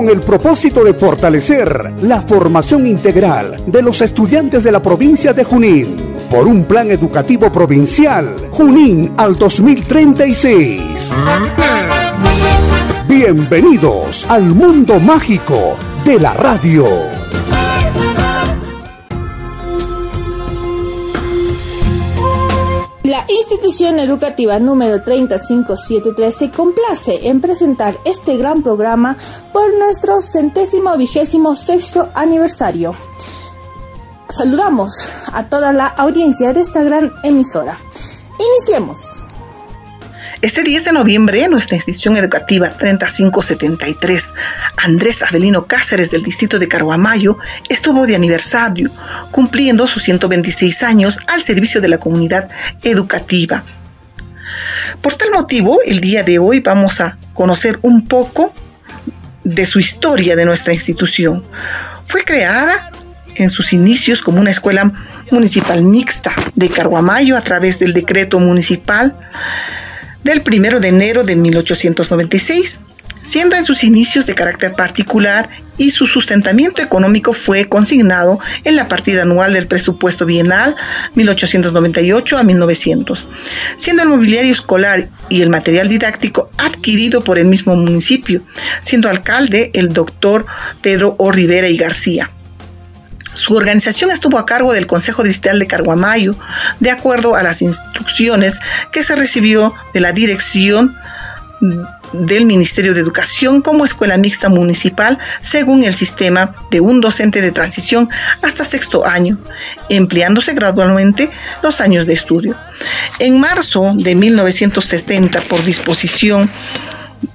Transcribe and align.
Con 0.00 0.08
el 0.08 0.20
propósito 0.20 0.82
de 0.82 0.94
fortalecer 0.94 1.92
la 2.00 2.22
formación 2.22 2.86
integral 2.86 3.62
de 3.66 3.82
los 3.82 4.00
estudiantes 4.00 4.64
de 4.64 4.72
la 4.72 4.80
provincia 4.80 5.34
de 5.34 5.44
Junín 5.44 5.94
por 6.30 6.46
un 6.46 6.64
plan 6.64 6.90
educativo 6.90 7.52
provincial 7.52 8.34
Junín 8.50 9.12
al 9.18 9.36
2036. 9.36 10.80
Bienvenidos 13.06 14.24
al 14.30 14.44
mundo 14.44 14.98
mágico 15.00 15.76
de 16.06 16.18
la 16.18 16.32
radio. 16.32 17.19
La 23.20 23.34
institución 23.34 23.98
educativa 23.98 24.58
número 24.58 25.02
3573 25.02 26.34
se 26.34 26.50
complace 26.50 27.28
en 27.28 27.42
presentar 27.42 27.94
este 28.06 28.38
gran 28.38 28.62
programa 28.62 29.14
por 29.52 29.76
nuestro 29.78 30.22
centésimo 30.22 30.96
vigésimo 30.96 31.54
sexto 31.54 32.08
aniversario. 32.14 32.94
Saludamos 34.30 35.06
a 35.34 35.44
toda 35.44 35.74
la 35.74 35.86
audiencia 35.86 36.54
de 36.54 36.60
esta 36.60 36.82
gran 36.82 37.12
emisora. 37.22 37.78
Iniciemos. 38.38 39.22
Este 40.42 40.62
10 40.62 40.86
de 40.86 40.92
noviembre, 40.92 41.46
nuestra 41.48 41.76
institución 41.76 42.16
educativa 42.16 42.70
3573, 42.70 44.32
Andrés 44.78 45.22
Avelino 45.22 45.66
Cáceres 45.66 46.10
del 46.10 46.22
distrito 46.22 46.58
de 46.58 46.66
Caruamayo, 46.66 47.36
estuvo 47.68 48.06
de 48.06 48.16
aniversario, 48.16 48.90
cumpliendo 49.32 49.86
sus 49.86 50.02
126 50.04 50.82
años 50.82 51.18
al 51.26 51.42
servicio 51.42 51.82
de 51.82 51.88
la 51.88 51.98
comunidad 51.98 52.48
educativa. 52.82 53.62
Por 55.02 55.14
tal 55.14 55.30
motivo, 55.30 55.78
el 55.84 56.00
día 56.00 56.22
de 56.22 56.38
hoy 56.38 56.60
vamos 56.60 57.02
a 57.02 57.18
conocer 57.34 57.78
un 57.82 58.06
poco 58.06 58.54
de 59.44 59.66
su 59.66 59.78
historia 59.78 60.36
de 60.36 60.46
nuestra 60.46 60.72
institución. 60.72 61.44
Fue 62.06 62.24
creada 62.24 62.90
en 63.34 63.50
sus 63.50 63.74
inicios 63.74 64.22
como 64.22 64.40
una 64.40 64.50
escuela 64.50 64.90
municipal 65.30 65.82
mixta 65.82 66.32
de 66.54 66.70
Caruamayo 66.70 67.36
a 67.36 67.42
través 67.42 67.78
del 67.78 67.92
decreto 67.92 68.40
municipal 68.40 69.14
del 70.24 70.42
1 70.46 70.80
de 70.80 70.88
enero 70.88 71.24
de 71.24 71.36
1896, 71.36 72.80
siendo 73.22 73.56
en 73.56 73.64
sus 73.64 73.84
inicios 73.84 74.26
de 74.26 74.34
carácter 74.34 74.74
particular 74.74 75.48
y 75.76 75.90
su 75.90 76.06
sustentamiento 76.06 76.82
económico 76.82 77.32
fue 77.32 77.66
consignado 77.66 78.38
en 78.64 78.76
la 78.76 78.88
partida 78.88 79.22
anual 79.22 79.54
del 79.54 79.66
presupuesto 79.66 80.26
bienal 80.26 80.74
1898 81.14 82.38
a 82.38 82.42
1900, 82.42 83.26
siendo 83.76 84.02
el 84.02 84.10
mobiliario 84.10 84.52
escolar 84.52 85.08
y 85.28 85.42
el 85.42 85.48
material 85.48 85.88
didáctico 85.88 86.50
adquirido 86.58 87.24
por 87.24 87.38
el 87.38 87.46
mismo 87.46 87.74
municipio, 87.76 88.42
siendo 88.82 89.08
alcalde 89.08 89.70
el 89.74 89.92
doctor 89.92 90.46
Pedro 90.82 91.14
O. 91.18 91.32
Rivera 91.32 91.68
y 91.68 91.76
García. 91.76 92.30
Su 93.40 93.54
organización 93.54 94.10
estuvo 94.10 94.38
a 94.38 94.44
cargo 94.44 94.74
del 94.74 94.86
Consejo 94.86 95.22
Distrital 95.22 95.58
de 95.58 95.66
Carguamayo, 95.66 96.36
de 96.78 96.90
acuerdo 96.90 97.36
a 97.36 97.42
las 97.42 97.62
instrucciones 97.62 98.60
que 98.92 99.02
se 99.02 99.16
recibió 99.16 99.72
de 99.94 100.00
la 100.00 100.12
dirección 100.12 100.94
del 102.12 102.44
Ministerio 102.44 102.92
de 102.92 103.00
Educación 103.00 103.62
como 103.62 103.86
escuela 103.86 104.18
mixta 104.18 104.50
municipal 104.50 105.18
según 105.40 105.84
el 105.84 105.94
sistema 105.94 106.54
de 106.70 106.80
un 106.80 107.00
docente 107.00 107.40
de 107.40 107.50
transición 107.50 108.10
hasta 108.42 108.62
sexto 108.62 109.06
año, 109.06 109.38
empleándose 109.88 110.52
gradualmente 110.52 111.30
los 111.62 111.80
años 111.80 112.06
de 112.06 112.12
estudio. 112.12 112.54
En 113.20 113.40
marzo 113.40 113.94
de 113.94 114.16
1970, 114.16 115.40
por 115.48 115.64
disposición 115.64 116.50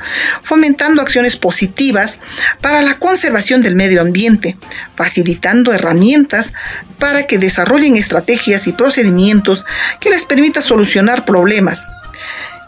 fomentando 0.43 1.01
acciones 1.01 1.37
positivas 1.37 2.19
para 2.61 2.81
la 2.81 2.99
conservación 2.99 3.61
del 3.61 3.75
medio 3.75 4.01
ambiente, 4.01 4.57
facilitando 4.95 5.73
herramientas 5.73 6.51
para 6.99 7.27
que 7.27 7.37
desarrollen 7.37 7.97
estrategias 7.97 8.67
y 8.67 8.73
procedimientos 8.73 9.65
que 9.99 10.09
les 10.09 10.25
permita 10.35 10.61
solucionar 10.61 11.23
problemas, 11.23 11.87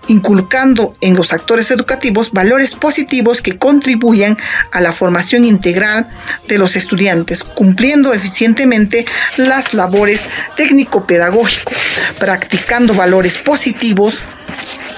inculcando 0.07 0.93
en 1.01 1.17
los 1.17 1.33
actores 1.33 1.69
educativos 1.69 2.31
valores 2.31 2.75
positivos 2.75 3.41
que 3.41 3.57
contribuyan 3.57 4.37
a 4.71 4.79
la 4.79 4.93
formación 4.93 5.43
integral 5.43 6.07
de 6.47 6.59
los 6.59 6.77
estudiantes, 6.77 7.43
cumpliendo 7.43 8.13
eficientemente 8.13 9.05
las 9.35 9.73
labores 9.73 10.21
técnico-pedagógicos, 10.55 11.75
practicando 12.19 12.93
valores 12.93 13.35
positivos 13.35 14.19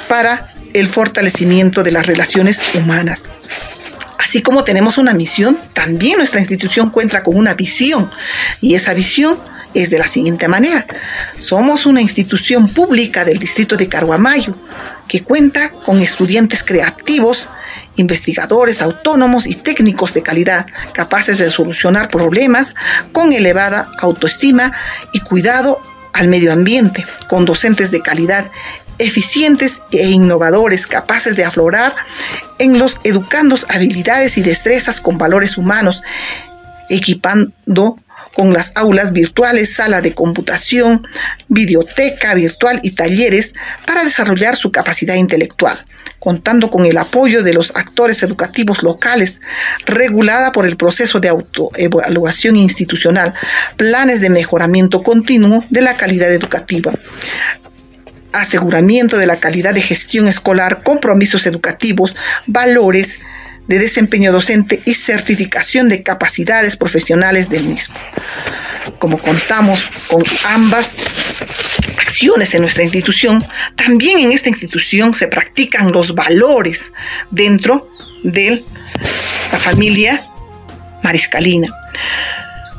para 0.07 0.45
el 0.75 0.88
fortalecimiento 0.88 1.81
de 1.81 1.92
las 1.92 2.06
relaciones 2.06 2.60
humanas. 2.75 3.24
Así 4.19 4.44
como 4.44 4.63
tenemos 4.63 5.00
una 5.00 5.15
misión, 5.15 5.60
también 5.74 6.19
nuestra 6.19 6.39
institución 6.39 6.92
cuenta 6.92 7.24
con 7.24 7.36
una 7.36 7.56
visión 7.56 8.12
y 8.62 8.75
esa 8.75 8.94
visión 8.94 9.39
es 9.74 9.89
de 9.89 9.98
la 9.98 10.07
siguiente 10.07 10.48
manera. 10.48 10.86
Somos 11.38 11.86
una 11.86 12.01
institución 12.01 12.68
pública 12.68 13.25
del 13.25 13.39
distrito 13.39 13.77
de 13.77 13.88
Caruamayo 13.88 14.56
que 15.07 15.24
cuenta 15.24 15.71
con 15.71 16.00
estudiantes 16.00 16.63
creativos 16.63 17.50
investigadores 17.95 18.81
autónomos 18.81 19.45
y 19.45 19.56
técnicos 19.56 20.13
de 20.13 20.24
calidad, 20.24 20.66
capaces 20.94 21.38
de 21.38 21.50
solucionar 21.50 22.10
problemas 22.10 22.75
con 23.12 23.33
elevada 23.33 23.89
autoestima 24.00 24.71
y 25.12 25.19
cuidado 25.19 25.81
al 26.13 26.27
medio 26.27 26.54
ambiente, 26.54 27.06
con 27.27 27.45
docentes 27.45 27.92
de 27.92 28.01
calidad 28.01 28.50
eficientes 29.00 29.81
e 29.92 30.10
innovadores, 30.10 30.86
capaces 30.86 31.36
de 31.36 31.45
aflorar 31.45 31.95
en 32.57 32.77
los 32.77 33.00
educandos 33.06 33.65
habilidades 33.69 34.38
y 34.38 34.42
destrezas 34.42 35.00
con 35.01 35.18
valores 35.18 35.57
humanos, 35.57 36.04
equipando 36.89 37.98
con 38.39 38.53
las 38.53 38.71
aulas 38.75 39.12
virtuales, 39.12 39.74
sala 39.74 40.00
de 40.00 40.13
computación, 40.13 41.06
biblioteca 41.50 42.33
virtual 42.36 42.80
y 42.83 42.91
talleres 42.91 43.51
para 43.86 44.06
desarrollar 44.06 44.56
su 44.56 44.71
capacidad 44.71 45.15
intelectual, 45.15 45.77
contando 46.19 46.69
con 46.69 46.86
el 46.86 46.97
apoyo 46.97 47.44
de 47.44 47.51
los 47.51 47.75
actores 47.75 48.24
educativos 48.24 48.81
locales, 48.81 49.41
regulada 49.86 50.53
por 50.53 50.65
el 50.65 50.77
proceso 50.77 51.19
de 51.19 51.27
autoevaluación 51.27 52.56
institucional, 52.56 53.33
planes 53.75 54.21
de 54.21 54.30
mejoramiento 54.30 55.03
continuo 55.03 55.65
de 55.69 55.81
la 55.81 55.97
calidad 55.97 56.31
educativa, 56.31 56.94
aseguramiento 58.31 59.18
de 59.18 59.27
la 59.27 59.41
calidad 59.41 59.74
de 59.74 59.81
gestión 59.81 60.30
escolar, 60.30 60.81
compromisos 60.81 61.45
educativos, 61.45 62.15
valores 62.47 63.19
de 63.69 63.77
desempeño 63.77 64.31
docente 64.31 64.81
y 64.83 64.95
certificación 64.95 65.89
de 65.89 66.01
capacidades 66.01 66.75
profesionales 66.75 67.50
del 67.50 67.66
mismo. 67.66 67.94
Como 68.98 69.19
contamos 69.19 69.88
con 70.07 70.24
ambas 70.45 70.95
acciones 72.01 72.56
en 72.56 72.62
nuestra 72.62 72.83
institución, 72.83 73.45
también 73.75 74.18
en 74.18 74.31
esta 74.31 74.50
institución 74.50 75.13
se 75.13 75.27
practican 75.27 75.92
los 75.92 76.16
valores 76.16 76.92
dentro 77.30 77.88
de 78.24 78.63
la 79.51 79.60
familia 79.60 80.24
mariscalina. 81.04 81.68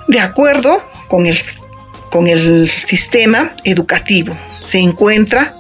De 0.09 0.19
acuerdo 0.19 0.91
con 1.07 1.27
el, 1.27 1.39
con 2.11 2.27
el 2.27 2.69
sistema 2.69 3.55
educativo, 3.63 4.37
se 4.61 4.81
encuentra 4.81 5.55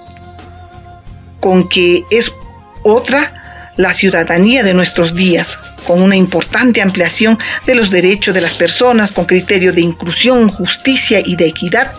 con 1.38 1.69
que 1.69 2.03
es 2.11 2.33
otra 2.83 3.40
la 3.77 3.93
ciudadanía 3.93 4.63
de 4.63 4.75
nuestros 4.75 5.15
días, 5.15 5.59
con 5.87 6.03
una 6.03 6.17
importante 6.17 6.83
ampliación 6.83 7.39
de 7.67 7.75
los 7.75 7.91
derechos 7.91 8.35
de 8.35 8.41
las 8.41 8.55
personas 8.55 9.13
con 9.13 9.25
criterio 9.25 9.73
de 9.73 9.81
inclusión, 9.81 10.51
justicia 10.51 11.21
y 11.25 11.37
de 11.37 11.47
equidad 11.47 11.93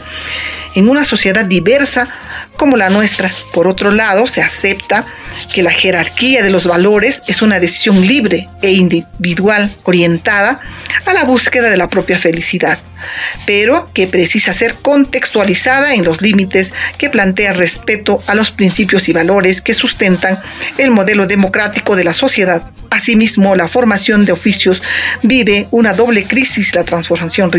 en 0.75 0.89
una 0.89 1.03
sociedad 1.03 1.45
diversa 1.45 2.07
como 2.55 2.77
la 2.77 2.89
nuestra. 2.89 3.31
Por 3.53 3.67
otro 3.67 3.91
lado, 3.91 4.27
se 4.27 4.41
acepta 4.41 5.05
que 5.53 5.63
la 5.63 5.71
jerarquía 5.71 6.43
de 6.43 6.49
los 6.49 6.65
valores 6.65 7.21
es 7.27 7.41
una 7.41 7.59
decisión 7.59 8.05
libre 8.05 8.49
e 8.61 8.71
individual 8.71 9.71
orientada 9.83 10.59
a 11.05 11.13
la 11.13 11.23
búsqueda 11.23 11.69
de 11.69 11.77
la 11.77 11.89
propia 11.89 12.19
felicidad, 12.19 12.79
pero 13.45 13.89
que 13.93 14.07
precisa 14.07 14.53
ser 14.53 14.75
contextualizada 14.75 15.93
en 15.93 16.03
los 16.03 16.21
límites 16.21 16.73
que 16.97 17.09
plantea 17.09 17.53
respeto 17.53 18.21
a 18.27 18.35
los 18.35 18.51
principios 18.51 19.09
y 19.09 19.13
valores 19.13 19.61
que 19.61 19.73
sustentan 19.73 20.39
el 20.77 20.91
modelo 20.91 21.27
democrático 21.27 21.95
de 21.95 22.03
la 22.03 22.13
sociedad. 22.13 22.71
Asimismo, 22.89 23.55
la 23.55 23.67
formación 23.67 24.25
de 24.25 24.33
oficios 24.33 24.81
vive 25.21 25.67
una 25.71 25.93
doble 25.93 26.23
crisis, 26.23 26.75
la 26.75 26.83
transformación 26.83 27.51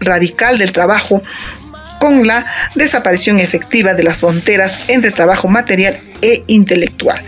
radical, 0.00 0.58
del 0.58 0.72
trabajo 0.72 1.22
con 2.00 2.26
la 2.26 2.44
desaparición 2.74 3.38
efectiva 3.38 3.94
de 3.94 4.02
las 4.02 4.18
fronteras 4.18 4.88
entre 4.88 5.12
trabajo 5.12 5.46
material 5.46 6.00
e 6.20 6.42
intelectual 6.48 7.22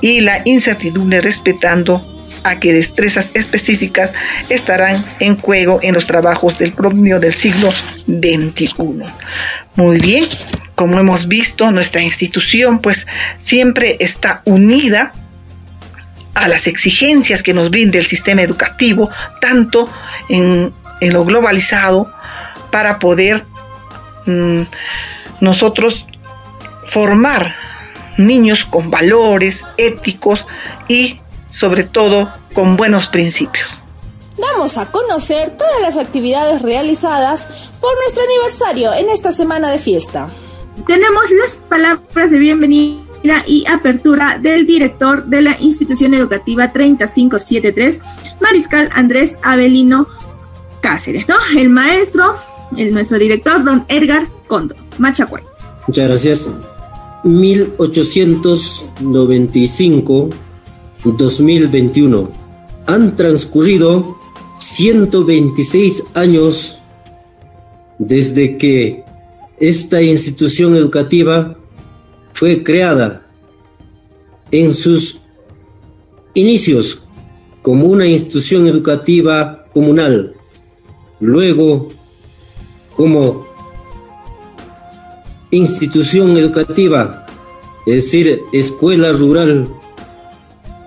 y 0.00 0.22
la 0.22 0.40
incertidumbre 0.46 1.20
respetando 1.20 2.15
a 2.48 2.58
que 2.60 2.72
destrezas 2.72 3.30
específicas 3.34 4.12
estarán 4.48 4.96
en 5.20 5.38
juego 5.38 5.80
en 5.82 5.94
los 5.94 6.06
trabajos 6.06 6.58
del 6.58 6.72
propio 6.72 7.20
del 7.20 7.34
siglo 7.34 7.70
XXI. 7.70 8.74
Muy 9.74 9.98
bien, 9.98 10.24
como 10.74 10.98
hemos 10.98 11.28
visto, 11.28 11.70
nuestra 11.70 12.02
institución 12.02 12.80
pues 12.80 13.06
siempre 13.38 13.96
está 14.00 14.42
unida 14.44 15.12
a 16.34 16.48
las 16.48 16.66
exigencias 16.66 17.42
que 17.42 17.54
nos 17.54 17.70
brinda 17.70 17.98
el 17.98 18.06
sistema 18.06 18.42
educativo, 18.42 19.10
tanto 19.40 19.90
en, 20.28 20.72
en 21.00 21.12
lo 21.12 21.24
globalizado, 21.24 22.12
para 22.70 22.98
poder 22.98 23.44
Mm, 24.26 24.62
nosotros 25.40 26.06
formar 26.84 27.54
niños 28.16 28.64
con 28.64 28.90
valores 28.90 29.64
éticos 29.76 30.46
y 30.88 31.20
sobre 31.56 31.84
todo 31.84 32.30
con 32.52 32.76
buenos 32.76 33.06
principios. 33.06 33.80
Damos 34.36 34.76
a 34.76 34.90
conocer 34.90 35.56
todas 35.56 35.80
las 35.80 35.96
actividades 35.96 36.60
realizadas 36.60 37.46
por 37.80 37.96
nuestro 38.02 38.22
aniversario 38.24 38.92
en 38.92 39.08
esta 39.08 39.32
semana 39.32 39.70
de 39.70 39.78
fiesta. 39.78 40.28
Tenemos 40.86 41.24
las 41.30 41.54
palabras 41.54 42.30
de 42.30 42.38
bienvenida 42.38 43.00
y 43.46 43.64
apertura 43.66 44.38
del 44.38 44.66
director 44.66 45.24
de 45.24 45.40
la 45.40 45.56
institución 45.58 46.12
educativa 46.12 46.72
3573, 46.72 48.00
Mariscal 48.40 48.90
Andrés 48.92 49.38
Avelino 49.42 50.06
Cáceres, 50.82 51.26
¿no? 51.26 51.36
El 51.56 51.70
maestro 51.70 52.36
el, 52.76 52.92
nuestro 52.92 53.18
director, 53.18 53.64
don 53.64 53.84
Edgar 53.88 54.26
Condo, 54.46 54.74
Machacuay. 54.98 55.42
Muchas 55.86 56.08
gracias. 56.08 56.50
1895-2021. 61.06 62.28
Han 62.86 63.16
transcurrido 63.16 64.16
126 64.58 66.04
años 66.14 66.78
desde 67.98 68.58
que 68.58 69.04
esta 69.58 70.02
institución 70.02 70.76
educativa 70.76 71.56
fue 72.32 72.62
creada 72.62 73.26
en 74.50 74.74
sus 74.74 75.20
inicios 76.34 77.02
como 77.62 77.86
una 77.86 78.06
institución 78.06 78.66
educativa 78.66 79.64
comunal, 79.72 80.34
luego 81.18 81.88
como 82.94 83.46
institución 85.50 86.36
educativa, 86.36 87.26
es 87.86 88.04
decir, 88.04 88.42
Escuela 88.52 89.12
Rural 89.12 89.68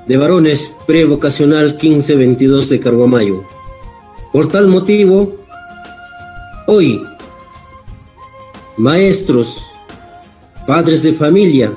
de 0.10 0.18
Varones 0.18 0.74
Prevocacional 0.88 1.78
1522 1.80 2.70
de 2.70 2.80
Carguamayo. 2.80 3.44
Por 4.34 4.48
tal 4.48 4.68
motivo, 4.68 5.36
hoy, 6.66 7.04
maestros, 8.76 9.64
padres 10.66 11.04
de 11.04 11.14
familia, 11.14 11.72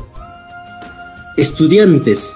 estudiantes, 1.37 2.33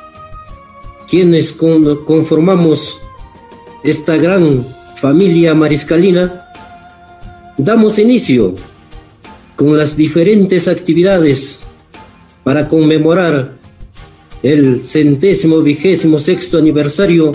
quienes 1.08 1.50
conformamos 1.52 2.98
esta 3.82 4.18
gran 4.18 4.66
familia 4.96 5.54
mariscalina, 5.54 6.46
damos 7.56 7.98
inicio 7.98 8.54
con 9.56 9.78
las 9.78 9.96
diferentes 9.96 10.68
actividades 10.68 11.60
para 12.44 12.68
conmemorar 12.68 13.55
el 14.52 14.84
centésimo 14.84 15.60
vigésimo 15.60 16.20
sexto 16.20 16.58
aniversario 16.58 17.32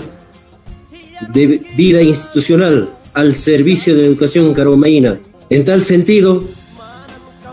de 1.34 1.60
vida 1.76 2.00
institucional 2.00 2.88
al 3.12 3.36
servicio 3.36 3.94
de 3.94 4.06
educación 4.06 4.54
caromaína. 4.54 5.18
En 5.50 5.62
tal 5.66 5.84
sentido, 5.84 6.42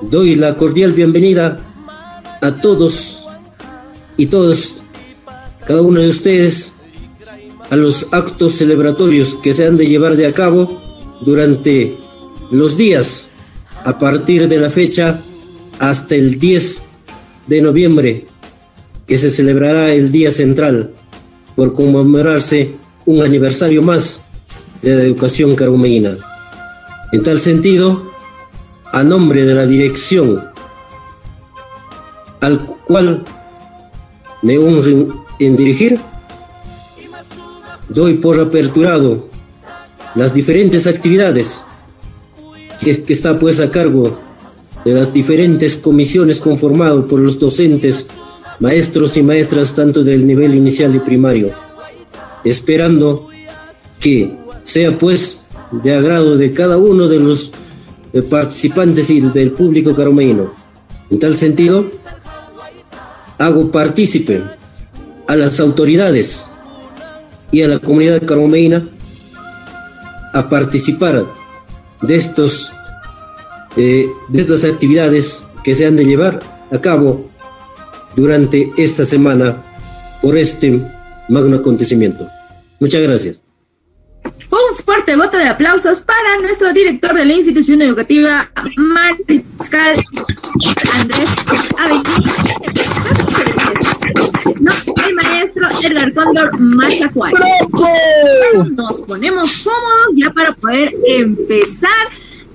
doy 0.02 0.36
la 0.36 0.56
cordial 0.56 0.94
bienvenida 0.94 1.60
a 2.40 2.56
todos 2.56 3.26
y 4.16 4.28
todas, 4.28 4.82
cada 5.68 5.82
uno 5.82 6.00
de 6.00 6.10
ustedes, 6.10 6.72
a 7.70 7.76
los 7.76 8.08
actos 8.12 8.56
celebratorios 8.56 9.36
que 9.36 9.54
se 9.54 9.66
han 9.66 9.76
de 9.76 9.88
llevar 9.88 10.16
de 10.16 10.26
a 10.26 10.32
cabo 10.32 10.82
durante 11.20 11.98
los 12.50 12.78
días 12.78 13.28
a 13.84 14.00
partir 14.00 14.48
de 14.48 14.58
la 14.58 14.70
fecha 14.70 15.22
hasta 15.80 16.16
el 16.16 16.40
10 16.40 16.84
de 17.48 17.62
noviembre, 17.62 18.26
que 19.10 19.18
se 19.18 19.32
celebrará 19.32 19.92
el 19.92 20.12
Día 20.12 20.32
Central, 20.32 20.92
por 21.56 21.74
conmemorarse 21.74 22.76
un 23.08 23.24
aniversario 23.24 23.82
más 23.82 24.22
de 24.84 24.96
la 24.96 25.02
educación 25.02 25.56
carumeína. 25.56 26.16
En 27.12 27.24
tal 27.24 27.42
sentido, 27.42 28.12
a 28.92 29.04
nombre 29.04 29.46
de 29.46 29.56
la 29.56 29.66
dirección 29.66 30.48
al 32.40 32.60
cual 32.60 33.24
me 34.44 34.60
honro 34.60 35.26
en 35.40 35.58
dirigir, 35.58 36.00
doy 37.90 38.14
por 38.14 38.40
aperturado 38.40 39.28
las 40.14 40.36
diferentes 40.36 40.86
actividades 40.86 41.64
que, 42.80 43.04
está 43.08 43.38
pues 43.38 43.60
a 43.60 43.72
cargo 43.72 44.20
de 44.86 44.94
las 44.94 45.12
diferentes 45.12 45.76
comisiones 45.78 46.40
conformadas 46.40 47.06
por 47.06 47.20
los 47.20 47.40
docentes, 47.40 48.08
maestros 48.60 49.18
y 49.18 49.24
maestras 49.24 49.74
tanto 49.74 50.04
del 50.04 50.26
nivel 50.26 50.56
inicial 50.56 50.96
y 50.96 51.00
primario. 51.00 51.52
esperando 52.44 53.28
que 54.00 54.32
sea 54.64 54.98
pues 54.98 55.42
de 55.72 55.94
agrado 55.94 56.38
de 56.38 56.52
cada 56.54 56.78
uno 56.78 57.08
de 57.08 57.20
los 57.20 57.52
eh, 58.14 58.22
participantes 58.22 59.10
y 59.10 59.20
del 59.20 59.52
público 59.52 59.94
caromeino. 59.94 60.54
En 61.10 61.20
tal 61.20 61.38
sentido, 61.38 61.86
hago 63.38 63.72
partícipe 63.72 64.42
a 65.28 65.36
las 65.36 65.60
autoridades 65.60 66.46
y 67.52 67.62
a 67.62 67.68
la 67.68 67.80
comunidad 67.80 68.24
caromeina 68.26 68.88
a 70.34 70.50
participar 70.50 71.26
de 72.02 72.16
estos 72.16 72.72
eh, 73.76 74.08
de 74.30 74.42
estas 74.42 74.64
actividades 74.64 75.42
que 75.64 75.76
se 75.76 75.86
han 75.86 75.96
de 75.96 76.06
llevar 76.06 76.40
a 76.72 76.80
cabo 76.80 77.29
durante 78.16 78.72
esta 78.78 79.06
semana 79.06 79.58
por 80.22 80.38
este 80.38 80.82
magno 81.28 81.58
acontecimiento. 81.58 82.26
Muchas 82.80 83.02
gracias. 83.02 83.42
Un 84.24 84.76
fuerte 84.84 85.16
voto 85.16 85.38
de 85.38 85.48
aplausos 85.48 86.02
para 86.02 86.40
nuestro 86.42 86.74
director 86.74 87.14
de 87.14 87.26
la 87.26 87.34
institución 87.34 87.82
educativa, 87.82 88.50
Mariscal 88.76 90.04
Andrés 90.94 91.30
Avelino. 91.78 92.04
No, 94.60 94.72
el 95.08 95.16
maestro 95.16 95.68
Edgar 95.84 96.14
Cóndor 96.14 96.60
Machacuay. 96.60 97.34
Nos 98.76 99.02
ponemos 99.02 99.64
cómodos 99.64 100.16
ya 100.18 100.32
para 100.32 100.54
poder 100.56 100.94
empezar 101.08 102.10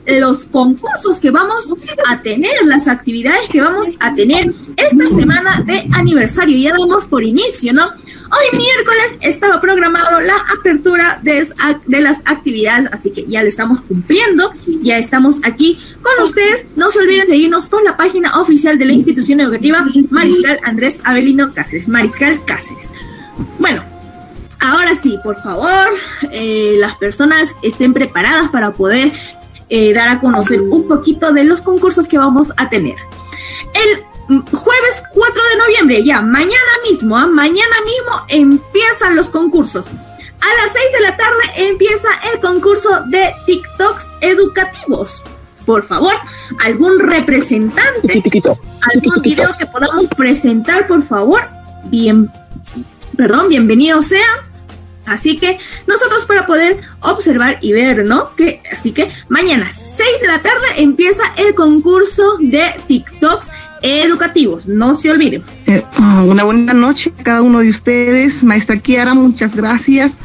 los 0.06 0.44
concursos 0.44 1.18
que 1.18 1.30
vamos 1.30 1.73
a 2.06 2.20
tener, 2.23 2.52
las 2.64 2.88
actividades 2.88 3.49
que 3.50 3.61
vamos 3.61 3.96
a 4.00 4.14
tener 4.14 4.52
esta 4.76 5.06
semana 5.14 5.62
de 5.64 5.88
aniversario. 5.92 6.56
Ya 6.58 6.76
damos 6.76 7.06
por 7.06 7.23
inicio, 7.23 7.73
¿no? 7.73 7.84
Hoy 7.87 8.58
miércoles 8.58 9.18
estaba 9.20 9.61
programado 9.61 10.20
la 10.20 10.37
apertura 10.58 11.20
de, 11.23 11.46
de, 11.87 12.00
las 12.00 12.20
actividades, 12.25 12.88
así 12.92 13.11
que 13.11 13.25
ya 13.26 13.42
le 13.42 13.49
estamos 13.49 13.82
cumpliendo, 13.82 14.52
ya 14.82 14.99
estamos 14.99 15.37
aquí 15.44 15.78
con 16.02 16.25
ustedes. 16.25 16.66
No 16.75 16.90
se 16.90 17.00
olviden 17.00 17.26
seguirnos 17.26 17.66
por 17.66 17.84
la 17.84 17.96
página 17.96 18.40
oficial 18.40 18.78
de 18.78 18.87
la 18.87 18.92
institución 18.92 19.40
educativa 19.40 19.87
Mariscal 20.11 20.58
Andrés 20.64 20.99
Avelino 21.04 21.52
Cáceres, 21.54 21.87
Mariscal 21.87 22.44
Cáceres. 22.44 22.92
Bueno, 23.58 23.84
ahora 24.58 24.94
sí, 24.96 25.18
por 25.23 25.40
favor, 25.40 25.88
eh, 26.32 26.76
las 26.78 26.96
personas 26.96 27.54
estén 27.62 27.92
preparadas 27.92 28.49
para 28.49 28.73
poder 28.73 29.12
eh, 29.76 29.93
dar 29.93 30.09
a 30.09 30.21
conocer 30.21 30.61
un 30.61 30.87
poquito 30.87 31.33
de 31.33 31.43
los 31.43 31.61
concursos 31.61 32.07
que 32.07 32.16
vamos 32.16 32.52
a 32.57 32.71
tener. 32.71 32.95
El 33.75 34.04
jueves 34.52 35.02
4 35.12 35.43
de 35.50 35.59
noviembre, 35.59 36.04
ya 36.04 36.23
mañana 36.23 36.75
mismo, 36.88 37.16
¿ah? 37.16 37.26
mañana 37.26 37.75
mismo 37.85 38.25
empiezan 38.28 39.16
los 39.16 39.31
concursos. 39.31 39.87
A 39.88 40.62
las 40.62 40.73
6 40.73 40.85
de 40.93 41.00
la 41.00 41.16
tarde 41.16 41.69
empieza 41.69 42.07
el 42.33 42.38
concurso 42.38 42.88
de 43.09 43.35
TikToks 43.47 44.07
educativos. 44.21 45.25
Por 45.66 45.83
favor, 45.83 46.14
algún 46.62 47.00
representante, 47.00 48.23
algún 48.95 49.23
video 49.23 49.50
que 49.59 49.66
podamos 49.66 50.07
presentar, 50.16 50.87
por 50.87 51.02
favor, 51.02 51.49
bien, 51.87 52.31
perdón, 53.16 53.49
bienvenido 53.49 54.02
sea 54.02 54.45
Así 55.06 55.37
que 55.37 55.58
nosotros 55.87 56.25
para 56.25 56.46
poder 56.46 56.80
observar 57.00 57.58
y 57.61 57.73
ver, 57.73 58.04
¿no? 58.04 58.34
Que, 58.37 58.62
así 58.73 58.92
que 58.92 59.11
mañana, 59.28 59.70
6 59.73 60.08
de 60.20 60.26
la 60.28 60.40
tarde, 60.40 60.66
empieza 60.76 61.23
el 61.37 61.54
concurso 61.54 62.38
de 62.40 62.73
TikToks 62.87 63.50
educativos. 63.82 64.66
No 64.66 64.94
se 64.94 65.11
olviden. 65.11 65.44
Eh, 65.66 65.82
ah, 65.99 66.25
una 66.26 66.44
buena 66.44 66.73
noche 66.73 67.12
a 67.18 67.23
cada 67.23 67.42
uno 67.42 67.61
de 67.61 67.68
ustedes. 67.68 68.42
Maestra 68.42 68.78
Kiara, 68.78 69.14
muchas 69.14 69.54
gracias. 69.54 70.16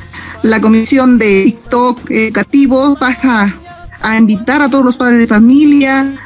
La 0.44 0.62
comisión 0.62 1.18
de 1.18 1.44
TikTok 1.46 2.10
educativo 2.10 2.96
pasa 2.98 3.54
a 4.02 4.18
invitar 4.18 4.62
a 4.62 4.70
todos 4.70 4.86
los 4.86 4.96
padres 4.96 5.20
de 5.20 5.28
familia, 5.28 6.18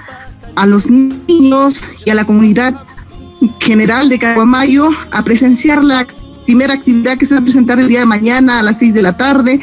a 0.56 0.66
los 0.68 0.88
niños 0.88 1.84
y 2.06 2.12
a 2.12 2.16
la 2.16 2.26
comunidad 2.26 2.80
general 3.60 4.10
de 4.10 4.20
Caguamayo 4.20 4.90
a 5.12 5.24
presenciar 5.24 5.84
la 5.84 6.06
primera 6.46 6.74
actividad 6.74 7.18
que 7.18 7.26
se 7.26 7.36
va 7.36 7.42
a 7.42 7.44
presentar 7.44 7.80
el 7.80 7.88
día 7.88 8.00
de 8.00 8.06
mañana 8.06 8.60
a 8.60 8.64
las 8.64 8.80
6 8.80 8.94
de 8.94 9.02
la 9.02 9.18
tarde, 9.18 9.60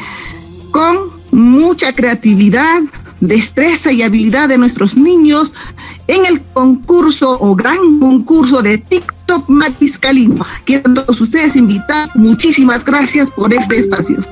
con 0.71 1.11
mucha 1.31 1.93
creatividad, 1.93 2.81
destreza 3.19 3.91
y 3.91 4.01
habilidad 4.01 4.49
de 4.49 4.57
nuestros 4.57 4.97
niños 4.97 5.53
en 6.07 6.25
el 6.25 6.41
concurso 6.41 7.37
o 7.39 7.55
gran 7.55 7.99
concurso 7.99 8.61
de 8.61 8.77
TikTok 8.77 9.47
Matiscalino. 9.49 10.45
Quiero 10.65 10.93
todos 10.93 11.21
ustedes 11.21 11.55
invitar. 11.55 12.09
Muchísimas 12.15 12.83
gracias 12.83 13.29
por 13.29 13.53
este 13.53 13.79
espacio. 13.79 14.25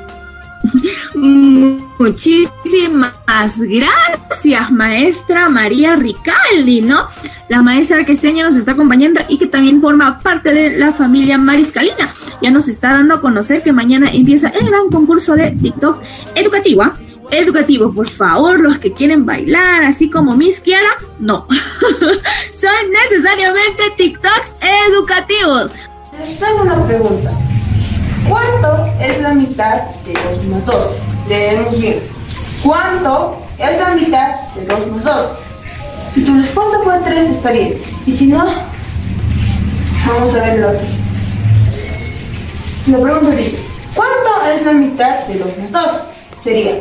Muchísimas 1.99 3.59
gracias, 3.59 4.71
maestra 4.71 5.49
María 5.49 5.97
Ricaldi, 5.97 6.79
¿no? 6.79 7.09
La 7.49 7.61
maestra 7.61 8.05
que 8.05 8.13
este 8.13 8.29
año 8.29 8.45
nos 8.45 8.55
está 8.55 8.71
acompañando 8.71 9.19
y 9.27 9.37
que 9.37 9.47
también 9.47 9.81
forma 9.81 10.17
parte 10.19 10.53
de 10.53 10.77
la 10.77 10.93
familia 10.93 11.37
Mariscalina. 11.37 12.13
Ya 12.41 12.51
nos 12.51 12.69
está 12.69 12.93
dando 12.93 13.15
a 13.15 13.21
conocer 13.21 13.63
que 13.63 13.73
mañana 13.73 14.09
empieza 14.13 14.47
el 14.47 14.69
gran 14.69 14.87
concurso 14.89 15.35
de 15.35 15.51
TikTok 15.51 16.01
educativo. 16.35 16.83
¿ah? 16.83 16.93
Educativo, 17.31 17.91
por 17.91 18.09
favor, 18.09 18.61
los 18.61 18.79
que 18.79 18.93
quieren 18.93 19.25
bailar, 19.25 19.83
así 19.83 20.09
como 20.09 20.37
Miss 20.37 20.61
Kiara, 20.61 20.95
no. 21.19 21.47
Son 22.53 22.91
necesariamente 23.09 23.83
TikToks 23.97 24.53
educativos. 24.87 25.71
Les 26.17 26.39
tengo 26.39 26.61
una 26.61 26.87
pregunta. 26.87 27.58
¿Cuánto 28.29 28.85
es 29.01 29.21
la 29.21 29.33
mitad 29.33 29.81
de 30.05 30.13
2 30.13 30.45
más 30.45 30.65
2? 30.65 30.75
Leemos 31.27 31.79
bien. 31.79 31.99
¿Cuánto 32.63 33.41
es 33.57 33.79
la 33.79 33.89
mitad 33.95 34.35
de 34.55 34.65
2 34.65 34.87
más 34.87 35.03
2? 35.03 35.15
Si 36.13 36.23
tu 36.23 36.37
respuesta 36.37 36.77
fue 36.83 36.99
3, 36.99 37.31
está 37.31 37.51
bien. 37.51 37.81
Y 38.05 38.15
si 38.15 38.27
no, 38.27 38.45
vamos 40.07 40.35
a 40.35 40.41
ver 40.41 40.59
el 40.59 40.65
otro. 40.65 40.87
La 42.87 42.97
pregunta 42.99 43.31
dice, 43.31 43.59
¿cuánto 43.95 44.51
es 44.55 44.65
la 44.65 44.73
mitad 44.73 45.25
de 45.25 45.39
2 45.39 45.47
más 45.57 45.71
2? 45.71 45.83
Sería 46.43 46.75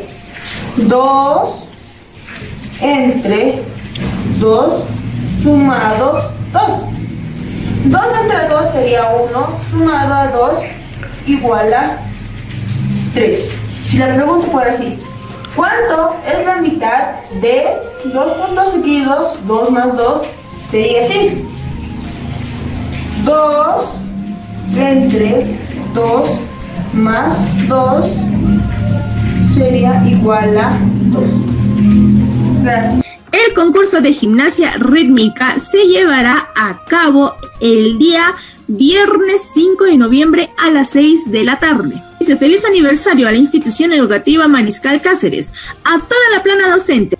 2 0.76 1.64
entre 2.80 3.62
2 4.38 4.82
sumado 5.42 6.30
2. 6.52 6.62
2 7.86 8.02
entre 8.22 8.48
2 8.48 8.72
sería 8.72 9.10
1, 9.30 9.48
sumado 9.70 10.14
a 10.14 10.28
2 10.28 10.58
igual 11.28 11.72
a 11.74 11.98
3. 13.14 13.50
Si 13.88 13.98
la 13.98 14.14
pregunta 14.14 14.46
fuera 14.48 14.72
así, 14.72 14.98
¿cuánto 15.54 16.16
es 16.26 16.46
la 16.46 16.56
mitad 16.56 17.14
de 17.40 17.64
2 18.04 18.32
puntos 18.38 18.72
seguidos? 18.72 19.46
2 19.46 19.70
más 19.70 19.96
2 19.96 20.22
sería 20.70 21.04
así. 21.04 21.44
2 23.24 24.00
entre 24.76 25.46
2 25.94 26.28
más 26.94 27.36
2 27.68 28.10
sería 29.54 30.04
igual 30.06 30.58
a 30.58 30.78
2. 31.10 31.24
Gracias. 32.62 33.04
El 33.32 33.54
concurso 33.54 34.00
de 34.00 34.12
gimnasia 34.12 34.74
rítmica 34.78 35.56
se 35.58 35.84
llevará 35.84 36.48
a 36.54 36.84
cabo 36.86 37.34
el 37.60 37.98
día 37.98 38.34
viernes 38.68 39.40
5 39.54 39.84
de 39.84 39.96
noviembre 39.96 40.50
a 40.58 40.70
las 40.70 40.90
6 40.90 41.32
de 41.32 41.42
la 41.42 41.58
tarde. 41.58 42.02
Dice 42.20 42.36
feliz 42.36 42.64
aniversario 42.66 43.26
a 43.26 43.32
la 43.32 43.38
institución 43.38 43.92
educativa 43.92 44.46
Mariscal 44.46 45.00
Cáceres, 45.00 45.54
a 45.84 45.98
toda 45.98 46.20
la 46.34 46.42
plana 46.42 46.68
docente. 46.68 47.16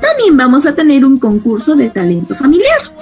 También 0.00 0.36
vamos 0.36 0.66
a 0.66 0.74
tener 0.74 1.06
un 1.06 1.18
concurso 1.18 1.74
de 1.74 1.88
talento 1.88 2.34
familiar. 2.34 2.92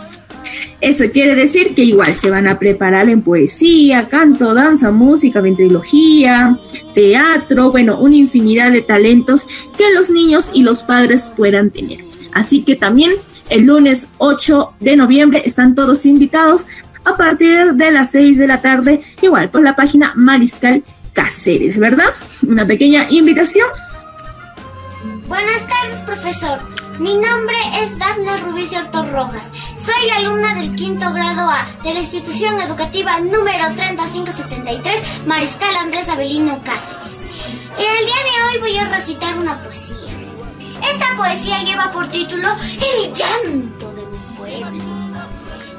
Eso 0.81 1.05
quiere 1.13 1.35
decir 1.35 1.75
que 1.75 1.85
igual 1.85 2.15
se 2.15 2.31
van 2.31 2.49
a 2.49 2.59
preparar 2.59 3.11
en 3.11 3.21
poesía, 3.21 4.09
canto, 4.09 4.55
danza, 4.55 4.91
música, 4.91 5.43
ventriloquía, 5.43 6.57
teatro, 6.95 7.71
bueno, 7.71 7.99
una 7.99 8.17
infinidad 8.17 8.73
de 8.73 8.81
talentos 8.81 9.47
que 9.77 9.93
los 9.93 10.09
niños 10.09 10.51
y 10.55 10.63
los 10.63 10.83
padres 10.83 11.33
puedan 11.37 11.71
tener. 11.71 11.99
Así 12.33 12.63
que 12.63 12.77
también 12.77 13.13
el 13.51 13.67
lunes 13.67 14.09
8 14.19 14.75
de 14.81 14.97
noviembre 14.97 15.43
están 15.45 15.75
todos 15.75 16.07
invitados 16.07 16.65
a 17.05 17.17
partir 17.17 17.75
de 17.75 17.91
las 17.91 18.11
6 18.13 18.39
de 18.39 18.47
la 18.47 18.63
tarde, 18.63 19.03
igual 19.21 19.51
por 19.51 19.63
la 19.63 19.77
página 19.77 20.13
Mariscal 20.17 20.83
Cáceres, 21.13 21.79
¿verdad? 21.79 22.15
Una 22.47 22.65
pequeña 22.65 23.07
invitación. 23.11 23.69
Buenas 25.29 25.67
tardes, 25.67 26.01
profesor. 26.01 26.59
Mi 27.01 27.17
nombre 27.17 27.57
es 27.83 27.99
Dafne 27.99 28.37
Rubí 28.37 28.63
Hortos 28.77 29.11
Rojas. 29.11 29.51
Soy 29.79 30.07
la 30.07 30.17
alumna 30.17 30.55
del 30.55 30.77
quinto 30.77 31.11
grado 31.15 31.49
A 31.49 31.67
de 31.83 31.95
la 31.95 32.01
institución 32.01 32.61
educativa 32.61 33.19
número 33.21 33.75
3573 33.75 35.01
es 35.01 35.27
Mariscal 35.27 35.75
Andrés 35.77 36.11
Avelino 36.11 36.61
Cáceres. 36.63 37.25
Y 37.79 37.83
el 37.83 38.05
día 38.05 38.17
de 38.23 38.43
hoy 38.43 38.61
voy 38.61 38.77
a 38.77 38.85
recitar 38.85 39.35
una 39.39 39.63
poesía. 39.63 39.97
Esta 40.91 41.17
poesía 41.17 41.63
lleva 41.63 41.91
por 41.91 42.07
título 42.09 42.49
El 42.51 43.13
llanto 43.15 43.93
de 43.95 44.03
mi 44.03 44.37
pueblo. 44.37 44.83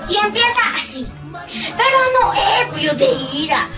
Y 0.10 0.26
empieza 0.26 0.62
así. 0.76 1.06
Pero 1.78 1.98
no 2.20 2.34
ebrio 2.64 2.96
de 2.96 3.14
ira, 3.36 3.70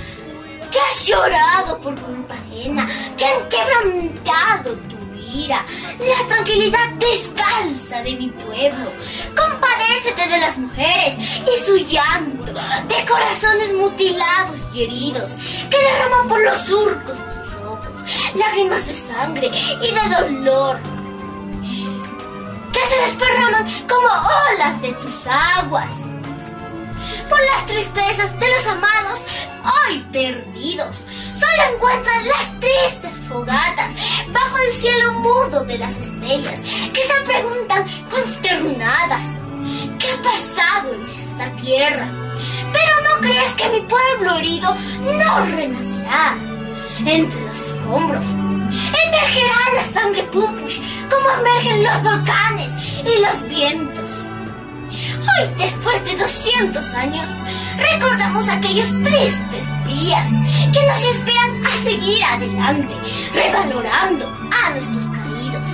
que 0.72 0.80
has 0.80 1.06
llorado 1.06 1.78
por 1.80 1.94
culpa 2.00 2.36
ajena, 2.36 2.88
que 3.18 3.26
han 3.26 3.50
quebrantado 3.50 4.93
la 5.34 6.28
tranquilidad 6.28 6.90
descalza 7.00 8.02
de 8.04 8.16
mi 8.16 8.30
pueblo. 8.30 8.92
Compadécete 9.36 10.28
de 10.30 10.40
las 10.40 10.58
mujeres 10.60 11.16
y 11.18 11.66
su 11.66 11.78
llanto, 11.78 12.54
de 12.54 13.06
corazones 13.06 13.74
mutilados 13.74 14.62
y 14.74 14.84
heridos, 14.84 15.32
que 15.70 15.78
derraman 15.78 16.28
por 16.28 16.44
los 16.44 16.58
surcos 16.58 17.18
de 17.18 17.34
sus 17.34 17.54
ojos, 17.66 18.36
lágrimas 18.36 18.86
de 18.86 18.94
sangre 18.94 19.52
y 19.82 19.92
de 19.92 20.16
dolor 20.22 20.80
que 22.72 22.80
se 22.80 23.02
desparraman 23.02 23.66
como 23.88 24.08
olas 24.52 24.82
de 24.82 24.94
tus 24.94 25.28
aguas. 25.28 26.12
Por 27.30 27.40
las 27.40 27.66
tristezas 27.66 28.40
de 28.40 28.50
los 28.50 28.68
amados 28.68 29.20
hoy 29.64 30.00
perdidos, 30.12 30.98
solo 31.34 31.76
encuentran 31.76 32.26
las 32.28 32.60
tristes 32.60 33.14
fogatas 33.28 33.94
bajo 34.30 34.58
el 34.60 34.72
cielo 34.74 35.12
mudo 35.14 35.64
de 35.66 35.78
las 35.78 35.98
estrellas 35.98 36.62
que 36.62 37.02
se 37.02 37.22
preguntan 37.26 37.86
consternadas, 38.10 39.40
¿qué 40.00 40.12
ha 40.12 40.22
pasado 40.22 40.94
en 40.94 41.10
esta 41.10 41.56
tierra? 41.56 42.10
Pero 42.72 43.16
no 43.16 43.22
crees 43.22 43.54
que 43.56 43.70
mi 43.70 43.82
pueblo 43.82 44.36
herido 44.38 44.76
no 45.02 45.46
renacerá 45.46 46.38
entre 47.06 47.42
los 47.42 47.58
escombros 47.58 48.26
Emergerá 48.74 49.56
la 49.76 49.86
sangre 49.86 50.24
pumpush 50.24 50.80
como 51.10 51.30
emergen 51.40 51.84
los 51.84 52.02
volcanes 52.02 52.72
y 53.06 53.22
los 53.22 53.48
vientos. 53.48 54.23
Hoy, 55.40 55.48
después 55.58 56.04
de 56.06 56.16
200 56.16 56.94
años, 56.94 57.25
recordamos 57.78 58.48
aquellos 58.50 58.88
tristes 59.04 59.66
días 59.88 60.30
que 60.72 60.86
nos 60.86 61.06
inspiran 61.06 61.66
a 61.66 61.70
seguir 61.70 62.24
adelante, 62.24 62.94
revalorando 63.34 64.25
a 64.52 64.70
nuestros 64.72 65.06
caídos. 65.06 65.70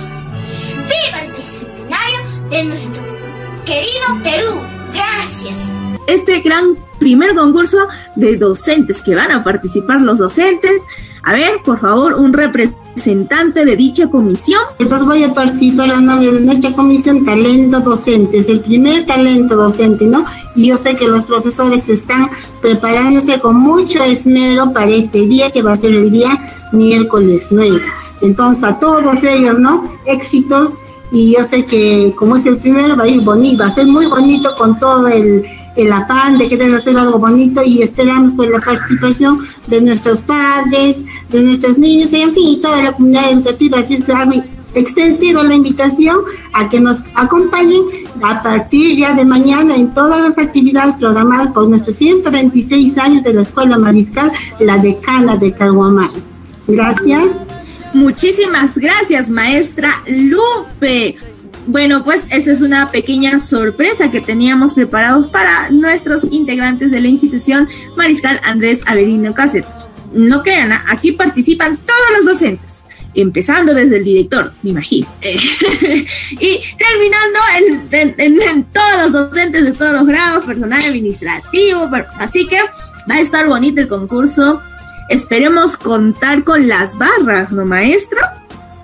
¡Viva 0.76 1.20
el 1.24 1.32
bicentenario 1.32 2.20
de 2.48 2.64
nuestro 2.64 3.02
querido 3.66 4.22
Perú! 4.22 4.60
Gracias. 4.94 5.58
Este 6.06 6.40
gran 6.40 6.76
primer 6.98 7.34
concurso 7.34 7.88
de 8.16 8.36
docentes 8.36 9.02
que 9.02 9.14
van 9.14 9.30
a 9.30 9.44
participar 9.44 10.00
los 10.00 10.18
docentes. 10.18 10.82
A 11.22 11.32
ver, 11.32 11.58
por 11.64 11.80
favor, 11.80 12.14
un 12.14 12.32
representante 12.32 12.79
de 13.04 13.76
dicha 13.76 14.10
comisión. 14.10 14.60
Pues 14.76 15.04
voy 15.04 15.24
a 15.24 15.32
participar 15.32 15.88
de 15.88 16.32
nuestra 16.40 16.72
comisión 16.72 17.24
Talento 17.24 17.80
Docente, 17.80 18.38
es 18.38 18.48
el 18.48 18.60
primer 18.60 19.06
talento 19.06 19.56
docente, 19.56 20.04
¿no? 20.04 20.26
Y 20.54 20.66
yo 20.66 20.76
sé 20.76 20.96
que 20.96 21.06
los 21.06 21.24
profesores 21.24 21.88
están 21.88 22.28
preparándose 22.60 23.40
con 23.40 23.56
mucho 23.56 24.04
esmero 24.04 24.72
para 24.72 24.90
este 24.90 25.20
día 25.20 25.50
que 25.50 25.62
va 25.62 25.72
a 25.72 25.76
ser 25.78 25.94
el 25.94 26.10
día 26.10 26.38
miércoles 26.72 27.46
9. 27.50 27.80
Entonces, 28.20 28.64
a 28.64 28.78
todos 28.78 29.22
ellos, 29.22 29.58
¿no? 29.58 29.84
Éxitos 30.04 30.70
y 31.10 31.34
yo 31.34 31.44
sé 31.44 31.64
que 31.64 32.12
como 32.16 32.36
es 32.36 32.44
el 32.44 32.58
primero 32.58 32.96
va 32.96 33.04
a 33.04 33.08
ir 33.08 33.22
bonito, 33.22 33.62
va 33.62 33.70
a 33.70 33.74
ser 33.74 33.86
muy 33.86 34.06
bonito 34.06 34.54
con 34.56 34.78
todo 34.78 35.08
el 35.08 35.44
el 35.76 35.92
afán 35.92 36.38
de 36.38 36.48
querer 36.48 36.74
hacer 36.74 36.96
algo 36.98 37.18
bonito 37.18 37.62
y 37.62 37.82
esperamos 37.82 38.32
pues 38.36 38.50
la 38.50 38.60
participación 38.60 39.40
de 39.66 39.80
nuestros 39.80 40.20
padres, 40.22 40.96
de 41.30 41.42
nuestros 41.42 41.78
niños 41.78 42.12
y 42.12 42.20
en 42.20 42.34
fin, 42.34 42.48
y 42.48 42.56
toda 42.56 42.82
la 42.82 42.92
comunidad 42.92 43.30
educativa. 43.30 43.78
Así 43.78 43.94
es 43.94 44.04
extensiva 44.74 45.42
la 45.42 45.54
invitación 45.54 46.18
a 46.52 46.68
que 46.68 46.80
nos 46.80 47.02
acompañen 47.14 47.82
a 48.22 48.42
partir 48.42 48.96
ya 48.96 49.14
de 49.14 49.24
mañana 49.24 49.74
en 49.76 49.92
todas 49.92 50.20
las 50.20 50.38
actividades 50.38 50.94
programadas 50.94 51.50
por 51.52 51.68
nuestros 51.68 51.96
126 51.96 52.98
años 52.98 53.22
de 53.22 53.34
la 53.34 53.42
Escuela 53.42 53.78
Mariscal, 53.78 54.30
la 54.58 54.76
decana 54.78 55.36
de 55.36 55.52
Caguamay. 55.52 56.10
Gracias. 56.68 57.26
Muchísimas 57.92 58.78
gracias, 58.78 59.28
maestra 59.28 60.00
Lupe. 60.06 61.16
Bueno, 61.70 62.02
pues 62.02 62.22
esa 62.30 62.50
es 62.50 62.62
una 62.62 62.88
pequeña 62.88 63.38
sorpresa 63.38 64.10
que 64.10 64.20
teníamos 64.20 64.74
preparados 64.74 65.28
para 65.30 65.70
nuestros 65.70 66.24
integrantes 66.32 66.90
de 66.90 67.00
la 67.00 67.06
institución 67.06 67.68
Mariscal 67.96 68.40
Andrés 68.42 68.80
Averino 68.86 69.32
Casset. 69.34 69.64
No 70.12 70.42
crean, 70.42 70.72
aquí 70.88 71.12
participan 71.12 71.76
todos 71.76 72.10
los 72.16 72.24
docentes, 72.24 72.82
empezando 73.14 73.72
desde 73.72 73.98
el 73.98 74.04
director, 74.04 74.52
me 74.64 74.70
imagino, 74.70 75.06
y 75.22 76.60
terminando 76.76 77.38
en, 78.18 78.64
todos 78.64 79.02
los 79.04 79.12
docentes 79.12 79.62
de 79.62 79.70
todos 79.70 79.92
los 79.92 80.06
grados, 80.08 80.44
personal 80.44 80.82
administrativo, 80.82 81.88
así 82.18 82.48
que 82.48 82.58
va 83.08 83.14
a 83.14 83.20
estar 83.20 83.46
bonito 83.46 83.80
el 83.80 83.86
concurso. 83.86 84.60
Esperemos 85.08 85.76
contar 85.76 86.42
con 86.42 86.66
las 86.66 86.98
barras, 86.98 87.52
¿no, 87.52 87.64
maestro? 87.64 88.18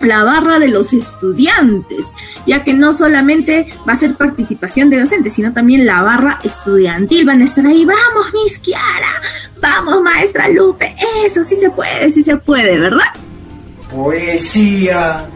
La 0.06 0.24
barra 0.24 0.58
de 0.58 0.68
los 0.68 0.92
estudiantes, 0.92 2.12
ya 2.46 2.64
que 2.64 2.72
no 2.74 2.92
solamente 2.92 3.68
va 3.88 3.92
a 3.92 3.96
ser 3.96 4.14
participación 4.14 4.90
de 4.90 5.00
docentes, 5.00 5.34
sino 5.34 5.52
también 5.52 5.86
la 5.86 6.02
barra 6.02 6.38
estudiantil. 6.42 7.26
Van 7.26 7.42
a 7.42 7.44
estar 7.44 7.66
ahí, 7.66 7.84
vamos, 7.84 8.32
Miss 8.32 8.58
Kiara, 8.58 9.22
vamos, 9.60 10.02
maestra 10.02 10.48
Lupe, 10.48 10.94
eso 11.24 11.44
sí 11.44 11.56
se 11.56 11.70
puede, 11.70 12.10
sí 12.10 12.22
se 12.22 12.36
puede, 12.36 12.78
¿verdad? 12.78 13.12
Poesía, 13.90 15.26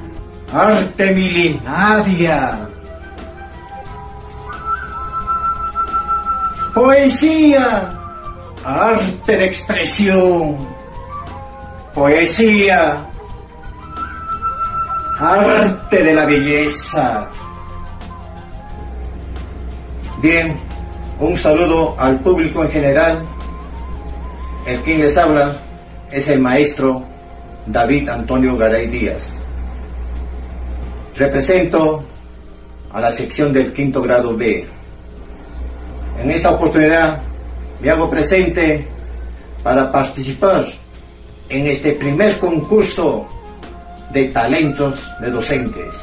arte 0.53 1.13
milenaria. 1.13 2.69
Poesía, 6.75 7.91
arte 8.65 9.37
de 9.37 9.45
expresión. 9.45 10.57
Poesía, 11.95 13.10
arte 15.21 16.03
de 16.03 16.15
la 16.15 16.25
belleza. 16.25 17.29
Bien, 20.23 20.57
un 21.19 21.37
saludo 21.37 21.95
al 21.99 22.21
público 22.21 22.65
en 22.65 22.71
general. 22.71 23.19
El 24.67 24.81
quien 24.81 25.01
les 25.01 25.17
habla 25.19 25.59
es 26.11 26.29
el 26.29 26.41
maestro 26.41 27.03
David 27.67 28.09
Antonio 28.09 28.57
Garay 28.57 28.87
Díaz. 28.87 29.39
Represento 31.17 32.03
a 32.93 33.01
la 33.01 33.13
sección 33.13 33.53
del 33.53 33.75
quinto 33.75 34.01
grado 34.01 34.37
B. 34.37 34.67
En 36.23 36.31
esta 36.31 36.51
oportunidad 36.51 37.21
me 37.81 37.91
hago 37.91 38.09
presente 38.09 38.89
para 39.63 39.93
participar 39.93 40.65
en 41.51 41.67
este 41.67 41.93
primer 41.93 42.39
concurso 42.39 43.29
de 44.13 44.25
talentos 44.27 45.09
de 45.21 45.31
docentes. 45.31 45.95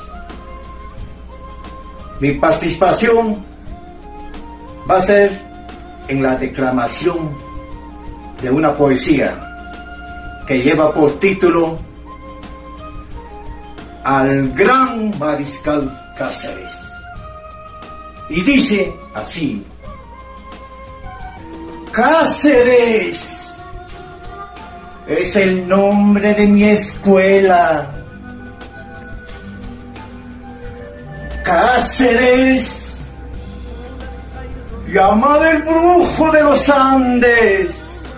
Mi 2.19 2.33
participación 2.33 3.45
va 4.89 4.97
a 4.97 5.01
ser 5.01 5.39
en 6.07 6.23
la 6.23 6.35
declamación 6.35 7.35
de 8.41 8.49
una 8.49 8.73
poesía 8.73 9.37
que 10.47 10.61
lleva 10.61 10.93
por 10.93 11.19
título 11.19 11.77
Al 14.03 14.49
gran 14.53 15.17
mariscal 15.19 16.13
Cáceres. 16.17 16.87
Y 18.29 18.41
dice 18.41 18.93
así, 19.13 19.65
Cáceres 21.91 23.37
es 25.07 25.35
el 25.35 25.67
nombre 25.67 26.33
de 26.33 26.47
mi 26.47 26.63
escuela 26.65 27.96
Cáceres, 31.47 33.09
llama 34.91 35.39
del 35.39 35.61
brujo 35.61 36.29
de 36.29 36.41
los 36.43 36.69
Andes. 36.69 38.13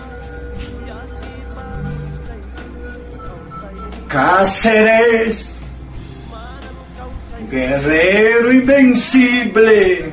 Cáceres, 4.08 5.60
guerrero 7.48 8.52
invencible, 8.52 10.12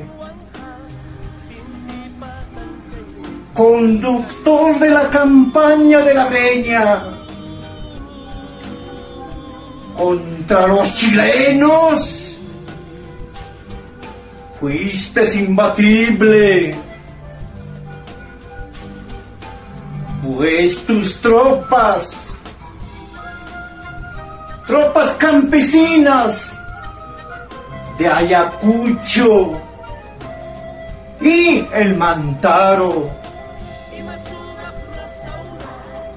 conductor 3.52 4.78
de 4.78 4.90
la 4.90 5.10
campaña 5.10 6.02
de 6.02 6.14
la 6.14 6.26
Breña 6.26 7.02
contra 9.96 10.68
los 10.68 10.94
chilenos 10.94 12.17
Fuiste 14.60 15.38
imbatible. 15.38 16.76
pues 20.22 20.84
tus 20.86 21.20
tropas, 21.20 22.36
tropas 24.66 25.10
campesinas 25.12 26.52
de 27.98 28.08
Ayacucho 28.08 29.60
y 31.20 31.66
el 31.72 31.96
Mantaro, 31.96 33.10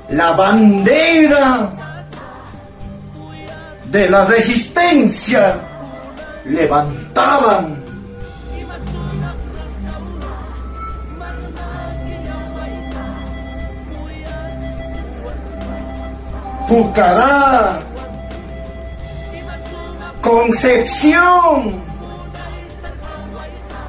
la 0.10 0.32
bandera 0.32 1.71
de 3.86 4.10
la 4.10 4.25
resistencia 4.25 5.56
levantaban 6.45 7.81
Pucará, 16.71 17.81
Concepción. 20.21 21.84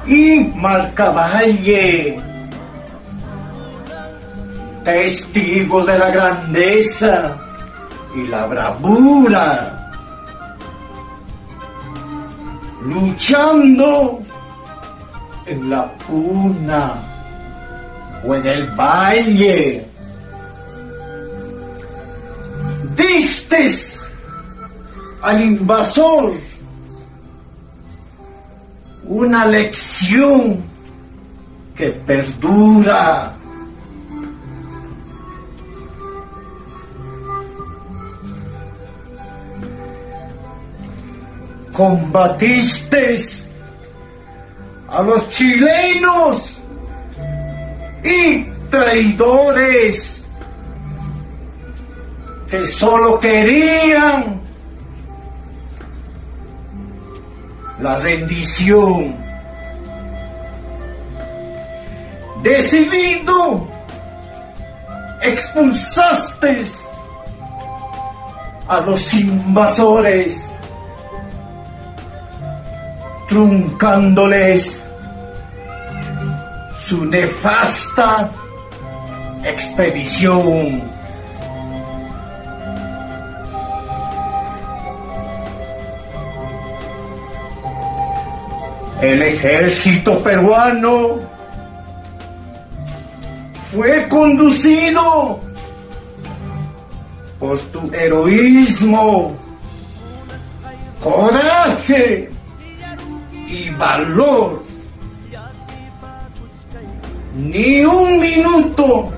Y 0.05 0.51
Marcavalle, 0.53 2.19
testigos 4.83 5.85
de 5.85 5.97
la 5.97 6.09
grandeza 6.09 7.37
y 8.17 8.27
la 8.27 8.47
bravura, 8.47 9.93
luchando 12.81 14.21
en 15.45 15.69
la 15.69 15.89
cuna 16.05 16.95
o 18.27 18.35
en 18.35 18.45
el 18.45 18.67
valle 18.71 19.92
distes 22.95 24.05
al 25.21 25.41
invasor 25.41 26.33
una 29.05 29.45
lección 29.45 30.61
que 31.75 31.91
perdura. 31.91 33.35
Combatiste 41.71 43.15
a 44.89 45.01
los 45.01 45.27
chilenos 45.29 46.61
y 48.03 48.43
traidores 48.69 50.12
que 52.53 52.67
solo 52.67 53.19
querían 53.19 54.39
la 57.79 57.97
rendición. 57.97 59.15
Decidido, 62.43 63.67
expulsaste 65.23 66.63
a 68.67 68.81
los 68.81 69.13
invasores, 69.15 70.51
truncándoles 73.29 74.87
su 76.85 77.03
nefasta 77.05 78.29
expedición. 79.43 80.92
El 89.03 89.21
ejército 89.21 90.23
peruano 90.23 91.19
fue 93.69 94.07
conducido 94.07 95.41
por 97.37 97.59
tu 97.59 97.91
heroísmo, 97.93 99.35
coraje 101.03 102.29
y 103.49 103.69
valor. 103.71 104.63
Ni 107.35 107.83
un 107.83 108.21
minuto 108.21 109.11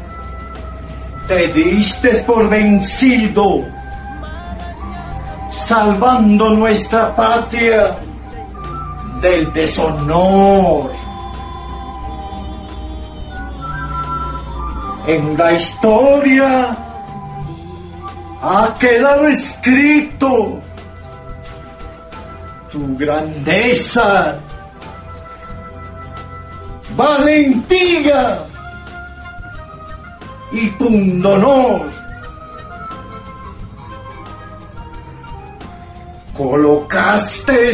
te 1.28 1.48
diste 1.50 2.24
por 2.26 2.50
vencido, 2.50 3.63
salvando 5.48 6.50
nuestra 6.50 7.15
patria 7.15 7.95
del 9.26 9.52
deshonor. 9.54 10.92
En 15.08 15.38
la 15.38 15.52
historia 15.54 16.78
ha 18.42 18.74
quedado 18.80 19.28
escrito 19.28 20.60
tu 22.72 22.98
grandeza, 22.98 24.40
valentía 26.96 28.46
y 30.52 30.68
pundonor. 30.80 31.82
Colocaste 36.38 37.72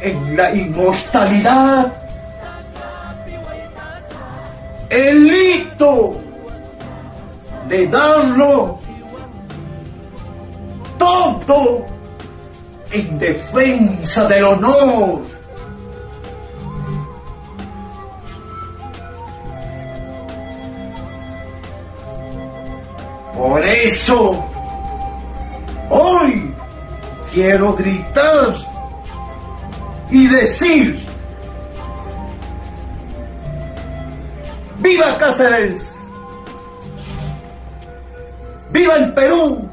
en 0.00 0.36
la 0.36 0.54
inmortalidad. 0.54 1.92
El 4.90 5.26
hito 5.26 6.20
de 7.68 7.86
darlo 7.88 8.78
todo 10.98 11.84
en 12.92 13.18
defensa 13.18 14.26
del 14.28 14.44
honor. 14.44 15.20
Por 23.34 23.64
eso, 23.64 24.44
hoy 25.90 26.54
quiero 27.32 27.74
gritar 27.74 28.54
y 30.10 30.26
decir, 30.28 30.96
¡Viva 34.80 35.16
Cáceres! 35.18 35.96
¡Viva 38.70 38.96
el 38.96 39.12
Perú! 39.14 39.68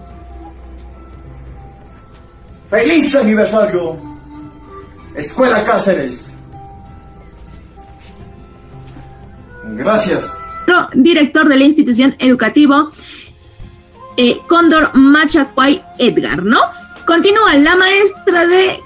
¡Feliz 2.69 3.15
aniversario! 3.15 3.99
Escuela 5.15 5.63
Cáceres. 5.63 6.35
Gracias. 9.75 10.35
Director 10.93 11.47
de 11.47 11.57
la 11.57 11.63
institución 11.65 12.15
educativa 12.19 12.89
eh, 14.17 14.39
Cóndor 14.47 14.95
Machacuay 14.95 15.83
Edgar, 15.97 16.43
¿no? 16.43 16.59
Continúa 17.05 17.55
la 17.55 17.75
maestra 17.75 18.45
de 18.45 18.79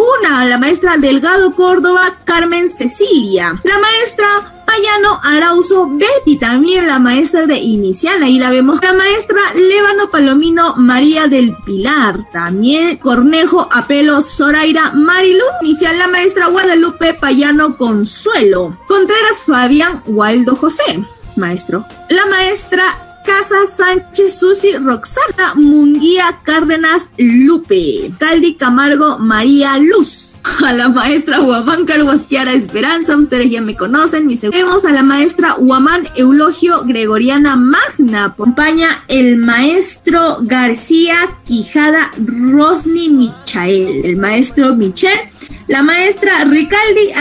Cuna, 0.00 0.46
la 0.46 0.56
maestra 0.56 0.96
Delgado 0.96 1.54
Córdoba, 1.54 2.16
Carmen 2.24 2.70
Cecilia, 2.70 3.60
la 3.62 3.78
maestra 3.78 4.64
Payano 4.64 5.20
Arauzo 5.22 5.88
Betty, 5.90 6.38
también 6.38 6.86
la 6.86 6.98
maestra 6.98 7.44
de 7.44 7.58
inicial, 7.58 8.22
ahí 8.22 8.38
la 8.38 8.48
vemos, 8.48 8.80
la 8.80 8.94
maestra 8.94 9.36
Lébano 9.54 10.08
Palomino 10.08 10.74
María 10.76 11.26
del 11.26 11.54
Pilar, 11.66 12.16
también 12.32 12.96
Cornejo 12.96 13.68
Apelo 13.70 14.22
Zoraira 14.22 14.92
Marilu, 14.92 15.44
inicial 15.60 15.98
la 15.98 16.08
maestra 16.08 16.46
Guadalupe 16.46 17.12
Payano 17.12 17.76
Consuelo, 17.76 18.78
Contreras 18.88 19.42
Fabián 19.44 20.02
Waldo 20.06 20.56
José, 20.56 21.04
maestro, 21.36 21.84
la 22.08 22.24
maestra 22.24 23.09
Casa 23.30 23.54
Sánchez 23.76 24.40
Susi 24.40 24.72
Roxana 24.72 25.54
Munguía 25.54 26.40
Cárdenas 26.42 27.10
Lupe. 27.16 28.10
Caldi 28.18 28.54
Camargo 28.54 29.18
María 29.18 29.78
Luz. 29.78 30.34
A 30.64 30.72
la 30.72 30.88
maestra 30.88 31.40
Huamán 31.40 31.84
Carguasquiara 31.84 32.52
Esperanza, 32.54 33.16
ustedes 33.16 33.48
ya 33.48 33.60
me 33.60 33.76
conocen, 33.76 34.26
mis 34.26 34.42
Vemos 34.42 34.84
a 34.84 34.90
la 34.90 35.04
maestra 35.04 35.54
Huamán 35.54 36.08
Eulogio 36.16 36.82
Gregoriana 36.84 37.54
Magna. 37.54 38.24
Acompaña 38.24 38.98
el 39.06 39.36
maestro 39.36 40.38
García 40.40 41.18
Quijada 41.44 42.10
Rosni 42.26 43.10
Michael. 43.10 44.06
El 44.06 44.16
maestro 44.16 44.74
Michel 44.74 45.20
la 45.68 45.84
maestra 45.84 46.42
Ricaldi 46.46 47.12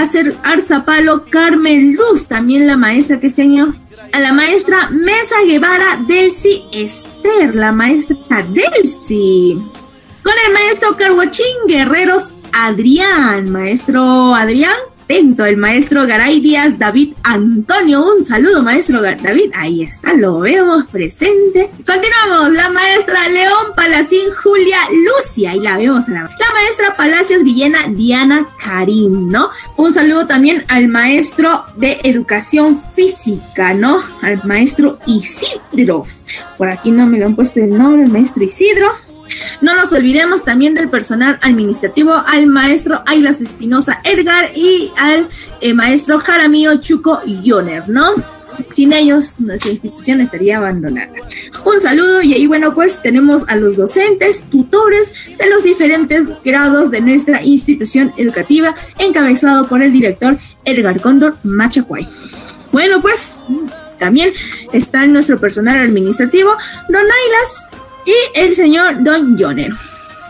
Arzapalo 0.43 1.25
Carmen 1.25 1.93
Luz, 1.93 2.27
también 2.27 2.65
la 2.65 2.77
maestra 2.77 3.19
que 3.19 3.27
este 3.27 3.43
año 3.43 3.75
a 4.13 4.19
la 4.19 4.33
maestra 4.33 4.89
Mesa 4.89 5.35
Guevara 5.45 5.97
Delcy 6.07 6.63
Esther, 6.71 7.55
la 7.55 7.71
maestra 7.71 8.43
Delcy. 8.49 9.57
Con 10.23 10.33
el 10.47 10.53
maestro 10.53 10.95
Carhuachín 10.97 11.45
Guerreros 11.67 12.29
Adrián. 12.53 13.51
Maestro 13.51 14.35
Adrián, 14.35 14.75
el 15.09 15.57
maestro 15.57 16.05
Garay 16.05 16.39
Díaz 16.39 16.77
David 16.77 17.15
Antonio. 17.23 18.05
Un 18.05 18.23
saludo, 18.23 18.61
maestro 18.61 19.01
David. 19.01 19.51
Ahí 19.55 19.81
está, 19.81 20.13
lo 20.13 20.39
vemos 20.39 20.85
presente. 20.91 21.71
Continuamos, 21.77 22.53
la 22.53 22.69
maestra 22.69 23.27
León 23.27 23.73
Palacín 23.75 24.31
Julia 24.43 24.77
Lucia. 24.91 25.55
Y 25.55 25.61
la 25.61 25.77
vemos 25.77 26.07
a 26.07 26.11
la, 26.11 26.21
la 26.21 26.53
maestra 26.53 26.95
Palacios 26.95 27.43
Villena 27.43 27.87
Diana 27.87 28.45
Karim, 28.63 29.29
¿no? 29.29 29.49
Un 29.77 29.91
saludo 29.91 30.27
también 30.27 30.63
al 30.67 30.87
maestro 30.89 31.65
de 31.75 31.99
educación 32.03 32.79
física, 32.79 33.73
¿no? 33.73 34.03
Al 34.21 34.43
maestro 34.45 34.99
Isidro. 35.07 36.05
Por 36.57 36.69
aquí 36.69 36.91
no 36.91 37.07
me 37.07 37.17
lo 37.17 37.25
han 37.25 37.35
puesto 37.35 37.59
el 37.59 37.75
nombre, 37.75 38.03
el 38.03 38.11
maestro 38.11 38.43
Isidro. 38.43 38.91
No 39.61 39.75
nos 39.75 39.91
olvidemos 39.91 40.43
también 40.43 40.73
del 40.73 40.89
personal 40.89 41.39
administrativo, 41.41 42.13
al 42.13 42.47
maestro 42.47 43.01
Ailas 43.05 43.41
Espinosa 43.41 43.99
Edgar 44.03 44.51
y 44.55 44.91
al 44.97 45.27
eh, 45.61 45.73
maestro 45.73 46.19
Jaramillo 46.19 46.79
Chuco 46.79 47.21
Yoner, 47.25 47.89
¿no? 47.89 48.15
Sin 48.73 48.93
ellos, 48.93 49.35
nuestra 49.39 49.71
institución 49.71 50.21
estaría 50.21 50.57
abandonada. 50.57 51.13
Un 51.65 51.79
saludo 51.81 52.21
y 52.21 52.33
ahí, 52.33 52.45
bueno, 52.45 52.73
pues 52.73 53.01
tenemos 53.01 53.43
a 53.47 53.55
los 53.55 53.77
docentes, 53.77 54.43
tutores 54.49 55.13
de 55.37 55.49
los 55.49 55.63
diferentes 55.63 56.25
grados 56.43 56.91
de 56.91 57.01
nuestra 57.01 57.43
institución 57.43 58.11
educativa, 58.17 58.75
encabezado 58.97 59.67
por 59.67 59.81
el 59.81 59.93
director 59.93 60.37
Edgar 60.65 61.01
Cóndor 61.01 61.37
Machacuay. 61.43 62.07
Bueno, 62.71 63.01
pues 63.01 63.35
también 63.97 64.33
está 64.73 65.05
nuestro 65.07 65.39
personal 65.39 65.77
administrativo, 65.77 66.51
Don 66.89 67.01
Ailas 67.01 67.78
y 68.09 68.39
el 68.39 68.55
señor 68.55 69.03
Don 69.03 69.37
Joner. 69.37 69.73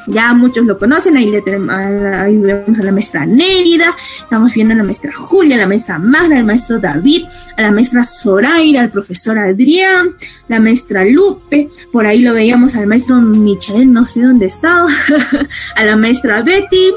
Ya 0.07 0.33
muchos 0.33 0.65
lo 0.65 0.79
conocen, 0.79 1.15
ahí, 1.17 1.29
le 1.29 1.41
tenemos, 1.41 1.73
ahí 1.73 2.35
vemos 2.35 2.79
a 2.79 2.83
la 2.83 2.91
maestra 2.91 3.27
Nérida, 3.27 3.95
estamos 4.19 4.51
viendo 4.53 4.73
a 4.73 4.77
la 4.77 4.83
maestra 4.83 5.13
Julia, 5.13 5.55
a 5.55 5.59
la 5.59 5.67
maestra 5.67 5.99
Magda, 5.99 6.35
al 6.35 6.45
maestro 6.45 6.79
David, 6.79 7.25
a 7.55 7.61
la 7.61 7.71
maestra 7.71 8.03
Zoraira, 8.03 8.81
al 8.81 8.89
profesor 8.89 9.37
Adrián, 9.37 10.15
la 10.47 10.59
maestra 10.59 11.05
Lupe, 11.05 11.69
por 11.91 12.07
ahí 12.07 12.23
lo 12.23 12.33
veíamos 12.33 12.75
al 12.75 12.87
maestro 12.87 13.17
Michel, 13.17 13.93
no 13.93 14.05
sé 14.07 14.23
dónde 14.23 14.47
está, 14.47 14.87
a 15.75 15.83
la 15.85 15.95
maestra 15.95 16.41
Betty. 16.41 16.91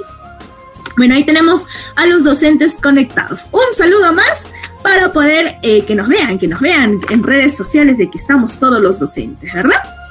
Bueno, 0.97 1.15
ahí 1.15 1.25
tenemos 1.25 1.67
a 1.97 2.07
los 2.07 2.25
docentes 2.25 2.77
conectados. 2.83 3.47
Un 3.53 3.75
saludo 3.77 4.15
más 4.15 4.47
para 4.83 5.13
poder 5.13 5.57
eh, 5.63 5.85
que 5.85 5.95
nos 5.95 6.09
vean, 6.09 6.39
que 6.39 6.49
nos 6.49 6.61
vean 6.61 6.99
en 7.11 7.23
redes 7.23 7.57
sociales 7.57 7.99
de 7.99 8.11
que 8.11 8.19
estamos 8.19 8.59
todos 8.59 8.81
los 8.81 8.99
docentes, 8.99 9.53
¿verdad? 9.53 10.02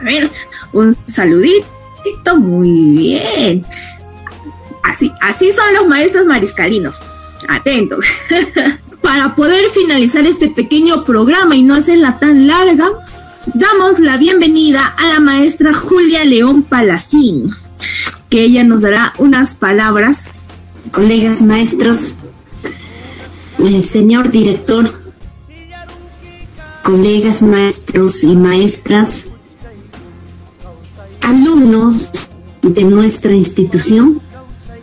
A 0.00 0.04
ver, 0.04 0.30
un 0.72 0.96
saludito, 1.06 1.66
muy 2.38 2.96
bien. 2.96 3.64
Así, 4.82 5.12
así 5.20 5.52
son 5.52 5.74
los 5.74 5.86
maestros 5.86 6.26
mariscalinos. 6.26 7.00
Atentos. 7.48 8.04
Para 9.02 9.34
poder 9.34 9.70
finalizar 9.70 10.26
este 10.26 10.48
pequeño 10.48 11.04
programa 11.04 11.56
y 11.56 11.62
no 11.62 11.74
hacerla 11.74 12.18
tan 12.18 12.46
larga, 12.46 12.90
damos 13.54 13.98
la 13.98 14.16
bienvenida 14.16 14.86
a 14.86 15.08
la 15.08 15.20
maestra 15.20 15.72
Julia 15.72 16.24
León 16.24 16.62
Palacín, 16.62 17.50
que 18.28 18.42
ella 18.42 18.62
nos 18.64 18.82
dará 18.82 19.14
unas 19.18 19.54
palabras. 19.54 20.42
Colegas 20.92 21.40
maestros, 21.42 22.14
el 23.58 23.84
señor 23.84 24.30
director, 24.30 24.92
colegas 26.82 27.42
maestros 27.42 28.22
y 28.22 28.36
maestras, 28.36 29.24
alumnos 31.22 32.08
de 32.62 32.84
nuestra 32.84 33.34
institución, 33.34 34.20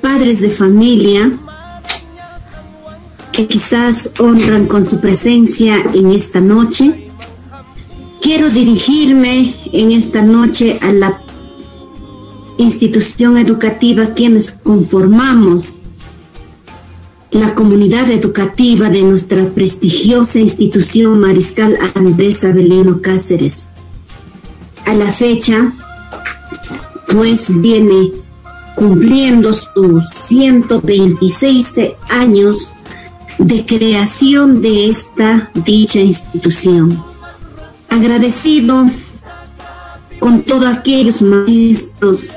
padres 0.02 0.39
de 0.41 0.50
familia, 0.50 1.32
que 3.32 3.47
quizás 3.47 4.12
honran 4.17 4.65
con 4.65 4.89
su 4.89 5.00
presencia 5.00 5.76
en 5.93 6.12
esta 6.12 6.41
noche. 6.41 7.12
Quiero 8.21 8.50
dirigirme 8.50 9.56
en 9.73 9.91
esta 9.91 10.23
noche 10.23 10.80
a 10.82 10.91
la 10.91 11.21
institución 12.58 13.38
educativa 13.38 14.15
quienes 14.15 14.52
conformamos 14.52 15.78
la 17.32 17.54
comunidad 17.54 18.10
educativa 18.10 18.89
de 18.89 19.04
nuestra 19.04 19.50
prestigiosa 19.50 20.39
institución 20.39 21.19
Mariscal 21.19 21.78
Andrés 21.93 22.43
Abelino 22.43 23.02
Cáceres. 23.02 23.67
A 24.86 24.93
la 24.93 25.06
fecha, 25.06 25.73
pues 27.07 27.47
viene 27.61 28.11
cumpliendo 28.75 29.53
sus 29.53 30.07
126 30.27 31.67
años 32.09 32.57
de 33.37 33.65
creación 33.65 34.61
de 34.61 34.89
esta 34.89 35.51
dicha 35.53 35.99
institución. 35.99 37.03
Agradecido 37.89 38.89
con 40.19 40.43
todos 40.43 40.67
aquellos 40.67 41.21
maestros 41.21 42.35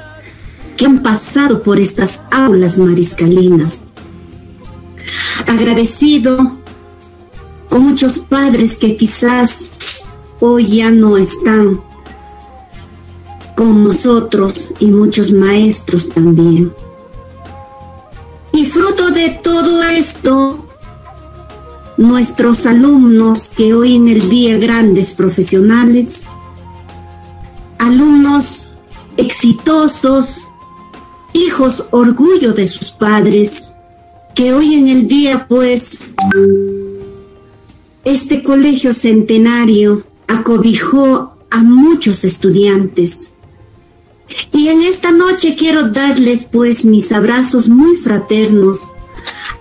que 0.76 0.87
han 0.87 1.03
pasado 1.03 1.62
por 1.62 1.79
estas 1.79 2.20
aulas 2.31 2.79
mariscalinas. 2.79 3.81
Agradecido 5.46 6.57
con 7.68 7.83
muchos 7.83 8.18
padres 8.18 8.76
que 8.76 8.96
quizás 8.96 9.62
hoy 10.40 10.79
ya 10.79 10.90
no 10.90 11.16
están 11.16 11.81
con 13.61 13.85
nosotros 13.85 14.73
y 14.79 14.87
muchos 14.87 15.33
maestros 15.33 16.09
también. 16.09 16.73
Y 18.55 18.64
fruto 18.64 19.11
de 19.11 19.38
todo 19.42 19.83
esto, 19.83 20.64
nuestros 21.99 22.64
alumnos 22.64 23.51
que 23.55 23.75
hoy 23.75 23.96
en 23.96 24.09
el 24.09 24.31
día 24.31 24.57
grandes 24.57 25.12
profesionales, 25.12 26.23
alumnos 27.79 28.79
exitosos, 29.18 30.49
hijos 31.35 31.85
orgullo 31.90 32.55
de 32.55 32.66
sus 32.66 32.92
padres, 32.92 33.73
que 34.35 34.55
hoy 34.55 34.73
en 34.73 34.88
el 34.88 35.07
día 35.07 35.46
pues 35.46 35.99
este 38.07 38.42
colegio 38.42 38.94
centenario 38.94 40.03
acobijó 40.29 41.37
a 41.51 41.62
muchos 41.62 42.25
estudiantes 42.25 43.30
y 44.53 44.69
en 44.69 44.83
esta 44.83 45.11
noche 45.11 45.57
quiero 45.57 45.88
darles 45.90 46.45
pues 46.45 46.85
mis 46.85 47.11
abrazos 47.12 47.69
muy 47.69 47.97
fraternos 47.97 48.79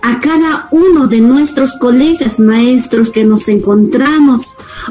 a 0.02 0.20
cada 0.20 0.68
uno 0.70 1.06
de 1.06 1.20
nuestros 1.20 1.72
colegas 1.78 2.40
maestros 2.40 3.10
que 3.10 3.24
nos 3.24 3.48
encontramos 3.48 4.46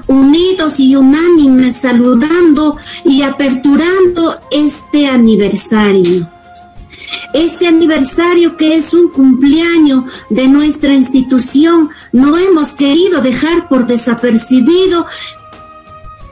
unidos 0.08 0.80
y 0.80 0.96
unánimes 0.96 1.78
saludando 1.82 2.78
y 3.06 3.24
aperturando 3.24 4.39
este 4.52 5.08
aniversario. 5.08 6.30
Este 7.34 7.68
aniversario 7.68 8.56
que 8.56 8.76
es 8.76 8.94
un 8.94 9.10
cumpleaños 9.10 10.04
de 10.30 10.48
nuestra 10.48 10.94
institución, 10.94 11.89
no 12.12 12.38
hemos 12.38 12.70
querido 12.70 13.22
dejar 13.22 13.68
por 13.68 13.88
desapercibido 13.88 15.06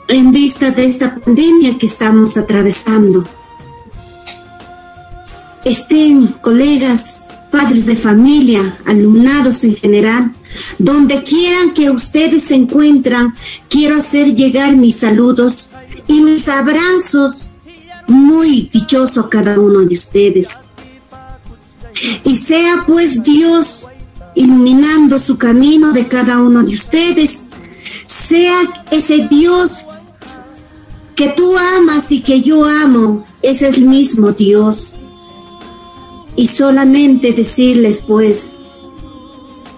en 0.07 0.31
vista 0.31 0.71
de 0.71 0.85
esta 0.85 1.15
pandemia 1.15 1.77
que 1.77 1.87
estamos 1.87 2.37
atravesando 2.37 3.27
estén 5.67 6.27
colegas, 6.41 7.27
padres 7.51 7.85
de 7.85 7.95
familia, 7.95 8.77
alumnados 8.85 9.63
en 9.63 9.75
general, 9.75 10.33
donde 10.77 11.23
quieran 11.23 11.73
que 11.73 11.89
ustedes 11.89 12.43
se 12.43 12.55
encuentran, 12.55 13.35
quiero 13.69 13.97
hacer 13.97 14.35
llegar 14.35 14.75
mis 14.75 14.97
saludos 14.97 15.67
y 16.07 16.21
mis 16.21 16.47
abrazos 16.47 17.47
muy 18.07 18.69
dichoso 18.71 19.21
a 19.21 19.29
cada 19.29 19.59
uno 19.59 19.81
de 19.81 19.97
ustedes. 19.97 20.49
Y 22.23 22.37
sea 22.37 22.83
pues 22.85 23.23
Dios 23.23 23.85
iluminando 24.35 25.19
su 25.19 25.37
camino 25.37 25.91
de 25.91 26.07
cada 26.07 26.41
uno 26.41 26.63
de 26.63 26.75
ustedes. 26.75 27.45
Sea 28.05 28.85
ese 28.91 29.27
Dios 29.29 29.71
que 31.15 31.29
tú 31.29 31.57
amas 31.57 32.11
y 32.11 32.21
que 32.21 32.41
yo 32.41 32.63
amo, 32.65 33.25
es 33.41 33.63
el 33.63 33.81
mismo 33.81 34.31
Dios 34.31 34.93
y 36.37 36.47
solamente 36.47 37.33
decirles 37.33 37.97
pues 37.97 38.55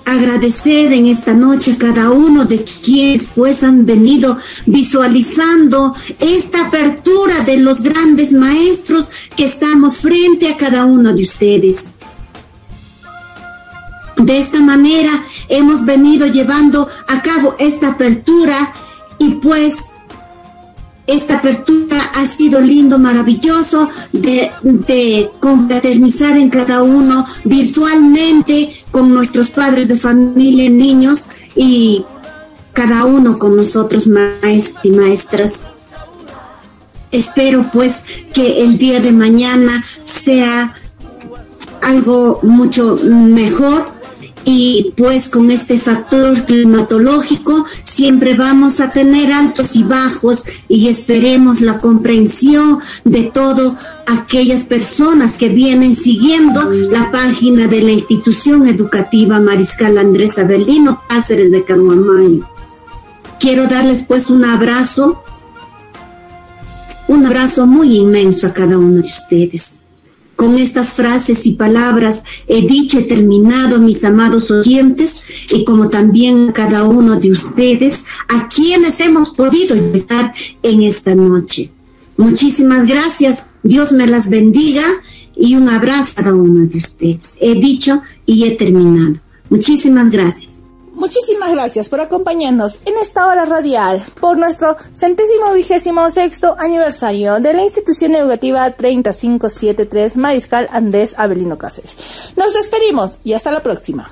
agradecer 0.06 0.92
en 0.94 1.08
esta 1.08 1.34
noche 1.34 1.74
a 1.74 1.78
cada 1.78 2.12
uno 2.12 2.46
de 2.46 2.64
quienes 2.64 3.28
pues 3.36 3.64
han 3.64 3.86
venido 3.86 4.38
visualizando 4.66 5.96
esta 6.20 6.68
apertura 6.68 7.42
de 7.46 7.58
los 7.58 7.82
grandes 7.82 8.32
maestros 8.32 9.08
que 9.36 9.46
estamos 9.46 9.98
frente 9.98 10.50
a 10.50 10.58
cada 10.58 10.86
uno 10.86 11.14
de 11.14 11.24
ustedes. 11.24 11.92
De 14.18 14.40
esta 14.40 14.62
manera 14.62 15.24
hemos 15.48 15.86
venido 15.86 16.28
llevando 16.28 16.88
a 17.08 17.22
cabo 17.22 17.56
esta 17.60 17.90
apertura 17.90 18.74
y 19.20 19.36
pues 19.36 19.76
esta 21.10 21.38
apertura 21.38 22.12
ha 22.14 22.28
sido 22.28 22.62
lindo, 22.62 23.00
maravilloso 23.00 23.90
de, 24.12 24.52
confraternizar 25.40 26.38
en 26.38 26.50
cada 26.50 26.84
uno 26.84 27.26
virtualmente 27.44 28.84
con 28.92 29.14
nuestros 29.14 29.50
padres 29.50 29.88
de 29.88 29.98
familia, 29.98 30.70
niños 30.70 31.20
y 31.56 32.06
cada 32.74 33.06
uno 33.06 33.38
con 33.38 33.56
nosotros, 33.56 34.08
maestros 34.08 34.80
y 34.84 34.92
maestras. 34.92 35.64
Espero 37.12 37.70
pues 37.72 37.98
que 38.34 38.64
el 38.64 38.78
día 38.78 39.00
de 39.00 39.12
mañana 39.12 39.84
sea 40.24 40.76
algo 41.82 42.40
mucho 42.44 42.98
mejor 43.04 43.99
y 44.52 44.94
pues 44.98 45.30
con 45.30 45.52
este 45.52 45.80
factor 45.80 46.44
climatológico 46.46 47.68
siempre 47.84 48.34
vamos 48.34 48.80
a 48.80 48.90
tener 48.90 49.32
altos 49.32 49.76
y 49.76 49.84
bajos 49.84 50.44
y 50.68 50.88
esperemos 50.88 51.62
la 51.62 51.78
comprensión 51.78 52.80
de 53.04 53.26
todas 53.26 53.74
aquellas 54.08 54.64
personas 54.64 55.36
que 55.36 55.50
vienen 55.50 55.96
siguiendo 55.96 56.68
la 56.90 57.12
página 57.12 57.68
de 57.68 57.84
la 57.84 57.92
institución 57.92 58.68
educativa 58.68 59.40
Mariscal 59.40 60.00
Andrés 60.00 60.40
Abelino 60.40 61.00
Cáceres 61.08 61.52
de 61.52 61.64
Caruamayo. 61.64 62.50
Quiero 63.40 63.68
darles 63.68 64.04
pues 64.08 64.32
un 64.32 64.46
abrazo, 64.46 65.24
un 67.08 67.24
abrazo 67.24 67.68
muy 67.68 67.98
inmenso 67.98 68.48
a 68.48 68.54
cada 68.54 68.80
uno 68.80 68.96
de 68.96 69.08
ustedes. 69.08 69.79
Con 70.40 70.58
estas 70.58 70.94
frases 70.94 71.46
y 71.46 71.52
palabras 71.52 72.24
he 72.48 72.66
dicho 72.66 72.98
y 72.98 73.04
terminado, 73.04 73.78
mis 73.80 74.06
amados 74.06 74.50
oyentes, 74.50 75.16
y 75.52 75.66
como 75.66 75.90
también 75.90 76.54
cada 76.54 76.86
uno 76.86 77.20
de 77.20 77.34
ustedes, 77.34 78.06
a 78.30 78.48
quienes 78.48 79.02
hemos 79.02 79.32
podido 79.32 79.76
llegar 79.76 80.32
en 80.64 80.82
esta 80.82 81.14
noche. 81.14 81.72
Muchísimas 82.16 82.88
gracias, 82.88 83.48
Dios 83.64 83.92
me 83.92 84.08
las 84.08 84.30
bendiga 84.30 84.86
y 85.36 85.56
un 85.56 85.68
abrazo 85.68 86.14
a 86.16 86.24
cada 86.24 86.36
uno 86.36 86.66
de 86.66 86.78
ustedes. 86.78 87.36
He 87.42 87.56
dicho 87.56 88.02
y 88.26 88.46
he 88.46 88.52
terminado. 88.52 89.16
Muchísimas 89.50 90.10
gracias. 90.10 90.59
Muchísimas 91.00 91.52
gracias 91.52 91.88
por 91.88 92.02
acompañarnos 92.02 92.78
en 92.86 92.94
esta 93.02 93.26
hora 93.26 93.46
radial 93.46 94.04
por 94.20 94.38
nuestro 94.38 94.76
centésimo 94.92 95.54
vigésimo 95.54 96.12
sexto 96.12 96.58
aniversario 96.60 97.40
de 97.40 97.54
la 97.54 97.64
institución 97.64 98.16
educativa 98.16 98.70
3573 98.70 100.18
Mariscal 100.18 100.68
Andrés 100.74 101.16
Avelino 101.18 101.58
Cáceres. 101.58 101.98
Nos 102.36 102.54
despedimos 102.54 103.18
y 103.24 103.32
hasta 103.32 103.50
la 103.50 103.62
próxima. 103.62 104.12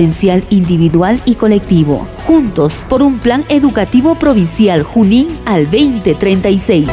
individual 0.49 1.21
y 1.25 1.35
colectivo, 1.35 2.07
juntos 2.17 2.83
por 2.89 3.01
un 3.01 3.19
plan 3.19 3.45
educativo 3.49 4.15
provincial 4.15 4.83
Junín 4.83 5.27
al 5.45 5.65
2036. 5.65 6.87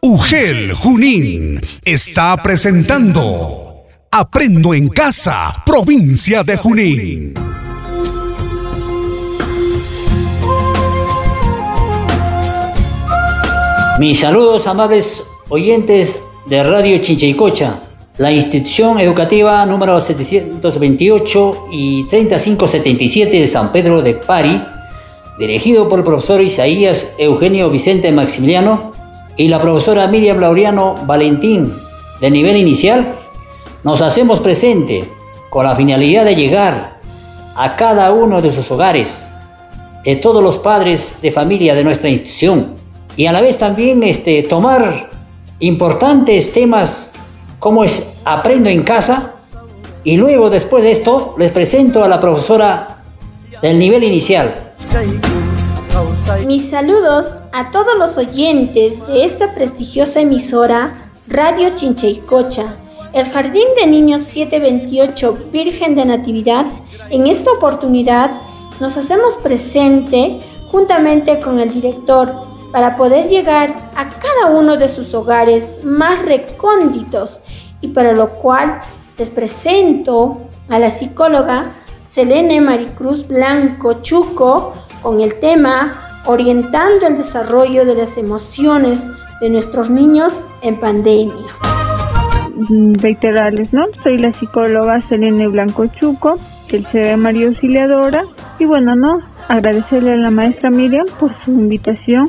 UGEL 0.00 0.72
Junín 0.72 1.60
está 1.84 2.36
presentando 2.36 3.84
Aprendo 4.10 4.74
en 4.74 4.88
Casa, 4.88 5.62
provincia 5.64 6.42
de 6.42 6.56
Junín. 6.56 7.34
Mis 13.98 14.20
saludos 14.20 14.66
amables 14.66 15.22
oyentes 15.48 16.20
de 16.46 16.62
Radio 16.62 16.98
Chinchaycocha 16.98 17.80
la 18.16 18.30
institución 18.30 19.00
educativa 19.00 19.66
número 19.66 20.00
728 20.00 21.66
y 21.72 22.04
3577 22.04 23.40
de 23.40 23.46
San 23.48 23.72
Pedro 23.72 24.02
de 24.02 24.14
Pari, 24.14 24.62
dirigido 25.36 25.88
por 25.88 25.98
el 25.98 26.04
profesor 26.04 26.40
Isaías 26.40 27.16
Eugenio 27.18 27.70
Vicente 27.70 28.12
Maximiliano 28.12 28.92
y 29.36 29.48
la 29.48 29.60
profesora 29.60 30.06
Miriam 30.06 30.38
Laureano 30.38 30.94
Valentín 31.06 31.74
de 32.20 32.30
nivel 32.30 32.56
inicial, 32.56 33.16
nos 33.82 34.00
hacemos 34.00 34.38
presente 34.38 35.04
con 35.50 35.64
la 35.64 35.74
finalidad 35.74 36.24
de 36.24 36.36
llegar 36.36 37.00
a 37.56 37.74
cada 37.74 38.12
uno 38.12 38.40
de 38.40 38.52
sus 38.52 38.70
hogares, 38.70 39.26
de 40.04 40.14
todos 40.14 40.40
los 40.40 40.58
padres 40.58 41.18
de 41.20 41.32
familia 41.32 41.74
de 41.74 41.82
nuestra 41.82 42.08
institución, 42.08 42.74
y 43.16 43.26
a 43.26 43.32
la 43.32 43.40
vez 43.40 43.58
también 43.58 44.04
este, 44.04 44.44
tomar 44.44 45.10
importantes 45.58 46.52
temas 46.52 47.13
cómo 47.64 47.82
es 47.82 48.12
aprendo 48.26 48.68
en 48.68 48.82
casa 48.82 49.36
y 50.04 50.18
luego 50.18 50.50
después 50.50 50.84
de 50.84 50.90
esto 50.90 51.34
les 51.38 51.50
presento 51.50 52.04
a 52.04 52.08
la 52.08 52.20
profesora 52.20 52.98
del 53.62 53.78
nivel 53.78 54.04
inicial. 54.04 54.70
Mis 56.46 56.68
saludos 56.68 57.24
a 57.54 57.70
todos 57.70 57.96
los 57.96 58.18
oyentes 58.18 59.06
de 59.06 59.24
esta 59.24 59.54
prestigiosa 59.54 60.20
emisora 60.20 61.10
Radio 61.28 61.70
Chincheicocha, 61.74 62.76
el 63.14 63.30
Jardín 63.30 63.68
de 63.80 63.86
Niños 63.86 64.24
728 64.24 65.48
Virgen 65.50 65.94
de 65.94 66.04
Natividad. 66.04 66.66
En 67.08 67.26
esta 67.26 67.50
oportunidad 67.50 68.30
nos 68.78 68.94
hacemos 68.98 69.36
presente 69.42 70.38
juntamente 70.70 71.40
con 71.40 71.58
el 71.58 71.72
director 71.72 72.53
para 72.74 72.96
poder 72.96 73.28
llegar 73.28 73.72
a 73.94 74.08
cada 74.08 74.50
uno 74.50 74.76
de 74.76 74.88
sus 74.88 75.14
hogares 75.14 75.84
más 75.84 76.20
recónditos 76.24 77.38
y 77.80 77.86
para 77.86 78.10
lo 78.10 78.30
cual 78.30 78.80
les 79.16 79.30
presento 79.30 80.38
a 80.68 80.80
la 80.80 80.90
psicóloga 80.90 81.66
Selene 82.04 82.60
Maricruz 82.60 83.28
Blanco 83.28 84.02
Chuco 84.02 84.72
con 85.02 85.20
el 85.20 85.38
tema 85.38 86.22
Orientando 86.26 87.06
el 87.06 87.16
desarrollo 87.16 87.84
de 87.84 87.94
las 87.94 88.16
emociones 88.16 89.04
de 89.40 89.50
nuestros 89.50 89.88
niños 89.88 90.32
en 90.62 90.74
pandemia. 90.74 91.46
Mm, 92.56 92.94
reiterarles, 92.94 93.72
¿no? 93.72 93.84
Soy 94.02 94.18
la 94.18 94.32
psicóloga 94.32 95.00
Selene 95.02 95.46
Blanco 95.46 95.86
Chuco, 95.86 96.40
que 96.66 96.78
el 96.78 96.88
ve 96.92 97.16
María 97.16 97.46
Auxiliadora, 97.46 98.24
y 98.58 98.64
bueno, 98.64 98.96
¿no? 98.96 99.20
Agradecerle 99.46 100.14
a 100.14 100.16
la 100.16 100.32
maestra 100.32 100.70
Miriam 100.70 101.06
por 101.20 101.30
su 101.44 101.52
invitación 101.52 102.28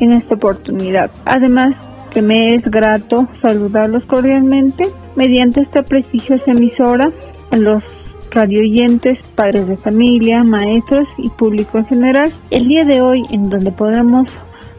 en 0.00 0.12
esta 0.12 0.34
oportunidad. 0.34 1.10
Además, 1.24 1.74
que 2.10 2.22
me 2.22 2.54
es 2.54 2.62
grato 2.62 3.28
saludarlos 3.42 4.04
cordialmente 4.06 4.84
mediante 5.16 5.60
esta 5.60 5.82
prestigiosa 5.82 6.50
emisora 6.50 7.12
a 7.50 7.56
los 7.56 7.82
radioyentes, 8.30 9.18
padres 9.34 9.66
de 9.66 9.76
familia, 9.76 10.42
maestros 10.42 11.06
y 11.18 11.28
público 11.30 11.78
en 11.78 11.86
general. 11.86 12.32
El 12.50 12.68
día 12.68 12.84
de 12.84 13.00
hoy 13.00 13.24
en 13.30 13.48
donde 13.48 13.72
podemos 13.72 14.30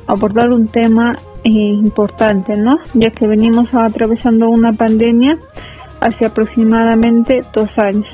abordar 0.07 0.49
un 0.49 0.67
tema 0.67 1.17
eh, 1.43 1.49
importante, 1.49 2.57
¿no? 2.57 2.77
Ya 2.93 3.11
que 3.11 3.27
venimos 3.27 3.73
atravesando 3.73 4.49
una 4.49 4.73
pandemia 4.73 5.37
hace 5.99 6.25
aproximadamente 6.25 7.43
dos 7.53 7.69
años. 7.77 8.07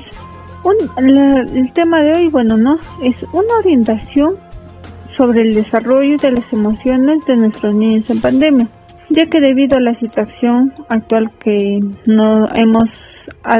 el 0.96 1.72
tema 1.74 2.02
de 2.02 2.12
hoy, 2.12 2.28
bueno, 2.28 2.56
¿no? 2.56 2.78
Es 3.02 3.22
una 3.32 3.56
orientación 3.58 4.36
sobre 5.16 5.42
el 5.42 5.54
desarrollo 5.54 6.16
de 6.18 6.32
las 6.32 6.52
emociones 6.52 7.24
de 7.26 7.36
nuestros 7.36 7.74
niños 7.74 8.08
en 8.10 8.20
pandemia 8.20 8.68
ya 9.10 9.26
que 9.26 9.40
debido 9.40 9.76
a 9.76 9.80
la 9.80 9.98
situación 9.98 10.72
actual 10.88 11.30
que 11.42 11.80
no 12.06 12.48
hemos 12.54 12.88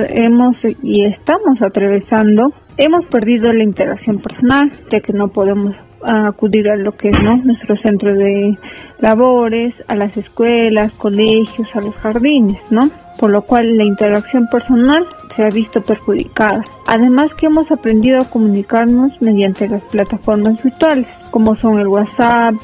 hemos 0.09 0.57
y 0.83 1.07
estamos 1.07 1.61
atravesando, 1.63 2.53
hemos 2.77 3.07
perdido 3.07 3.53
la 3.53 3.65
interacción 3.65 4.19
personal, 4.19 4.71
ya 4.91 5.01
que 5.01 5.13
no 5.13 5.29
podemos 5.29 5.75
acudir 6.03 6.69
a 6.69 6.77
lo 6.77 6.93
que 6.93 7.09
es 7.09 7.17
nuestro 7.45 7.77
centro 7.79 8.13
de 8.13 8.59
labores, 9.01 9.75
a 9.89 9.95
las 9.95 10.17
escuelas, 10.17 10.93
colegios, 10.93 11.75
a 11.75 11.81
los 11.81 11.95
jardines, 11.97 12.61
¿no? 12.71 12.91
Por 13.19 13.31
lo 13.31 13.43
cual 13.43 13.77
la 13.77 13.85
interacción 13.85 14.49
personal 14.49 15.07
se 15.37 15.45
ha 15.45 15.51
visto 15.51 15.83
perjudicada. 15.83 16.65
Además 16.87 17.33
que 17.35 17.47
hemos 17.47 17.71
aprendido 17.71 18.21
a 18.21 18.25
comunicarnos 18.25 19.21
mediante 19.21 19.69
las 19.69 19.83
plataformas 19.83 20.63
virtuales, 20.63 21.07
como 21.31 21.57
son 21.57 21.79
el 21.79 21.89
WhatsApp, 21.89 22.55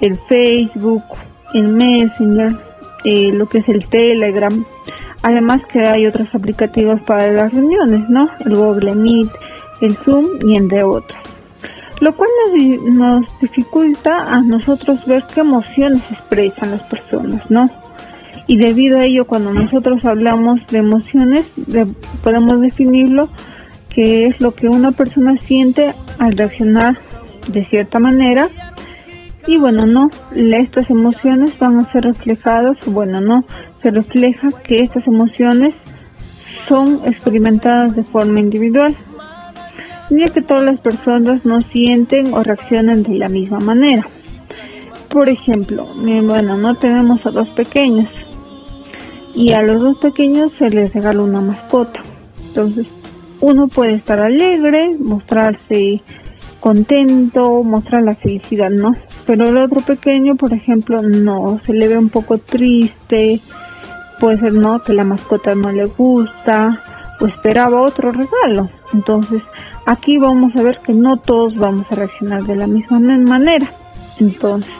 el 0.00 0.16
Facebook, 0.16 1.02
en 1.54 1.74
Messenger, 1.76 2.56
eh, 3.04 3.32
lo 3.32 3.46
que 3.46 3.58
es 3.58 3.68
el 3.68 3.86
Telegram. 3.88 4.64
Además 5.22 5.62
que 5.66 5.80
hay 5.80 6.06
otros 6.06 6.28
aplicativos 6.32 7.00
para 7.02 7.30
las 7.30 7.52
reuniones, 7.52 8.08
¿no? 8.08 8.30
El 8.44 8.56
Google 8.56 8.94
Meet, 8.94 9.30
el 9.82 9.96
Zoom 9.96 10.26
y 10.42 10.56
entre 10.56 10.82
otros. 10.82 11.18
Lo 12.00 12.14
cual 12.14 12.30
nos, 12.46 12.82
nos 12.94 13.40
dificulta 13.40 14.34
a 14.34 14.40
nosotros 14.40 15.04
ver 15.04 15.24
qué 15.34 15.40
emociones 15.40 16.02
expresan 16.10 16.70
las 16.70 16.82
personas, 16.84 17.50
¿no? 17.50 17.66
Y 18.50 18.56
debido 18.56 18.98
a 18.98 19.04
ello, 19.04 19.28
cuando 19.28 19.52
nosotros 19.52 20.04
hablamos 20.04 20.58
de 20.72 20.78
emociones, 20.78 21.46
podemos 22.20 22.60
definirlo 22.60 23.28
que 23.88 24.26
es 24.26 24.40
lo 24.40 24.56
que 24.56 24.66
una 24.68 24.90
persona 24.90 25.40
siente 25.40 25.94
al 26.18 26.36
reaccionar 26.36 26.98
de 27.46 27.64
cierta 27.66 28.00
manera 28.00 28.48
y 29.46 29.56
bueno, 29.56 29.86
no, 29.86 30.10
estas 30.34 30.90
emociones 30.90 31.56
van 31.60 31.78
a 31.78 31.84
ser 31.92 32.02
reflejadas, 32.02 32.76
bueno, 32.86 33.20
no, 33.20 33.44
se 33.80 33.92
refleja 33.92 34.50
que 34.64 34.80
estas 34.80 35.06
emociones 35.06 35.72
son 36.68 37.02
experimentadas 37.06 37.94
de 37.94 38.02
forma 38.02 38.40
individual, 38.40 38.96
ya 40.10 40.30
que 40.30 40.42
todas 40.42 40.64
las 40.64 40.80
personas 40.80 41.46
no 41.46 41.62
sienten 41.62 42.34
o 42.34 42.42
reaccionan 42.42 43.04
de 43.04 43.14
la 43.14 43.28
misma 43.28 43.60
manera. 43.60 44.08
Por 45.08 45.28
ejemplo, 45.28 45.86
bueno, 45.94 46.56
no 46.56 46.74
tenemos 46.74 47.24
a 47.26 47.30
dos 47.30 47.48
pequeños 47.50 48.08
y 49.40 49.54
a 49.54 49.62
los 49.62 49.80
dos 49.80 49.96
pequeños 49.96 50.52
se 50.58 50.68
les 50.68 50.92
regala 50.92 51.22
una 51.22 51.40
mascota. 51.40 52.00
Entonces, 52.48 52.86
uno 53.40 53.68
puede 53.68 53.94
estar 53.94 54.20
alegre, 54.20 54.90
mostrarse 54.98 56.02
contento, 56.60 57.62
mostrar 57.62 58.02
la 58.02 58.14
felicidad, 58.14 58.68
¿no? 58.68 58.94
Pero 59.26 59.48
el 59.48 59.56
otro 59.56 59.80
pequeño, 59.80 60.36
por 60.36 60.52
ejemplo, 60.52 61.00
no, 61.00 61.58
se 61.64 61.72
le 61.72 61.88
ve 61.88 61.96
un 61.96 62.10
poco 62.10 62.36
triste, 62.36 63.40
puede 64.20 64.36
ser, 64.36 64.52
¿no? 64.52 64.82
Que 64.82 64.92
la 64.92 65.04
mascota 65.04 65.54
no 65.54 65.70
le 65.70 65.86
gusta 65.86 66.82
o 67.18 67.26
esperaba 67.26 67.80
otro 67.80 68.12
regalo. 68.12 68.68
Entonces, 68.92 69.40
aquí 69.86 70.18
vamos 70.18 70.54
a 70.54 70.62
ver 70.62 70.80
que 70.84 70.92
no 70.92 71.16
todos 71.16 71.56
vamos 71.56 71.86
a 71.90 71.94
reaccionar 71.94 72.42
de 72.42 72.56
la 72.56 72.66
misma 72.66 73.00
manera. 73.00 73.66
Entonces, 74.18 74.74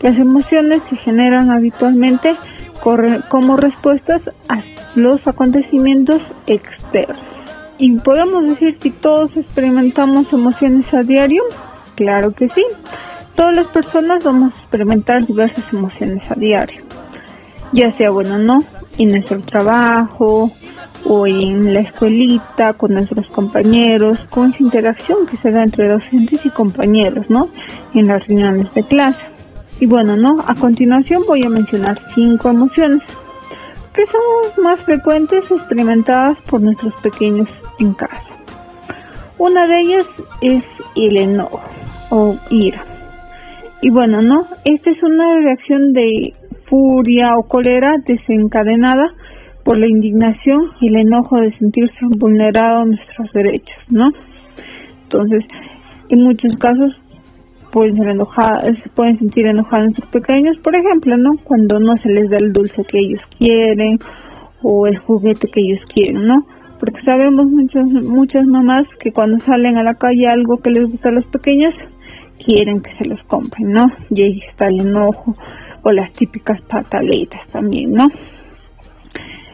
las 0.00 0.16
emociones 0.16 0.80
se 0.88 0.96
generan 0.96 1.50
habitualmente 1.50 2.34
como 2.80 3.56
respuestas 3.56 4.22
a 4.48 4.62
los 4.94 5.26
acontecimientos 5.26 6.22
externos. 6.46 7.18
¿Y 7.78 7.98
podemos 7.98 8.44
decir 8.44 8.78
que 8.78 8.90
todos 8.90 9.36
experimentamos 9.36 10.32
emociones 10.32 10.92
a 10.94 11.02
diario? 11.02 11.42
Claro 11.94 12.32
que 12.32 12.48
sí. 12.48 12.64
Todas 13.34 13.54
las 13.54 13.66
personas 13.66 14.24
vamos 14.24 14.52
a 14.52 14.56
experimentar 14.56 15.26
diversas 15.26 15.64
emociones 15.72 16.30
a 16.30 16.34
diario. 16.34 16.82
Ya 17.72 17.92
sea, 17.92 18.10
bueno, 18.10 18.38
no, 18.38 18.62
en 18.96 19.10
nuestro 19.10 19.40
trabajo 19.40 20.50
o 21.04 21.26
en 21.26 21.74
la 21.74 21.80
escuelita, 21.80 22.72
con 22.72 22.94
nuestros 22.94 23.26
compañeros, 23.28 24.18
con 24.30 24.52
esa 24.52 24.62
interacción 24.62 25.26
que 25.26 25.36
se 25.36 25.50
da 25.50 25.62
entre 25.62 25.88
docentes 25.88 26.46
y 26.46 26.50
compañeros, 26.50 27.28
¿no? 27.28 27.48
En 27.92 28.08
las 28.08 28.26
reuniones 28.26 28.72
de 28.72 28.82
clase. 28.82 29.35
Y 29.80 29.86
bueno, 29.86 30.16
¿no? 30.16 30.38
A 30.46 30.54
continuación 30.54 31.22
voy 31.26 31.42
a 31.42 31.50
mencionar 31.50 31.98
cinco 32.14 32.50
emociones 32.50 33.00
que 33.94 34.04
son 34.06 34.64
más 34.64 34.82
frecuentes 34.82 35.50
experimentadas 35.50 36.38
por 36.50 36.60
nuestros 36.60 36.94
pequeños 37.02 37.48
en 37.78 37.94
casa. 37.94 38.22
Una 39.38 39.66
de 39.66 39.80
ellas 39.80 40.06
es 40.40 40.64
el 40.94 41.16
enojo 41.18 41.62
o 42.10 42.36
ira. 42.50 42.84
Y 43.82 43.90
bueno, 43.90 44.22
¿no? 44.22 44.42
Esta 44.64 44.90
es 44.90 45.02
una 45.02 45.40
reacción 45.40 45.92
de 45.92 46.34
furia 46.68 47.36
o 47.38 47.46
cólera 47.46 47.96
desencadenada 48.06 49.12
por 49.64 49.78
la 49.78 49.86
indignación 49.86 50.70
y 50.80 50.88
el 50.88 50.96
enojo 50.96 51.36
de 51.36 51.56
sentirse 51.58 51.98
vulnerados 52.18 52.86
nuestros 52.88 53.32
derechos, 53.32 53.76
¿no? 53.90 54.10
Entonces, 55.04 55.44
en 56.08 56.22
muchos 56.22 56.56
casos 56.58 56.92
pueden 57.76 57.94
ser 57.98 58.08
enojados, 58.08 58.64
se 58.82 58.88
pueden 58.88 59.18
sentir 59.18 59.44
enojados 59.44 59.88
nuestros 59.88 60.08
pequeños, 60.08 60.56
por 60.64 60.74
ejemplo, 60.74 61.14
¿no? 61.18 61.32
Cuando 61.44 61.78
no 61.78 61.94
se 61.98 62.08
les 62.08 62.30
da 62.30 62.38
el 62.38 62.50
dulce 62.50 62.82
que 62.90 62.98
ellos 62.98 63.20
quieren 63.36 63.98
o 64.62 64.86
el 64.86 64.96
juguete 64.96 65.46
que 65.48 65.60
ellos 65.60 65.80
quieren, 65.92 66.26
¿no? 66.26 66.36
Porque 66.80 67.02
sabemos 67.04 67.44
muchas 67.50 67.84
muchas 68.08 68.46
mamás 68.46 68.84
que 68.98 69.12
cuando 69.12 69.38
salen 69.40 69.76
a 69.76 69.82
la 69.82 69.92
calle 69.92 70.24
algo 70.26 70.56
que 70.56 70.70
les 70.70 70.84
gusta 70.84 71.10
a 71.10 71.12
los 71.12 71.26
pequeños 71.26 71.74
quieren 72.42 72.80
que 72.80 72.94
se 72.94 73.04
los 73.04 73.22
compren, 73.24 73.70
¿no? 73.70 73.84
Y 74.08 74.22
ahí 74.22 74.40
está 74.48 74.68
el 74.68 74.80
enojo 74.80 75.36
o 75.82 75.92
las 75.92 76.10
típicas 76.14 76.58
pataletas 76.62 77.46
también, 77.48 77.92
¿no? 77.92 78.06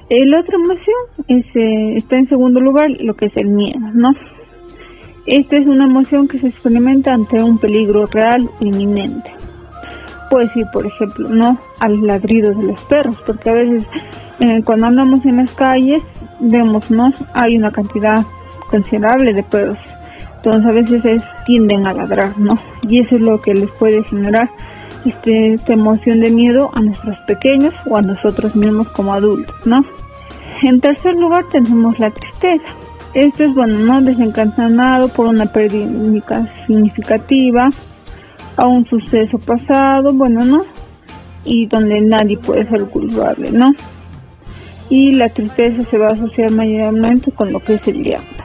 La 0.09 0.41
otra 0.41 0.59
emoción 0.63 1.27
es, 1.27 1.47
eh, 1.57 1.97
está 1.97 2.19
en 2.19 2.29
segundo 2.29 2.61
lugar 2.61 2.89
lo 3.01 3.15
que 3.15 3.27
es 3.27 3.37
el 3.37 3.49
miedo, 3.49 3.81
¿no? 3.95 4.11
Esta 5.27 5.57
es 5.57 5.67
una 5.67 5.85
emoción 5.85 6.27
que 6.27 6.39
se 6.39 6.49
experimenta 6.49 7.15
ante 7.15 7.43
un 7.43 7.59
peligro 7.59 8.07
real 8.07 8.49
inminente. 8.61 9.31
Puede 10.31 10.49
ser, 10.53 10.67
por 10.73 10.87
ejemplo, 10.87 11.29
no 11.29 11.59
al 11.79 12.05
ladrido 12.07 12.55
de 12.55 12.67
los 12.67 12.81
perros, 12.85 13.17
porque 13.25 13.51
a 13.51 13.55
veces 13.55 13.85
eh, 14.41 14.63
cuando 14.65 14.87
andamos 14.87 15.25
en 15.25 15.37
las 15.37 15.53
calles 15.53 16.03
vemos, 16.41 16.91
¿no? 16.91 17.13
Hay 17.35 17.57
una 17.57 17.71
cantidad 17.71 18.25
considerable 18.71 19.33
de 19.33 19.43
perros. 19.45 19.79
Entonces 20.37 20.67
a 20.67 20.73
veces 20.73 21.23
tienden 21.47 21.87
a 21.87 21.95
ladrar, 21.95 22.37
¿no? 22.39 22.59
Y 22.83 22.99
eso 23.01 23.15
es 23.15 23.21
lo 23.21 23.41
que 23.41 23.55
les 23.55 23.71
puede 23.71 24.03
generar 24.05 24.49
este, 25.05 25.55
esta 25.55 25.75
emoción 25.75 26.21
de 26.21 26.31
miedo 26.31 26.71
a 26.75 26.81
nuestros 26.81 27.17
pequeños 27.21 27.75
o 27.87 27.97
a 27.97 28.03
nosotros 28.03 28.57
mismos 28.57 28.89
como 28.89 29.15
adultos, 29.15 29.55
¿no? 29.65 29.85
En 30.63 30.81
tercer 30.81 31.15
lugar 31.15 31.45
tenemos 31.53 31.99
la 32.01 32.11
tristeza. 32.11 32.65
Esto 33.15 33.45
es, 33.45 33.55
bueno, 33.55 33.79
no 33.79 34.01
desencadenado 34.01 35.09
por 35.09 35.27
una 35.27 35.47
pérdida 35.47 36.49
significativa, 36.67 37.69
a 38.57 38.67
un 38.67 38.85
suceso 38.87 39.39
pasado, 39.39 40.13
bueno, 40.13 40.45
¿no? 40.45 40.65
Y 41.45 41.67
donde 41.67 42.01
nadie 42.01 42.39
puede 42.39 42.69
ser 42.69 42.85
culpable, 42.85 43.51
¿no? 43.51 43.71
Y 44.89 45.15
la 45.15 45.29
tristeza 45.29 45.83
se 45.91 45.99
va 45.99 46.09
a 46.09 46.13
asociar 46.13 46.51
mayormente 46.51 47.33
con 47.33 47.53
lo 47.53 47.61
que 47.61 47.75
es 47.75 47.89
el 47.89 48.03
llanto. 48.03 48.45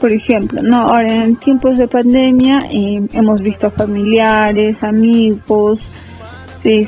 Por 0.00 0.12
ejemplo, 0.12 0.62
¿no? 0.62 0.90
Ahora 0.90 1.24
en 1.24 1.36
tiempos 1.36 1.78
de 1.78 1.88
pandemia 1.88 2.68
eh, 2.70 3.06
hemos 3.12 3.42
visto 3.42 3.70
familiares, 3.70 4.82
amigos, 4.82 5.80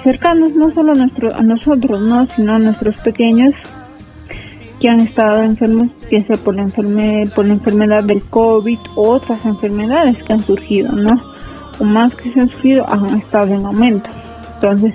cercanos 0.02 0.54
no 0.54 0.70
solo 0.70 0.92
a, 0.92 0.94
nuestro, 0.94 1.34
a 1.34 1.42
nosotros, 1.42 2.00
¿no? 2.00 2.26
Sino 2.26 2.54
a 2.54 2.58
nuestros 2.58 2.96
pequeños 2.98 3.54
que 4.80 4.88
han 4.88 5.00
estado 5.00 5.42
enfermos, 5.42 5.90
ya 6.10 6.24
sea 6.24 6.36
por 6.38 6.54
la, 6.54 6.66
por 7.34 7.44
la 7.44 7.52
enfermedad 7.52 8.02
del 8.02 8.22
COVID 8.22 8.78
o 8.96 9.10
otras 9.10 9.44
enfermedades 9.44 10.22
que 10.24 10.32
han 10.32 10.40
surgido, 10.40 10.92
¿no? 10.92 11.20
O 11.78 11.84
más 11.84 12.14
que 12.14 12.32
se 12.32 12.40
han 12.40 12.48
surgido, 12.48 12.88
han 12.88 13.18
estado 13.18 13.54
en 13.54 13.66
aumento. 13.66 14.08
Entonces, 14.54 14.94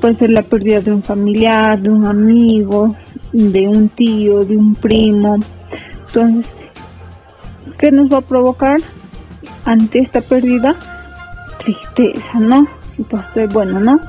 puede 0.00 0.16
ser 0.16 0.30
la 0.30 0.42
pérdida 0.42 0.80
de 0.80 0.92
un 0.92 1.02
familiar, 1.02 1.80
de 1.80 1.90
un 1.90 2.06
amigo, 2.06 2.96
de 3.32 3.68
un 3.68 3.88
tío, 3.90 4.44
de 4.44 4.56
un 4.56 4.74
primo. 4.74 5.36
Entonces, 6.06 6.50
¿qué 7.78 7.90
nos 7.90 8.10
va 8.10 8.18
a 8.18 8.22
provocar 8.22 8.80
ante 9.66 9.98
esta 9.98 10.22
pérdida? 10.22 10.76
Tristeza, 11.58 12.40
¿no? 12.40 12.66
Y 12.96 13.02
pues, 13.02 13.52
bueno, 13.52 13.80
¿no? 13.80 14.00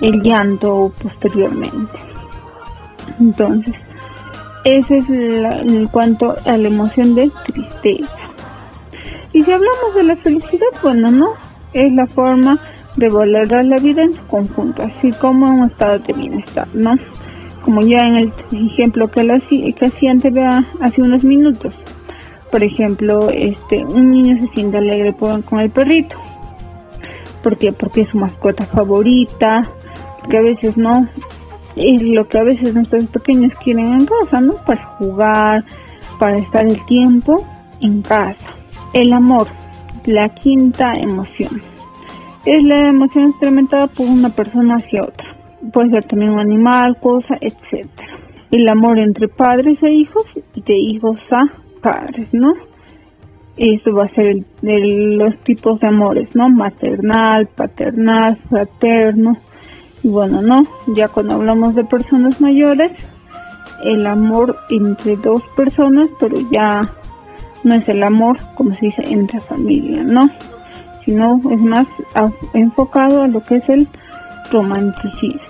El 0.00 0.22
llanto 0.22 0.92
posteriormente. 1.02 1.98
Entonces, 3.18 3.74
ese 4.76 4.98
es 4.98 5.08
en 5.08 5.86
cuanto 5.88 6.36
a 6.44 6.56
la 6.56 6.68
emoción 6.68 7.14
de 7.14 7.30
tristeza. 7.46 8.08
Y 9.32 9.42
si 9.42 9.50
hablamos 9.50 9.94
de 9.94 10.02
la 10.02 10.16
felicidad, 10.16 10.66
bueno, 10.82 11.10
¿no? 11.10 11.32
Es 11.72 11.92
la 11.92 12.06
forma 12.06 12.58
de 12.96 13.08
valorar 13.08 13.64
la 13.64 13.76
vida 13.76 14.02
en 14.02 14.14
su 14.14 14.26
conjunto, 14.26 14.82
así 14.82 15.12
como 15.12 15.46
un 15.46 15.64
estado 15.64 15.98
de 15.98 16.12
bienestar, 16.12 16.66
¿no? 16.74 16.96
Como 17.62 17.82
ya 17.82 17.98
en 18.06 18.16
el 18.16 18.32
ejemplo 18.52 19.08
que, 19.08 19.24
la, 19.24 19.40
que 19.40 19.74
hacía 19.80 20.10
antes, 20.10 20.32
hace 20.80 21.02
unos 21.02 21.22
minutos. 21.22 21.74
Por 22.50 22.64
ejemplo, 22.64 23.28
este, 23.30 23.84
un 23.84 24.10
niño 24.10 24.40
se 24.40 24.48
siente 24.54 24.78
alegre 24.78 25.14
con 25.14 25.60
el 25.60 25.70
perrito. 25.70 26.16
¿Por 27.42 27.56
qué? 27.56 27.72
Porque 27.72 28.02
es 28.02 28.08
su 28.08 28.18
mascota 28.18 28.64
favorita, 28.64 29.62
que 30.28 30.38
a 30.38 30.42
veces 30.42 30.76
no, 30.76 31.08
es 31.78 32.02
lo 32.02 32.26
que 32.28 32.38
a 32.38 32.44
veces 32.44 32.74
nuestros 32.74 33.06
pequeños 33.06 33.52
quieren 33.64 33.86
en 33.86 34.06
casa, 34.06 34.40
¿no? 34.40 34.54
Para 34.66 34.84
jugar, 34.84 35.64
para 36.18 36.36
estar 36.36 36.66
el 36.66 36.84
tiempo 36.86 37.36
en 37.80 38.02
casa. 38.02 38.54
El 38.92 39.12
amor, 39.12 39.46
la 40.06 40.28
quinta 40.30 40.94
emoción. 40.94 41.62
Es 42.44 42.64
la 42.64 42.88
emoción 42.88 43.30
experimentada 43.30 43.86
por 43.88 44.06
una 44.06 44.30
persona 44.30 44.76
hacia 44.76 45.02
otra. 45.02 45.36
Puede 45.72 45.90
ser 45.90 46.04
también 46.04 46.32
un 46.32 46.40
animal, 46.40 46.96
cosa, 47.00 47.36
etc. 47.40 47.86
El 48.50 48.68
amor 48.70 48.98
entre 48.98 49.28
padres 49.28 49.82
e 49.82 49.90
hijos 49.90 50.24
y 50.54 50.62
de 50.62 50.74
hijos 50.74 51.18
a 51.30 51.44
padres, 51.82 52.32
¿no? 52.32 52.52
Eso 53.56 53.92
va 53.92 54.04
a 54.04 54.14
ser 54.14 54.36
los 54.62 55.36
tipos 55.40 55.80
de 55.80 55.88
amores, 55.88 56.28
¿no? 56.34 56.48
Maternal, 56.48 57.48
paternal, 57.56 58.38
fraterno, 58.48 59.36
Y 60.02 60.10
bueno, 60.10 60.42
no, 60.42 60.64
ya 60.86 61.08
cuando 61.08 61.34
hablamos 61.34 61.74
de 61.74 61.84
personas 61.84 62.40
mayores, 62.40 62.92
el 63.82 64.06
amor 64.06 64.58
entre 64.70 65.16
dos 65.16 65.42
personas, 65.56 66.08
pero 66.20 66.38
ya 66.50 66.88
no 67.64 67.74
es 67.74 67.88
el 67.88 68.02
amor, 68.02 68.36
como 68.54 68.72
se 68.74 68.86
dice, 68.86 69.04
entre 69.06 69.40
familia, 69.40 70.02
¿no? 70.02 70.30
Sino 71.04 71.40
es 71.50 71.60
más 71.60 71.86
enfocado 72.54 73.22
a 73.22 73.28
lo 73.28 73.42
que 73.42 73.56
es 73.56 73.68
el 73.68 73.88
romanticismo. 74.50 75.40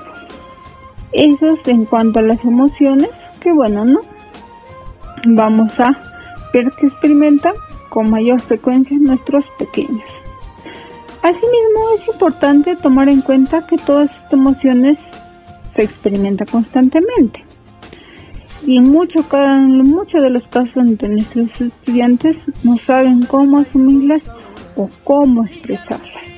Eso 1.12 1.48
es 1.48 1.68
en 1.68 1.84
cuanto 1.84 2.18
a 2.18 2.22
las 2.22 2.44
emociones, 2.44 3.10
que 3.40 3.52
bueno, 3.52 3.84
¿no? 3.84 4.00
Vamos 5.26 5.78
a 5.80 5.96
ver 6.52 6.70
que 6.78 6.86
experimentan 6.86 7.54
con 7.88 8.10
mayor 8.10 8.40
frecuencia 8.40 8.96
nuestros 8.98 9.46
pequeños. 9.58 10.04
Asimismo, 11.22 11.90
es 11.98 12.08
importante 12.08 12.76
tomar 12.76 13.08
en 13.08 13.22
cuenta 13.22 13.66
que 13.66 13.76
todas 13.76 14.10
estas 14.10 14.32
emociones 14.32 14.98
se 15.74 15.82
experimentan 15.82 16.46
constantemente. 16.46 17.44
Y 18.66 18.76
en 18.76 18.90
muchos 18.90 19.24
mucho 19.32 20.18
de 20.18 20.30
los 20.30 20.42
casos 20.44 20.74
donde 20.74 21.08
nuestros 21.08 21.60
estudiantes 21.60 22.36
no 22.62 22.76
saben 22.78 23.24
cómo 23.24 23.58
asumirlas 23.58 24.22
o 24.76 24.88
cómo 25.04 25.44
expresarlas 25.44 26.28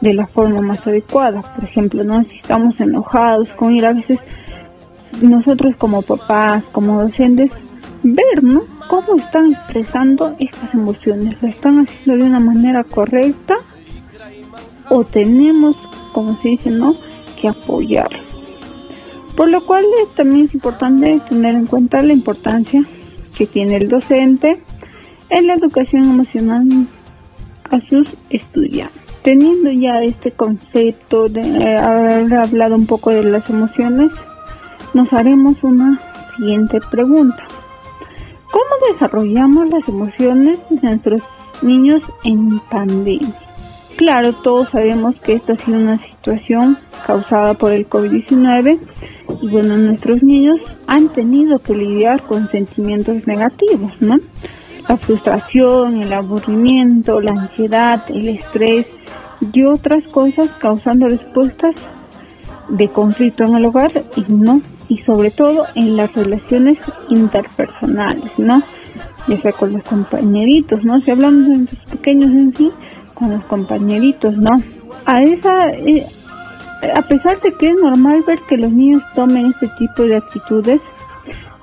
de 0.00 0.14
la 0.14 0.26
forma 0.26 0.60
más 0.60 0.86
adecuada. 0.86 1.42
Por 1.42 1.64
ejemplo, 1.64 2.04
¿no? 2.04 2.22
si 2.24 2.36
estamos 2.36 2.78
enojados 2.80 3.48
con 3.50 3.74
ir 3.74 3.86
a 3.86 3.92
veces 3.92 4.18
nosotros 5.22 5.74
como 5.76 6.02
papás, 6.02 6.62
como 6.72 7.02
docentes, 7.02 7.50
ver 8.02 8.42
¿no? 8.42 8.75
Cómo 8.88 9.16
están 9.16 9.52
expresando 9.52 10.34
estas 10.38 10.72
emociones. 10.74 11.40
¿Lo 11.42 11.48
están 11.48 11.80
haciendo 11.80 12.22
de 12.22 12.30
una 12.30 12.40
manera 12.40 12.84
correcta? 12.84 13.56
¿O 14.88 15.04
tenemos, 15.04 15.76
como 16.12 16.36
se 16.40 16.48
dice, 16.50 16.70
¿no? 16.70 16.94
que 17.40 17.48
apoyar? 17.48 18.08
Por 19.36 19.50
lo 19.50 19.62
cual 19.62 19.84
también 20.14 20.46
es 20.46 20.54
importante 20.54 21.20
tener 21.28 21.54
en 21.54 21.66
cuenta 21.66 22.00
la 22.02 22.12
importancia 22.12 22.84
que 23.36 23.46
tiene 23.46 23.76
el 23.76 23.88
docente 23.88 24.60
en 25.28 25.46
la 25.46 25.54
educación 25.54 26.04
emocional 26.04 26.86
a 27.70 27.80
sus 27.80 28.16
estudiantes. 28.30 29.02
Teniendo 29.22 29.70
ya 29.72 30.02
este 30.02 30.30
concepto 30.30 31.28
de 31.28 31.42
eh, 31.42 31.76
haber 31.76 32.32
hablado 32.34 32.76
un 32.76 32.86
poco 32.86 33.10
de 33.10 33.24
las 33.24 33.50
emociones, 33.50 34.12
nos 34.94 35.12
haremos 35.12 35.62
una 35.62 36.00
siguiente 36.36 36.78
pregunta. 36.90 37.44
¿Cómo 38.56 38.94
desarrollamos 38.94 39.68
las 39.68 39.86
emociones 39.86 40.58
de 40.70 40.88
nuestros 40.88 41.20
niños 41.60 42.00
en 42.24 42.58
pandemia? 42.70 43.34
Claro, 43.96 44.32
todos 44.32 44.70
sabemos 44.70 45.20
que 45.20 45.34
esta 45.34 45.52
ha 45.52 45.56
sido 45.56 45.76
una 45.76 45.98
situación 45.98 46.78
causada 47.06 47.52
por 47.52 47.72
el 47.72 47.86
COVID-19 47.86 48.78
y 49.42 49.48
bueno, 49.50 49.76
nuestros 49.76 50.22
niños 50.22 50.58
han 50.86 51.10
tenido 51.10 51.58
que 51.58 51.76
lidiar 51.76 52.22
con 52.22 52.50
sentimientos 52.50 53.26
negativos, 53.26 53.92
¿no? 54.00 54.20
La 54.88 54.96
frustración, 54.96 56.00
el 56.00 56.14
aburrimiento, 56.14 57.20
la 57.20 57.32
ansiedad, 57.32 58.04
el 58.08 58.26
estrés 58.26 58.86
y 59.52 59.64
otras 59.64 60.02
cosas 60.04 60.48
causando 60.58 61.08
respuestas 61.08 61.74
de 62.70 62.88
conflicto 62.88 63.44
en 63.44 63.56
el 63.56 63.66
hogar 63.66 63.92
y 64.16 64.24
no 64.32 64.62
y 64.88 64.98
sobre 64.98 65.30
todo 65.30 65.64
en 65.74 65.96
las 65.96 66.12
relaciones 66.14 66.78
interpersonales, 67.08 68.38
¿no? 68.38 68.62
Ya 69.28 69.40
sea 69.40 69.52
con 69.52 69.72
los 69.72 69.82
compañeritos, 69.82 70.84
¿no? 70.84 71.00
Si 71.00 71.10
hablamos 71.10 71.48
de 71.48 71.58
los 71.58 71.90
pequeños 71.90 72.30
en 72.30 72.54
sí, 72.54 72.72
con 73.14 73.30
los 73.30 73.44
compañeritos, 73.44 74.36
¿no? 74.36 74.50
A 75.04 75.22
esa, 75.22 75.70
eh, 75.70 76.06
a 76.94 77.02
pesar 77.02 77.40
de 77.40 77.52
que 77.54 77.70
es 77.70 77.76
normal 77.82 78.22
ver 78.26 78.38
que 78.48 78.56
los 78.56 78.70
niños 78.70 79.02
tomen 79.14 79.46
este 79.46 79.68
tipo 79.78 80.04
de 80.04 80.16
actitudes, 80.16 80.80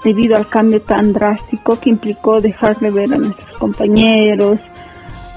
debido 0.04 0.36
al 0.36 0.48
cambio 0.48 0.82
tan 0.82 1.14
drástico 1.14 1.80
que 1.80 1.90
implicó 1.90 2.42
dejar 2.42 2.78
de 2.80 2.92
ver 2.92 3.14
a 3.14 3.18
nuestros 3.18 3.58
compañeros, 3.58 4.60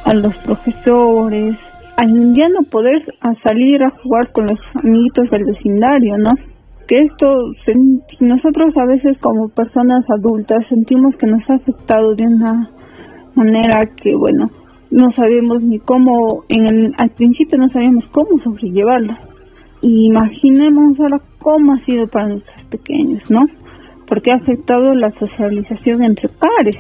a 0.04 0.12
los 0.12 0.34
profesores, 0.38 1.56
al 1.96 2.34
ya 2.34 2.48
no 2.48 2.62
poder 2.70 3.02
salir 3.42 3.82
a 3.82 3.90
jugar 3.90 4.32
con 4.32 4.46
los 4.46 4.58
amiguitos 4.74 5.30
del 5.30 5.44
vecindario, 5.44 6.18
¿no? 6.18 6.34
Que 6.86 7.02
esto, 7.02 7.26
nosotros 8.20 8.76
a 8.76 8.86
veces 8.86 9.18
como 9.18 9.48
personas 9.48 10.04
adultas 10.10 10.66
sentimos 10.68 11.14
que 11.16 11.26
nos 11.26 11.42
ha 11.50 11.54
afectado 11.54 12.14
de 12.14 12.24
una 12.24 12.70
manera 13.34 13.86
que, 14.02 14.14
bueno, 14.14 14.46
no 14.90 15.10
sabemos 15.12 15.62
ni 15.62 15.78
cómo, 15.78 16.44
en 16.48 16.66
el, 16.66 16.94
al 16.98 17.10
principio 17.10 17.58
no 17.58 17.68
sabíamos 17.68 18.06
cómo 18.08 18.38
sobrellevarlo. 18.42 19.14
Y 19.82 20.06
imaginemos 20.06 20.98
ahora 20.98 21.20
cómo 21.38 21.74
ha 21.74 21.84
sido 21.84 22.06
para 22.06 22.28
nuestros 22.28 22.62
pequeños, 22.70 23.30
¿no? 23.30 23.40
Porque 24.08 24.32
ha 24.32 24.36
afectado 24.36 24.94
la 24.94 25.10
socialización 25.10 26.04
entre 26.04 26.28
pares. 26.28 26.76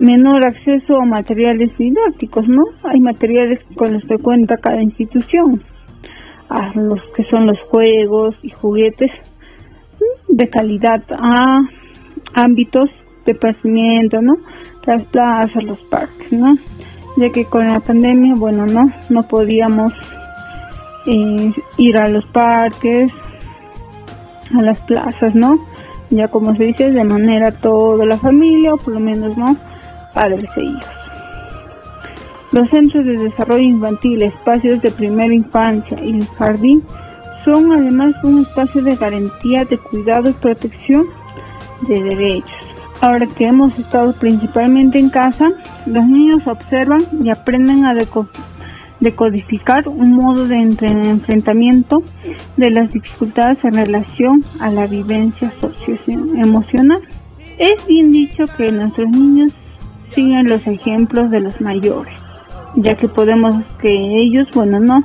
Menor 0.00 0.46
acceso 0.46 0.96
a 1.00 1.06
materiales 1.06 1.76
didácticos, 1.78 2.46
¿no? 2.48 2.62
Hay 2.84 3.00
materiales 3.00 3.60
con 3.74 3.92
los 3.92 4.02
que 4.04 4.18
cuenta 4.18 4.56
cada 4.56 4.82
institución 4.82 5.60
a 6.48 6.72
los 6.74 7.00
que 7.16 7.24
son 7.24 7.46
los 7.46 7.58
juegos 7.70 8.34
y 8.42 8.50
juguetes 8.50 9.10
de 10.28 10.48
calidad 10.48 11.02
a 11.10 11.60
ámbitos 12.34 12.90
de 13.26 13.34
pasamiento, 13.34 14.22
¿no? 14.22 14.36
Las 14.86 15.02
plazas, 15.02 15.62
los 15.64 15.78
parques, 15.80 16.32
¿no? 16.32 16.54
Ya 17.16 17.30
que 17.30 17.44
con 17.44 17.66
la 17.66 17.80
pandemia, 17.80 18.34
bueno, 18.36 18.66
no, 18.66 18.90
no 19.10 19.22
podíamos 19.24 19.92
eh, 21.06 21.52
ir 21.76 21.96
a 21.98 22.08
los 22.08 22.24
parques, 22.26 23.12
a 24.56 24.62
las 24.62 24.80
plazas, 24.80 25.34
¿no? 25.34 25.58
Ya 26.10 26.28
como 26.28 26.54
se 26.56 26.64
dice, 26.64 26.90
de 26.90 27.04
manera 27.04 27.52
toda 27.52 28.06
la 28.06 28.16
familia, 28.16 28.74
o 28.74 28.76
por 28.78 28.94
lo 28.94 29.00
menos, 29.00 29.36
¿no? 29.36 29.56
Padres 30.14 30.50
e 30.56 30.62
hijos. 30.62 30.97
Los 32.50 32.70
centros 32.70 33.04
de 33.04 33.18
desarrollo 33.18 33.62
infantil, 33.62 34.22
espacios 34.22 34.80
de 34.80 34.90
primera 34.90 35.34
infancia 35.34 36.02
y 36.02 36.20
el 36.20 36.26
jardín 36.28 36.82
son 37.44 37.72
además 37.72 38.14
un 38.22 38.40
espacio 38.40 38.82
de 38.82 38.96
garantía 38.96 39.64
de 39.66 39.76
cuidado 39.76 40.30
y 40.30 40.32
protección 40.32 41.04
de 41.86 42.02
derechos. 42.02 42.50
Ahora 43.02 43.26
que 43.26 43.46
hemos 43.46 43.78
estado 43.78 44.14
principalmente 44.14 44.98
en 44.98 45.10
casa, 45.10 45.50
los 45.86 46.04
niños 46.06 46.46
observan 46.46 47.02
y 47.22 47.28
aprenden 47.28 47.84
a 47.84 47.94
decodificar 48.98 49.86
un 49.86 50.12
modo 50.12 50.48
de 50.48 50.56
enfrentamiento 50.56 52.02
de 52.56 52.70
las 52.70 52.90
dificultades 52.90 53.62
en 53.64 53.74
relación 53.74 54.42
a 54.58 54.70
la 54.70 54.86
vivencia 54.86 55.52
socioemocional. 55.60 57.02
Es 57.58 57.86
bien 57.86 58.10
dicho 58.10 58.44
que 58.56 58.72
nuestros 58.72 59.08
niños 59.10 59.52
siguen 60.14 60.48
los 60.48 60.66
ejemplos 60.66 61.30
de 61.30 61.40
los 61.40 61.60
mayores 61.60 62.17
ya 62.76 62.96
que 62.96 63.08
podemos 63.08 63.56
que 63.80 63.90
ellos, 63.92 64.48
bueno, 64.54 64.80
no, 64.80 65.02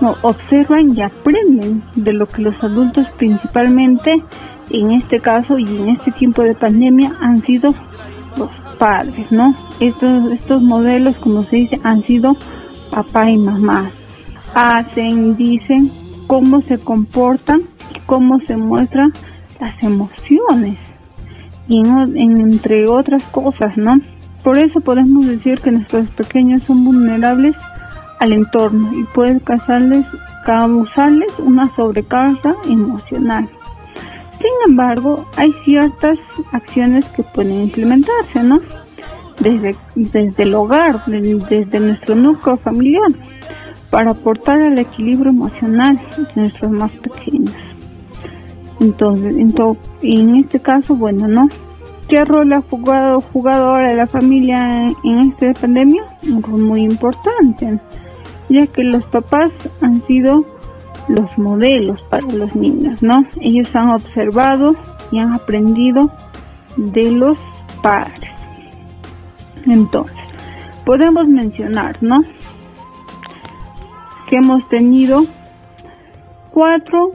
no 0.00 0.16
observan 0.22 0.96
y 0.96 1.02
aprenden 1.02 1.82
de 1.94 2.12
lo 2.12 2.26
que 2.26 2.42
los 2.42 2.62
adultos 2.62 3.06
principalmente 3.16 4.22
en 4.70 4.92
este 4.92 5.20
caso 5.20 5.58
y 5.58 5.64
en 5.64 5.88
este 5.90 6.12
tiempo 6.12 6.42
de 6.42 6.54
pandemia 6.54 7.16
han 7.20 7.42
sido 7.42 7.74
los 8.36 8.50
padres, 8.78 9.32
¿no? 9.32 9.54
Estos, 9.80 10.32
estos 10.32 10.62
modelos, 10.62 11.16
como 11.16 11.42
se 11.42 11.56
dice, 11.56 11.80
han 11.84 12.04
sido 12.04 12.36
papá 12.90 13.30
y 13.30 13.38
mamá. 13.38 13.90
Hacen, 14.54 15.36
dicen 15.36 15.90
cómo 16.26 16.62
se 16.62 16.78
comportan, 16.78 17.62
cómo 18.06 18.40
se 18.46 18.56
muestran 18.56 19.12
las 19.60 19.82
emociones 19.82 20.78
y 21.68 21.82
entre 21.86 22.88
otras 22.88 23.22
cosas, 23.24 23.76
¿no? 23.76 24.00
Por 24.42 24.56
eso 24.58 24.80
podemos 24.80 25.26
decir 25.26 25.60
que 25.60 25.70
nuestros 25.70 26.08
pequeños 26.10 26.62
son 26.62 26.84
vulnerables 26.84 27.56
al 28.20 28.32
entorno 28.32 28.90
y 28.94 29.04
puede 29.04 29.40
causarles, 29.40 30.06
causarles 30.44 31.32
una 31.38 31.68
sobrecarga 31.74 32.54
emocional. 32.66 33.48
Sin 34.38 34.70
embargo, 34.70 35.26
hay 35.36 35.52
ciertas 35.64 36.18
acciones 36.52 37.04
que 37.06 37.22
pueden 37.22 37.62
implementarse, 37.62 38.42
¿no? 38.42 38.60
Desde, 39.40 39.76
desde 39.94 40.42
el 40.44 40.54
hogar, 40.54 41.04
desde, 41.06 41.80
nuestro 41.80 42.14
núcleo 42.14 42.56
familiar, 42.56 43.10
para 43.90 44.12
aportar 44.12 44.60
al 44.60 44.78
equilibrio 44.78 45.30
emocional 45.30 45.98
de 46.16 46.40
nuestros 46.40 46.70
más 46.70 46.90
pequeños. 46.92 47.54
Entonces, 48.80 49.36
en 50.02 50.36
este 50.36 50.60
caso, 50.60 50.94
bueno, 50.94 51.26
¿no? 51.26 51.48
¿Qué 52.08 52.24
rol 52.24 52.50
ha 52.54 52.62
jugado, 52.62 53.20
jugado 53.20 53.68
ahora 53.68 53.92
la 53.92 54.06
familia 54.06 54.86
en, 55.04 55.18
esta 55.20 55.52
pandemia? 55.52 56.04
Un 56.26 56.42
rol 56.42 56.62
muy 56.62 56.80
importante, 56.80 57.78
ya 58.48 58.66
que 58.66 58.82
los 58.82 59.04
papás 59.04 59.50
han 59.82 60.00
sido 60.06 60.46
los 61.08 61.36
modelos 61.36 62.02
para 62.04 62.26
los 62.26 62.54
niños, 62.54 63.02
¿no? 63.02 63.26
Ellos 63.42 63.76
han 63.76 63.90
observado 63.90 64.74
y 65.12 65.18
han 65.18 65.34
aprendido 65.34 66.10
de 66.78 67.10
los 67.10 67.38
padres. 67.82 68.30
Entonces, 69.66 70.16
podemos 70.86 71.28
mencionar, 71.28 71.98
¿no? 72.02 72.22
Que 74.30 74.36
hemos 74.36 74.66
tenido 74.70 75.26
cuatro 76.52 77.12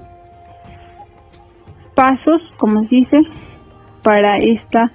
pasos, 1.96 2.42
como 2.58 2.82
se 2.82 2.96
dice, 2.96 3.18
para 4.04 4.38
esta 4.38 4.92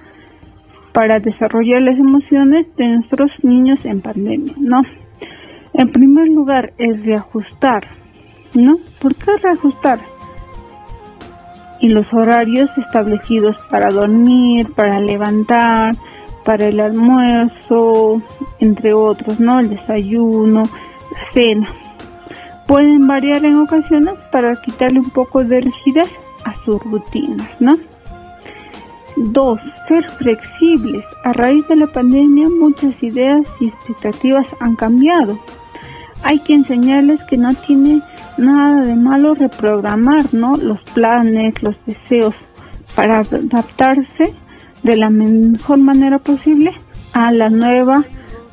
para 0.92 1.18
desarrollar 1.20 1.82
las 1.82 1.98
emociones 1.98 2.66
de 2.76 2.88
nuestros 2.88 3.30
niños 3.42 3.78
en 3.84 4.00
pandemia, 4.00 4.54
¿no? 4.59 4.80
En 5.74 5.92
primer 5.92 6.26
lugar 6.28 6.72
es 6.76 7.04
reajustar, 7.04 7.86
¿no? 8.54 8.74
¿Por 9.00 9.14
qué 9.14 9.36
reajustar? 9.40 10.00
Y 11.80 11.90
los 11.90 12.12
horarios 12.12 12.68
establecidos 12.76 13.56
para 13.70 13.90
dormir, 13.90 14.72
para 14.74 14.98
levantar, 14.98 15.94
para 16.44 16.66
el 16.66 16.80
almuerzo, 16.80 18.20
entre 18.59 18.92
otros, 18.92 19.38
¿no? 19.38 19.61
El 19.61 19.70
desayuno, 19.70 20.64
la 20.64 21.32
cena. 21.32 21.68
Pueden 22.66 23.06
variar 23.06 23.44
en 23.44 23.54
ocasiones 23.61 24.14
para 24.32 24.61
quitarle 24.62 24.98
un 24.98 25.11
poco 25.11 25.44
de 25.44 25.61
rigidez 25.61 26.11
a 26.44 26.56
sus 26.64 26.82
rutinas, 26.82 27.48
¿no? 27.61 27.76
Dos, 29.21 29.59
ser 29.89 30.09
flexibles. 30.11 31.05
A 31.25 31.33
raíz 31.33 31.66
de 31.69 31.77
la 31.77 31.89
pandemia 31.89 32.49
muchas 32.49 33.03
ideas 33.03 33.43
y 33.61 33.69
expectativas 33.69 34.47
han 34.61 34.77
cambiado. 34.77 35.39
Hay 36.23 36.39
que 36.41 36.55
enseñarles 36.55 37.21
que 37.25 37.37
no 37.37 37.53
tiene 37.55 38.01
nada 38.37 38.83
de 38.83 38.95
malo 38.95 39.35
reprogramar 39.35 40.33
los 40.33 40.81
planes, 40.95 41.62
los 41.62 41.77
deseos 41.85 42.35
para 42.95 43.19
adaptarse 43.19 44.35
de 44.83 44.97
la 44.97 45.11
mejor 45.11 45.79
manera 45.79 46.19
posible 46.19 46.73
a 47.12 47.33
la 47.33 47.51
nueva 47.51 48.05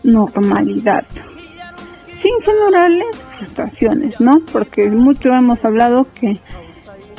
normalidad. 0.04 1.06
Sin 2.22 2.42
generarles 2.42 3.06
frustraciones, 3.38 4.20
¿no? 4.20 4.42
Porque 4.52 4.90
mucho 4.90 5.30
hemos 5.30 5.64
hablado 5.64 6.08
que 6.16 6.40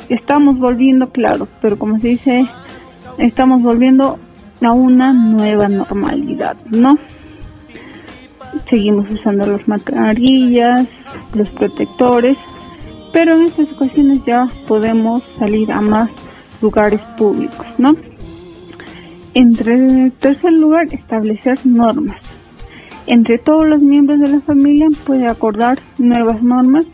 estamos 0.09 0.57
volviendo, 0.59 1.09
claro, 1.11 1.47
pero 1.61 1.77
como 1.77 1.97
se 1.99 2.09
dice 2.09 2.47
estamos 3.17 3.61
volviendo 3.61 4.19
a 4.61 4.71
una 4.71 5.13
nueva 5.13 5.69
normalidad, 5.69 6.57
¿no? 6.69 6.97
Seguimos 8.69 9.09
usando 9.11 9.45
las 9.45 9.67
mascarillas, 9.67 10.87
los 11.33 11.49
protectores, 11.49 12.37
pero 13.13 13.35
en 13.35 13.43
estas 13.43 13.71
ocasiones 13.73 14.23
ya 14.25 14.47
podemos 14.67 15.23
salir 15.37 15.71
a 15.71 15.81
más 15.81 16.09
lugares 16.61 17.01
públicos, 17.17 17.65
¿no? 17.77 17.95
En 19.33 19.53
tercer 20.19 20.53
lugar, 20.53 20.87
establecer 20.91 21.59
normas. 21.65 22.17
Entre 23.05 23.37
todos 23.37 23.67
los 23.67 23.81
miembros 23.81 24.19
de 24.19 24.27
la 24.27 24.41
familia 24.41 24.87
puede 25.05 25.27
acordar 25.27 25.79
nuevas 25.97 26.41
normas 26.41 26.85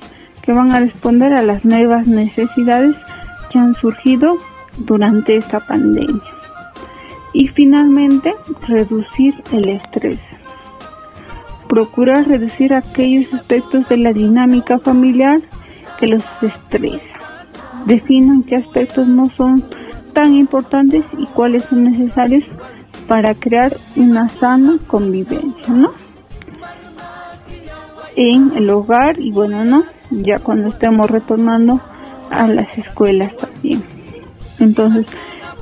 que 0.41 0.51
van 0.51 0.71
a 0.71 0.79
responder 0.79 1.33
a 1.33 1.41
las 1.41 1.63
nuevas 1.63 2.05
necesidades 2.05 2.95
que 3.49 3.59
han 3.59 3.73
surgido 3.75 4.37
durante 4.77 5.35
esta 5.37 5.59
pandemia. 5.59 6.21
Y 7.33 7.47
finalmente, 7.47 8.35
reducir 8.67 9.33
el 9.51 9.69
estrés. 9.69 10.19
Procurar 11.67 12.27
reducir 12.27 12.73
aquellos 12.73 13.33
aspectos 13.33 13.89
de 13.89 13.97
la 13.97 14.13
dinámica 14.13 14.77
familiar 14.77 15.41
que 15.99 16.07
los 16.07 16.23
estresa. 16.41 17.13
Definan 17.85 18.43
qué 18.43 18.55
aspectos 18.55 19.07
no 19.07 19.29
son 19.29 19.63
tan 20.13 20.35
importantes 20.35 21.03
y 21.17 21.25
cuáles 21.27 21.63
son 21.63 21.85
necesarios 21.85 22.43
para 23.07 23.33
crear 23.33 23.77
una 23.95 24.29
sana 24.29 24.77
convivencia, 24.87 25.73
¿no? 25.73 25.91
En 28.15 28.55
el 28.55 28.69
hogar 28.69 29.19
y 29.19 29.31
bueno, 29.31 29.65
¿no? 29.65 29.83
Ya 30.11 30.37
cuando 30.37 30.69
estemos 30.69 31.09
retornando 31.09 31.81
a 32.29 32.47
las 32.47 32.77
escuelas 32.77 33.35
también. 33.35 33.92
Entonces, 34.59 35.05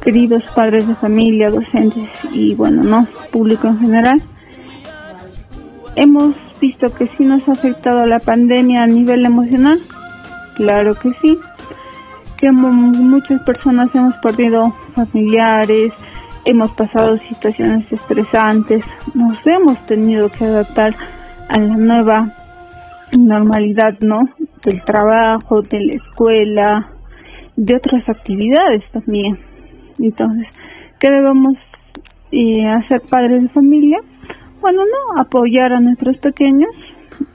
queridos 0.02 0.44
padres 0.56 0.88
de 0.88 0.96
familia, 0.96 1.50
docentes 1.50 2.10
y 2.32 2.56
bueno, 2.56 2.84
no, 2.84 3.08
público 3.32 3.68
en 3.68 3.80
general, 3.80 4.22
hemos 5.96 6.36
visto 6.60 6.94
que 6.94 7.08
sí 7.18 7.26
nos 7.26 7.48
ha 7.48 7.54
afectado 7.54 8.06
la 8.06 8.20
pandemia 8.20 8.84
a 8.84 8.88
nivel 8.88 9.26
emocional, 9.26 9.80
claro 10.56 10.94
que 10.96 11.12
sí, 11.22 11.38
que 12.38 12.52
muchas 12.52 13.42
personas 13.44 13.90
hemos 13.94 14.16
perdido 14.18 14.72
familiares, 14.96 15.94
hemos 16.46 16.72
pasado 16.72 17.18
situaciones 17.30 17.92
estresantes, 17.92 18.84
nos 19.14 19.46
hemos 19.46 19.78
tenido 19.86 20.30
que 20.30 20.46
adaptar 20.46 20.96
a 21.50 21.60
la 21.60 21.76
nueva 21.76 22.32
normalidad, 23.12 24.00
¿no? 24.00 24.22
Del 24.66 24.84
trabajo, 24.84 25.62
de 25.62 25.80
la 25.82 25.94
escuela, 25.94 26.91
de 27.62 27.76
otras 27.76 28.10
actividades 28.10 28.84
también. 28.92 29.38
Entonces, 30.00 30.48
¿qué 31.00 31.12
debemos 31.12 31.54
eh, 32.32 32.66
hacer 32.68 33.02
padres 33.08 33.44
de 33.44 33.50
familia? 33.50 34.00
Bueno, 34.62 34.82
no, 34.82 35.22
apoyar 35.22 35.72
a 35.72 35.80
nuestros 35.80 36.18
pequeños 36.18 36.72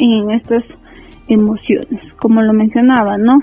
en 0.01 0.33
estas 0.33 0.65
emociones, 1.29 2.01
como 2.21 2.43
lo 2.43 2.53
mencionaba, 2.53 3.17
¿no? 3.19 3.35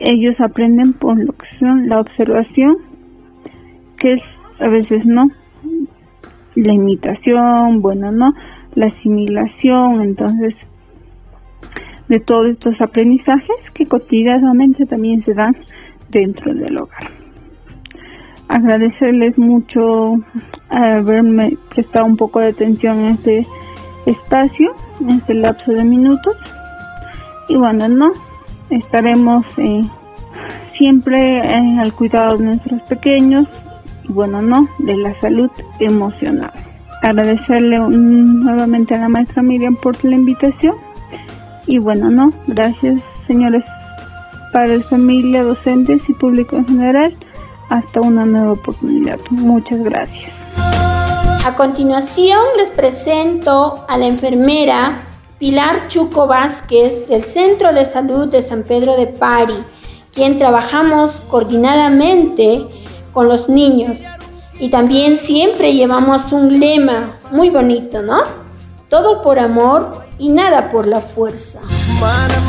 Ellos 0.00 0.34
aprenden 0.40 0.94
por 0.94 1.16
lo 1.16 1.32
que 1.32 1.46
son 1.60 1.88
la 1.88 2.00
observación, 2.00 2.76
que 3.96 4.14
es 4.14 4.22
a 4.58 4.68
veces 4.68 5.06
no, 5.06 5.28
la 6.56 6.74
imitación, 6.74 7.80
bueno, 7.82 8.10
¿no? 8.10 8.32
La 8.74 8.86
asimilación, 8.86 10.00
entonces 10.00 10.54
de 12.08 12.20
todos 12.20 12.48
estos 12.50 12.80
aprendizajes 12.80 13.56
que 13.74 13.86
cotidianamente 13.86 14.84
también 14.86 15.24
se 15.24 15.34
dan 15.34 15.54
dentro 16.14 16.54
del 16.54 16.78
hogar. 16.78 17.10
Agradecerles 18.48 19.36
mucho 19.36 20.16
haberme 20.68 21.56
prestado 21.70 22.06
un 22.06 22.16
poco 22.16 22.40
de 22.40 22.48
atención 22.48 22.98
en 23.00 23.06
este 23.06 23.46
espacio, 24.06 24.74
en 25.00 25.10
este 25.10 25.34
lapso 25.34 25.72
de 25.72 25.84
minutos. 25.84 26.36
Y 27.48 27.56
bueno, 27.56 27.88
no, 27.88 28.12
estaremos 28.70 29.44
eh, 29.58 29.82
siempre 30.78 31.38
eh, 31.38 31.78
al 31.78 31.92
cuidado 31.92 32.38
de 32.38 32.44
nuestros 32.44 32.82
pequeños 32.82 33.46
y 34.08 34.12
bueno, 34.12 34.42
no, 34.42 34.68
de 34.78 34.96
la 34.96 35.14
salud 35.20 35.50
emocional. 35.80 36.52
Agradecerle 37.02 37.78
nuevamente 37.78 38.94
a 38.94 38.98
la 38.98 39.08
maestra 39.08 39.42
Miriam 39.42 39.76
por 39.76 40.02
la 40.04 40.14
invitación 40.14 40.76
y 41.66 41.78
bueno, 41.78 42.10
no, 42.10 42.30
gracias 42.46 43.02
señores 43.26 43.64
padres, 44.54 44.86
familia, 44.86 45.42
docentes 45.42 46.08
y 46.08 46.12
público 46.14 46.56
en 46.56 46.66
general. 46.66 47.12
Hasta 47.68 48.00
una 48.00 48.24
nueva 48.24 48.52
oportunidad. 48.52 49.18
Muchas 49.30 49.82
gracias. 49.82 50.32
A 51.44 51.54
continuación 51.56 52.40
les 52.56 52.70
presento 52.70 53.84
a 53.88 53.98
la 53.98 54.06
enfermera 54.06 55.02
Pilar 55.38 55.88
Chuco 55.88 56.26
Vázquez 56.26 57.06
del 57.08 57.22
Centro 57.22 57.72
de 57.72 57.84
Salud 57.84 58.28
de 58.28 58.40
San 58.42 58.62
Pedro 58.62 58.96
de 58.96 59.08
Pari, 59.08 59.64
quien 60.14 60.38
trabajamos 60.38 61.20
coordinadamente 61.28 62.64
con 63.12 63.28
los 63.28 63.48
niños. 63.48 64.02
Y 64.60 64.70
también 64.70 65.16
siempre 65.16 65.74
llevamos 65.74 66.32
un 66.32 66.60
lema 66.60 67.18
muy 67.32 67.50
bonito, 67.50 68.02
¿no? 68.02 68.22
Todo 68.88 69.20
por 69.22 69.40
amor 69.40 70.04
y 70.18 70.28
nada 70.28 70.70
por 70.70 70.86
la 70.86 71.00
fuerza. 71.00 71.60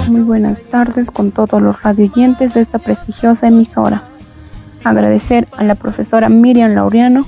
Muy 0.07 0.21
buenas 0.21 0.61
tardes 0.61 1.11
con 1.11 1.31
todos 1.31 1.61
los 1.61 1.83
radioyentes 1.83 2.53
de 2.53 2.61
esta 2.61 2.79
prestigiosa 2.79 3.47
emisora. 3.47 4.03
Agradecer 4.83 5.47
a 5.57 5.63
la 5.63 5.75
profesora 5.75 6.29
Miriam 6.29 6.73
Laureano 6.73 7.25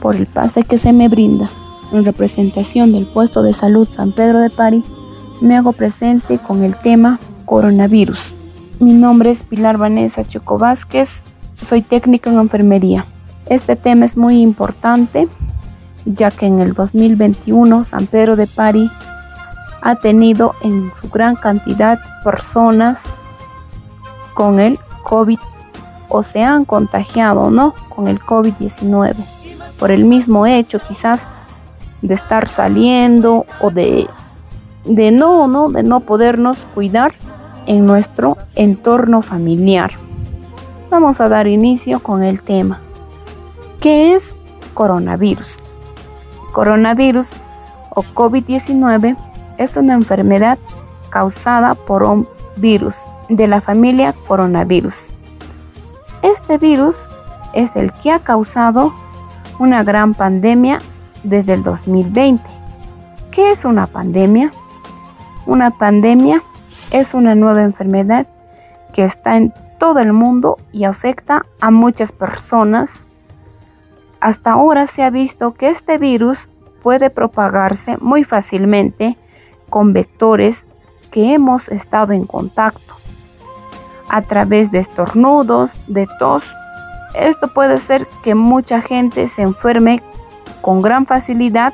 por 0.00 0.16
el 0.16 0.26
pase 0.26 0.62
que 0.62 0.78
se 0.78 0.92
me 0.92 1.08
brinda. 1.08 1.48
En 1.92 2.04
representación 2.04 2.92
del 2.92 3.06
puesto 3.06 3.42
de 3.42 3.54
salud 3.54 3.88
San 3.90 4.12
Pedro 4.12 4.40
de 4.40 4.50
Pari, 4.50 4.84
me 5.40 5.56
hago 5.56 5.72
presente 5.72 6.38
con 6.38 6.62
el 6.62 6.76
tema 6.76 7.18
coronavirus. 7.44 8.34
Mi 8.80 8.92
nombre 8.92 9.30
es 9.30 9.42
Pilar 9.42 9.78
Vanessa 9.78 10.24
Choco 10.24 10.58
Vázquez, 10.58 11.22
soy 11.66 11.82
técnica 11.82 12.30
en 12.30 12.38
enfermería. 12.38 13.06
Este 13.46 13.74
tema 13.74 14.04
es 14.04 14.16
muy 14.16 14.40
importante 14.42 15.28
ya 16.04 16.30
que 16.30 16.46
en 16.46 16.60
el 16.60 16.74
2021 16.74 17.84
San 17.84 18.06
Pedro 18.06 18.36
de 18.36 18.46
Pari 18.46 18.90
ha 19.82 19.96
tenido 19.96 20.54
en 20.62 20.92
su 21.00 21.08
gran 21.08 21.36
cantidad 21.36 21.98
personas 22.24 23.04
con 24.34 24.60
el 24.60 24.78
COVID 25.04 25.38
o 26.08 26.22
se 26.22 26.42
han 26.42 26.64
contagiado, 26.64 27.50
¿no? 27.50 27.74
Con 27.88 28.08
el 28.08 28.20
COVID-19. 28.20 29.14
Por 29.78 29.90
el 29.90 30.04
mismo 30.04 30.46
hecho 30.46 30.80
quizás 30.80 31.26
de 32.02 32.14
estar 32.14 32.48
saliendo 32.48 33.46
o 33.60 33.70
de, 33.70 34.08
de 34.84 35.10
no, 35.10 35.48
¿no? 35.48 35.68
De 35.70 35.82
no 35.82 36.00
podernos 36.00 36.58
cuidar 36.74 37.12
en 37.66 37.86
nuestro 37.86 38.36
entorno 38.54 39.22
familiar. 39.22 39.92
Vamos 40.90 41.20
a 41.20 41.28
dar 41.28 41.46
inicio 41.46 42.00
con 42.00 42.22
el 42.22 42.42
tema. 42.42 42.80
¿Qué 43.80 44.14
es 44.14 44.34
coronavirus? 44.74 45.58
Coronavirus 46.52 47.34
o 47.90 48.02
COVID-19 48.02 49.16
es 49.58 49.76
una 49.76 49.94
enfermedad 49.94 50.58
causada 51.10 51.74
por 51.74 52.04
un 52.04 52.26
virus 52.56 52.96
de 53.28 53.46
la 53.46 53.60
familia 53.60 54.14
coronavirus. 54.26 55.08
Este 56.22 56.58
virus 56.58 57.08
es 57.52 57.76
el 57.76 57.92
que 57.92 58.10
ha 58.10 58.20
causado 58.20 58.92
una 59.58 59.84
gran 59.84 60.14
pandemia 60.14 60.80
desde 61.22 61.54
el 61.54 61.62
2020. 61.62 62.42
¿Qué 63.30 63.52
es 63.52 63.64
una 63.64 63.86
pandemia? 63.86 64.50
Una 65.46 65.70
pandemia 65.70 66.42
es 66.90 67.14
una 67.14 67.34
nueva 67.34 67.62
enfermedad 67.62 68.26
que 68.92 69.04
está 69.04 69.36
en 69.36 69.52
todo 69.78 70.00
el 70.00 70.12
mundo 70.12 70.58
y 70.72 70.84
afecta 70.84 71.46
a 71.60 71.70
muchas 71.70 72.12
personas. 72.12 73.06
Hasta 74.20 74.52
ahora 74.52 74.86
se 74.86 75.02
ha 75.02 75.10
visto 75.10 75.54
que 75.54 75.68
este 75.68 75.98
virus 75.98 76.48
puede 76.82 77.10
propagarse 77.10 77.96
muy 78.00 78.24
fácilmente 78.24 79.16
con 79.68 79.92
vectores 79.92 80.66
que 81.10 81.34
hemos 81.34 81.68
estado 81.68 82.12
en 82.12 82.26
contacto 82.26 82.94
a 84.08 84.22
través 84.22 84.70
de 84.70 84.78
estornudos, 84.78 85.72
de 85.86 86.06
tos. 86.18 86.44
Esto 87.14 87.48
puede 87.48 87.78
ser 87.78 88.06
que 88.22 88.34
mucha 88.34 88.80
gente 88.80 89.28
se 89.28 89.42
enferme 89.42 90.02
con 90.60 90.82
gran 90.82 91.06
facilidad 91.06 91.72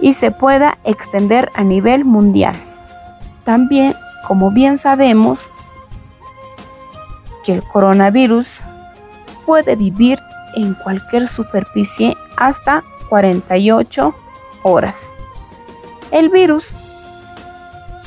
y 0.00 0.14
se 0.14 0.30
pueda 0.30 0.78
extender 0.84 1.50
a 1.54 1.62
nivel 1.62 2.04
mundial. 2.04 2.54
También, 3.44 3.94
como 4.26 4.50
bien 4.50 4.78
sabemos, 4.78 5.40
que 7.44 7.52
el 7.52 7.62
coronavirus 7.62 8.48
puede 9.46 9.76
vivir 9.76 10.18
en 10.54 10.74
cualquier 10.74 11.28
superficie 11.28 12.16
hasta 12.36 12.82
48 13.08 14.14
horas. 14.62 15.08
El 16.10 16.28
virus 16.28 16.64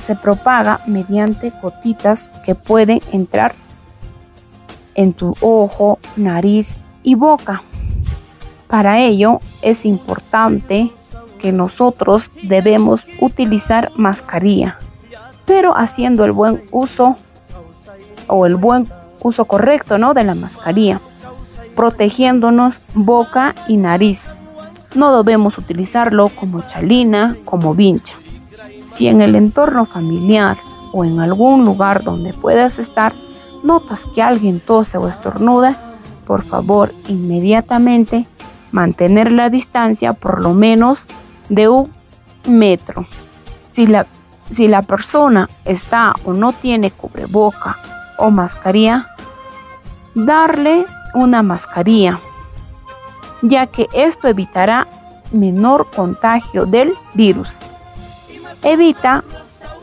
se 0.05 0.15
propaga 0.15 0.81
mediante 0.87 1.51
gotitas 1.61 2.29
que 2.45 2.55
pueden 2.55 3.01
entrar 3.11 3.55
en 4.95 5.13
tu 5.13 5.35
ojo, 5.41 5.99
nariz 6.15 6.79
y 7.03 7.15
boca. 7.15 7.61
Para 8.67 8.99
ello 8.99 9.39
es 9.61 9.85
importante 9.85 10.91
que 11.39 11.51
nosotros 11.51 12.29
debemos 12.43 13.05
utilizar 13.19 13.91
mascarilla, 13.95 14.77
pero 15.45 15.75
haciendo 15.75 16.25
el 16.25 16.31
buen 16.31 16.61
uso 16.71 17.17
o 18.27 18.45
el 18.45 18.55
buen 18.55 18.87
uso 19.21 19.45
correcto 19.45 19.97
¿no? 19.97 20.13
de 20.13 20.23
la 20.23 20.35
mascarilla, 20.35 21.01
protegiéndonos 21.75 22.87
boca 22.93 23.55
y 23.67 23.77
nariz. 23.77 24.29
No 24.95 25.15
debemos 25.15 25.57
utilizarlo 25.57 26.29
como 26.29 26.61
chalina, 26.61 27.35
como 27.45 27.75
vincha. 27.75 28.15
Si 28.85 29.07
en 29.07 29.21
el 29.21 29.35
entorno 29.35 29.85
familiar 29.85 30.57
o 30.91 31.05
en 31.05 31.19
algún 31.19 31.63
lugar 31.63 32.03
donde 32.03 32.33
puedas 32.33 32.79
estar 32.79 33.13
notas 33.63 34.05
que 34.13 34.21
alguien 34.21 34.59
tose 34.59 34.97
o 34.97 35.07
estornuda, 35.07 35.77
por 36.25 36.43
favor 36.43 36.93
inmediatamente 37.07 38.27
mantener 38.71 39.31
la 39.31 39.49
distancia 39.49 40.13
por 40.13 40.41
lo 40.41 40.53
menos 40.53 40.99
de 41.49 41.69
un 41.69 41.91
metro. 42.47 43.07
Si 43.71 43.87
la, 43.87 44.07
si 44.49 44.67
la 44.67 44.81
persona 44.81 45.49
está 45.65 46.13
o 46.25 46.33
no 46.33 46.53
tiene 46.53 46.91
cubreboca 46.91 47.77
o 48.17 48.31
mascarilla, 48.31 49.07
darle 50.15 50.85
una 51.13 51.41
mascarilla, 51.43 52.19
ya 53.41 53.67
que 53.67 53.87
esto 53.93 54.27
evitará 54.27 54.87
menor 55.31 55.89
contagio 55.91 56.65
del 56.65 56.93
virus. 57.13 57.49
Evita 58.63 59.23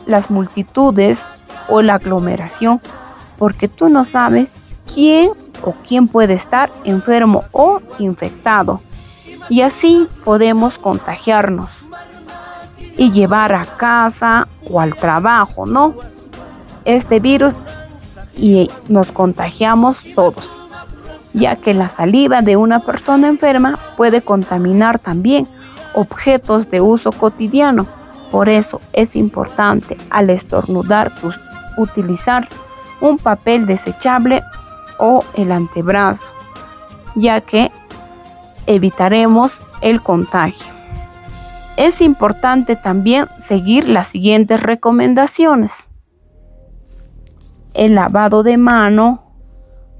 las 0.05 0.29
multitudes 0.29 1.23
o 1.67 1.81
la 1.81 1.95
aglomeración 1.95 2.81
porque 3.37 3.67
tú 3.67 3.89
no 3.89 4.05
sabes 4.05 4.51
quién 4.93 5.31
o 5.63 5.73
quién 5.87 6.07
puede 6.07 6.33
estar 6.33 6.71
enfermo 6.83 7.43
o 7.51 7.81
infectado. 7.99 8.81
Y 9.49 9.61
así 9.61 10.07
podemos 10.25 10.77
contagiarnos 10.77 11.69
y 12.97 13.11
llevar 13.11 13.53
a 13.53 13.65
casa 13.65 14.47
o 14.69 14.81
al 14.81 14.95
trabajo, 14.95 15.65
¿no? 15.65 15.93
Este 16.83 17.19
virus 17.19 17.53
y 18.35 18.69
nos 18.87 19.11
contagiamos 19.11 19.97
todos, 20.15 20.57
ya 21.37 21.55
que 21.55 21.73
la 21.73 21.89
saliva 21.89 22.41
de 22.41 22.57
una 22.57 22.79
persona 22.79 23.27
enferma 23.27 23.79
puede 23.95 24.21
contaminar 24.21 24.99
también 24.99 25.47
objetos 25.93 26.69
de 26.69 26.81
uso 26.81 27.11
cotidiano 27.11 27.87
por 28.31 28.49
eso 28.49 28.81
es 28.93 29.15
importante 29.15 29.97
al 30.09 30.29
estornudar 30.29 31.13
pues, 31.21 31.35
utilizar 31.77 32.47
un 32.99 33.17
papel 33.17 33.65
desechable 33.65 34.41
o 34.99 35.23
el 35.35 35.51
antebrazo, 35.51 36.25
ya 37.15 37.41
que 37.41 37.71
evitaremos 38.65 39.61
el 39.81 40.01
contagio. 40.01 40.73
Es 41.77 42.01
importante 42.01 42.75
también 42.75 43.27
seguir 43.41 43.87
las 43.87 44.07
siguientes 44.07 44.61
recomendaciones. 44.61 45.87
El 47.75 47.95
lavado 47.95 48.41
de 48.41 48.57
mano 48.57 49.23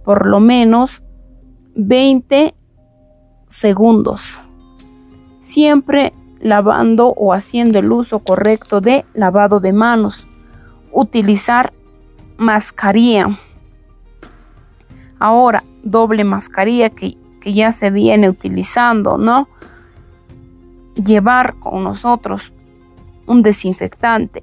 por 0.03 0.25
lo 0.25 0.39
menos 0.39 1.03
20 1.79 2.55
segundos. 3.47 4.35
Siempre 5.41 6.11
lavando 6.39 7.09
o 7.09 7.33
haciendo 7.33 7.77
el 7.77 7.91
uso 7.91 8.17
correcto 8.19 8.81
de 8.81 9.05
lavado 9.13 9.59
de 9.59 9.73
manos. 9.73 10.27
Utilizar 10.91 11.71
mascarilla. 12.37 13.27
Ahora, 15.19 15.63
doble 15.83 16.23
mascarilla 16.23 16.89
que, 16.89 17.15
que 17.41 17.53
ya 17.53 17.71
se 17.71 17.91
viene 17.91 18.27
utilizando, 18.27 19.19
¿no? 19.19 19.47
Llevar 20.95 21.59
con 21.59 21.83
nosotros 21.83 22.53
un 23.27 23.43
desinfectante 23.43 24.41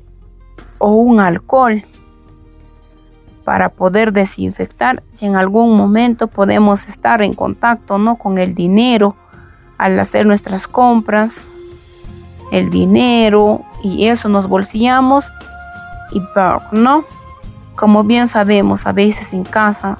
o 0.79 0.93
un 0.93 1.19
alcohol 1.19 1.83
para 3.45 3.69
poder 3.69 4.13
desinfectar 4.13 5.03
si 5.13 5.27
en 5.27 5.37
algún 5.37 5.77
momento 5.77 6.27
podemos 6.27 6.89
estar 6.89 7.23
en 7.23 7.35
contacto 7.35 7.99
no 7.99 8.17
con 8.17 8.39
el 8.39 8.55
dinero 8.55 9.17
al 9.79 9.99
hacer 10.01 10.27
nuestras 10.27 10.67
compras 10.67 11.47
el 12.51 12.71
dinero 12.71 13.63
y 13.83 14.07
eso 14.07 14.29
nos 14.29 14.49
bolsillamos 14.49 15.33
y 16.13 16.23
¿no? 16.73 17.05
Como 17.75 18.05
bien 18.05 18.29
sabemos, 18.29 18.87
a 18.87 18.93
veces 18.93 19.33
en 19.33 19.43
casa 19.45 19.99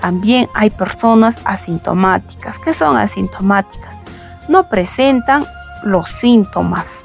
también 0.00 0.48
hay 0.54 0.70
personas 0.70 1.38
asintomáticas. 1.44 2.58
¿Qué 2.58 2.72
son 2.72 2.96
asintomáticas? 2.96 3.94
No 4.48 4.68
presentan 4.68 5.44
los 5.82 6.10
síntomas, 6.10 7.04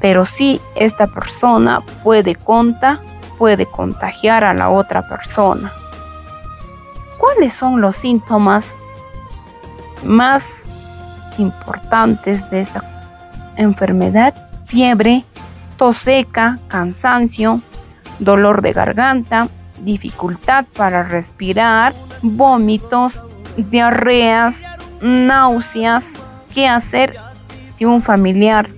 pero 0.00 0.26
sí 0.26 0.60
esta 0.74 1.06
persona 1.06 1.80
puede 2.02 2.34
conta, 2.34 3.00
puede 3.38 3.66
contagiar 3.66 4.44
a 4.44 4.52
la 4.52 4.68
otra 4.68 5.06
persona. 5.06 5.72
¿Cuáles 7.18 7.54
son 7.54 7.80
los 7.80 7.96
síntomas 7.96 8.74
más 10.04 10.64
importantes 11.38 12.48
de 12.50 12.60
esta 12.60 12.82
enfermedad, 13.56 14.34
fiebre, 14.64 15.24
tos 15.76 15.96
seca, 15.96 16.58
cansancio, 16.68 17.62
dolor 18.18 18.62
de 18.62 18.72
garganta, 18.72 19.48
dificultad 19.80 20.64
para 20.76 21.04
respirar, 21.04 21.94
vómitos, 22.22 23.20
diarreas, 23.56 24.62
náuseas. 25.00 26.14
¿Qué 26.54 26.66
hacer 26.66 27.16
si 27.72 27.84
un 27.84 28.00
familiar 28.02 28.68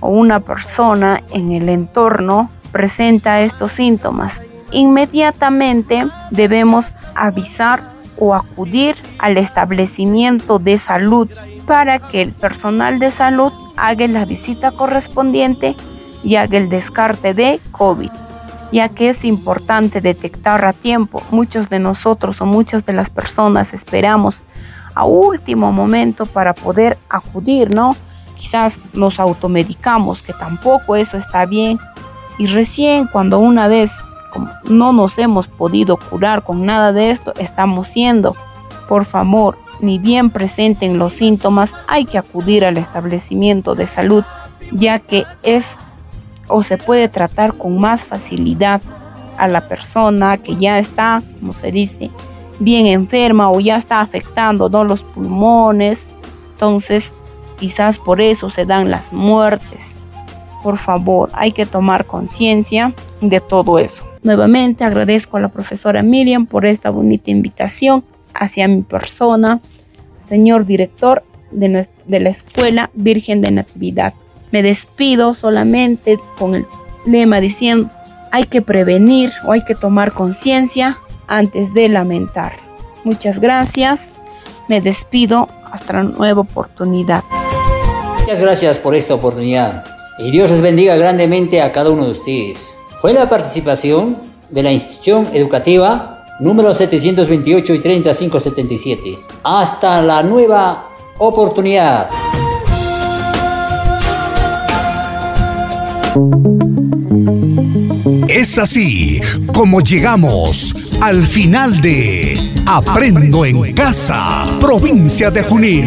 o 0.00 0.08
una 0.08 0.40
persona 0.40 1.20
en 1.32 1.52
el 1.52 1.68
entorno 1.68 2.50
presenta 2.74 3.40
estos 3.40 3.70
síntomas? 3.70 4.42
Inmediatamente 4.72 6.08
debemos 6.32 6.92
avisar 7.14 7.94
o 8.18 8.34
acudir 8.34 8.96
al 9.20 9.38
establecimiento 9.38 10.58
de 10.58 10.76
salud 10.78 11.30
para 11.66 12.00
que 12.00 12.20
el 12.20 12.32
personal 12.32 12.98
de 12.98 13.12
salud 13.12 13.52
haga 13.76 14.08
la 14.08 14.24
visita 14.24 14.72
correspondiente 14.72 15.76
y 16.24 16.34
haga 16.34 16.58
el 16.58 16.68
descarte 16.68 17.32
de 17.32 17.60
COVID, 17.70 18.10
ya 18.72 18.88
que 18.88 19.10
es 19.10 19.24
importante 19.24 20.00
detectar 20.00 20.64
a 20.64 20.72
tiempo. 20.72 21.22
Muchos 21.30 21.68
de 21.68 21.78
nosotros 21.78 22.40
o 22.40 22.46
muchas 22.46 22.84
de 22.84 22.92
las 22.92 23.10
personas 23.10 23.72
esperamos 23.72 24.38
a 24.96 25.04
último 25.04 25.70
momento 25.70 26.26
para 26.26 26.54
poder 26.54 26.98
acudir, 27.08 27.72
¿no? 27.72 27.96
Quizás 28.36 28.80
nos 28.92 29.20
automedicamos, 29.20 30.22
que 30.22 30.32
tampoco 30.32 30.96
eso 30.96 31.16
está 31.16 31.46
bien. 31.46 31.78
Y 32.38 32.46
recién 32.46 33.06
cuando 33.06 33.38
una 33.38 33.68
vez 33.68 33.92
no 34.64 34.92
nos 34.92 35.18
hemos 35.18 35.46
podido 35.46 35.96
curar 35.96 36.42
con 36.42 36.66
nada 36.66 36.92
de 36.92 37.10
esto, 37.10 37.32
estamos 37.38 37.88
siendo, 37.88 38.34
por 38.88 39.04
favor, 39.04 39.56
ni 39.80 39.98
bien 39.98 40.30
presenten 40.30 40.98
los 40.98 41.12
síntomas, 41.12 41.74
hay 41.86 42.04
que 42.04 42.18
acudir 42.18 42.64
al 42.64 42.76
establecimiento 42.76 43.74
de 43.74 43.86
salud, 43.86 44.24
ya 44.72 44.98
que 44.98 45.24
es 45.42 45.76
o 46.48 46.62
se 46.62 46.78
puede 46.78 47.08
tratar 47.08 47.54
con 47.54 47.78
más 47.78 48.02
facilidad 48.02 48.80
a 49.38 49.48
la 49.48 49.66
persona 49.66 50.36
que 50.38 50.56
ya 50.56 50.78
está, 50.78 51.22
como 51.40 51.52
se 51.52 51.72
dice, 51.72 52.10
bien 52.58 52.86
enferma 52.86 53.50
o 53.50 53.60
ya 53.60 53.76
está 53.76 54.00
afectando 54.00 54.68
¿no? 54.68 54.84
los 54.84 55.02
pulmones. 55.02 56.06
Entonces, 56.52 57.12
quizás 57.58 57.98
por 57.98 58.20
eso 58.20 58.50
se 58.50 58.66
dan 58.66 58.90
las 58.90 59.12
muertes. 59.12 59.93
Por 60.64 60.78
favor, 60.78 61.28
hay 61.34 61.52
que 61.52 61.66
tomar 61.66 62.06
conciencia 62.06 62.94
de 63.20 63.38
todo 63.38 63.78
eso. 63.78 64.02
Nuevamente 64.22 64.82
agradezco 64.82 65.36
a 65.36 65.40
la 65.40 65.48
profesora 65.48 66.02
Miriam 66.02 66.46
por 66.46 66.64
esta 66.64 66.88
bonita 66.88 67.30
invitación 67.30 68.02
hacia 68.32 68.66
mi 68.66 68.80
persona, 68.80 69.60
señor 70.26 70.64
director 70.64 71.22
de, 71.50 71.86
la 72.08 72.30
Escuela 72.30 72.88
Virgen 72.94 73.42
de 73.42 73.50
Natividad. 73.50 74.14
Me 74.52 74.62
despido 74.62 75.34
solamente 75.34 76.18
con 76.38 76.54
el 76.54 76.66
lema 77.04 77.40
diciendo, 77.40 77.90
hay 78.32 78.46
que 78.46 78.62
prevenir 78.62 79.32
o 79.46 79.52
hay 79.52 79.62
que 79.66 79.74
tomar 79.74 80.12
conciencia 80.12 80.96
antes 81.26 81.74
de 81.74 81.90
lamentar. 81.90 82.52
Muchas 83.04 83.38
gracias. 83.38 84.08
Me 84.70 84.80
despido 84.80 85.46
hasta 85.70 85.92
la 85.92 86.04
nueva 86.04 86.40
oportunidad. 86.40 87.22
Muchas 88.20 88.40
gracias 88.40 88.78
por 88.78 88.94
esta 88.94 89.12
oportunidad. 89.12 89.93
Y 90.18 90.30
Dios 90.30 90.50
les 90.50 90.62
bendiga 90.62 90.96
grandemente 90.96 91.60
a 91.60 91.72
cada 91.72 91.90
uno 91.90 92.06
de 92.06 92.12
ustedes. 92.12 92.58
Fue 93.00 93.12
la 93.12 93.28
participación 93.28 94.16
de 94.50 94.62
la 94.62 94.72
institución 94.72 95.28
educativa 95.32 96.24
número 96.40 96.72
728 96.72 97.74
y 97.74 97.78
3577. 97.80 99.18
Hasta 99.42 100.00
la 100.02 100.22
nueva 100.22 100.88
oportunidad. 101.18 102.08
Es 108.28 108.58
así 108.58 109.20
como 109.52 109.80
llegamos 109.80 110.92
al 111.00 111.22
final 111.22 111.80
de 111.80 112.52
Aprendo 112.66 113.44
en 113.44 113.72
Casa, 113.72 114.46
provincia 114.60 115.30
de 115.30 115.42
Junín. 115.42 115.86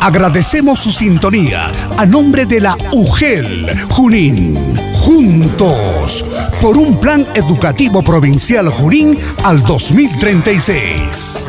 Agradecemos 0.00 0.80
su 0.80 0.92
sintonía 0.92 1.70
a 1.98 2.06
nombre 2.06 2.46
de 2.46 2.60
la 2.60 2.76
UGEL 2.92 3.70
Junín. 3.90 4.56
Juntos 4.94 6.24
por 6.60 6.78
un 6.78 6.98
plan 6.98 7.26
educativo 7.34 8.02
provincial 8.02 8.68
Junín 8.68 9.18
al 9.44 9.62
2036. 9.62 11.44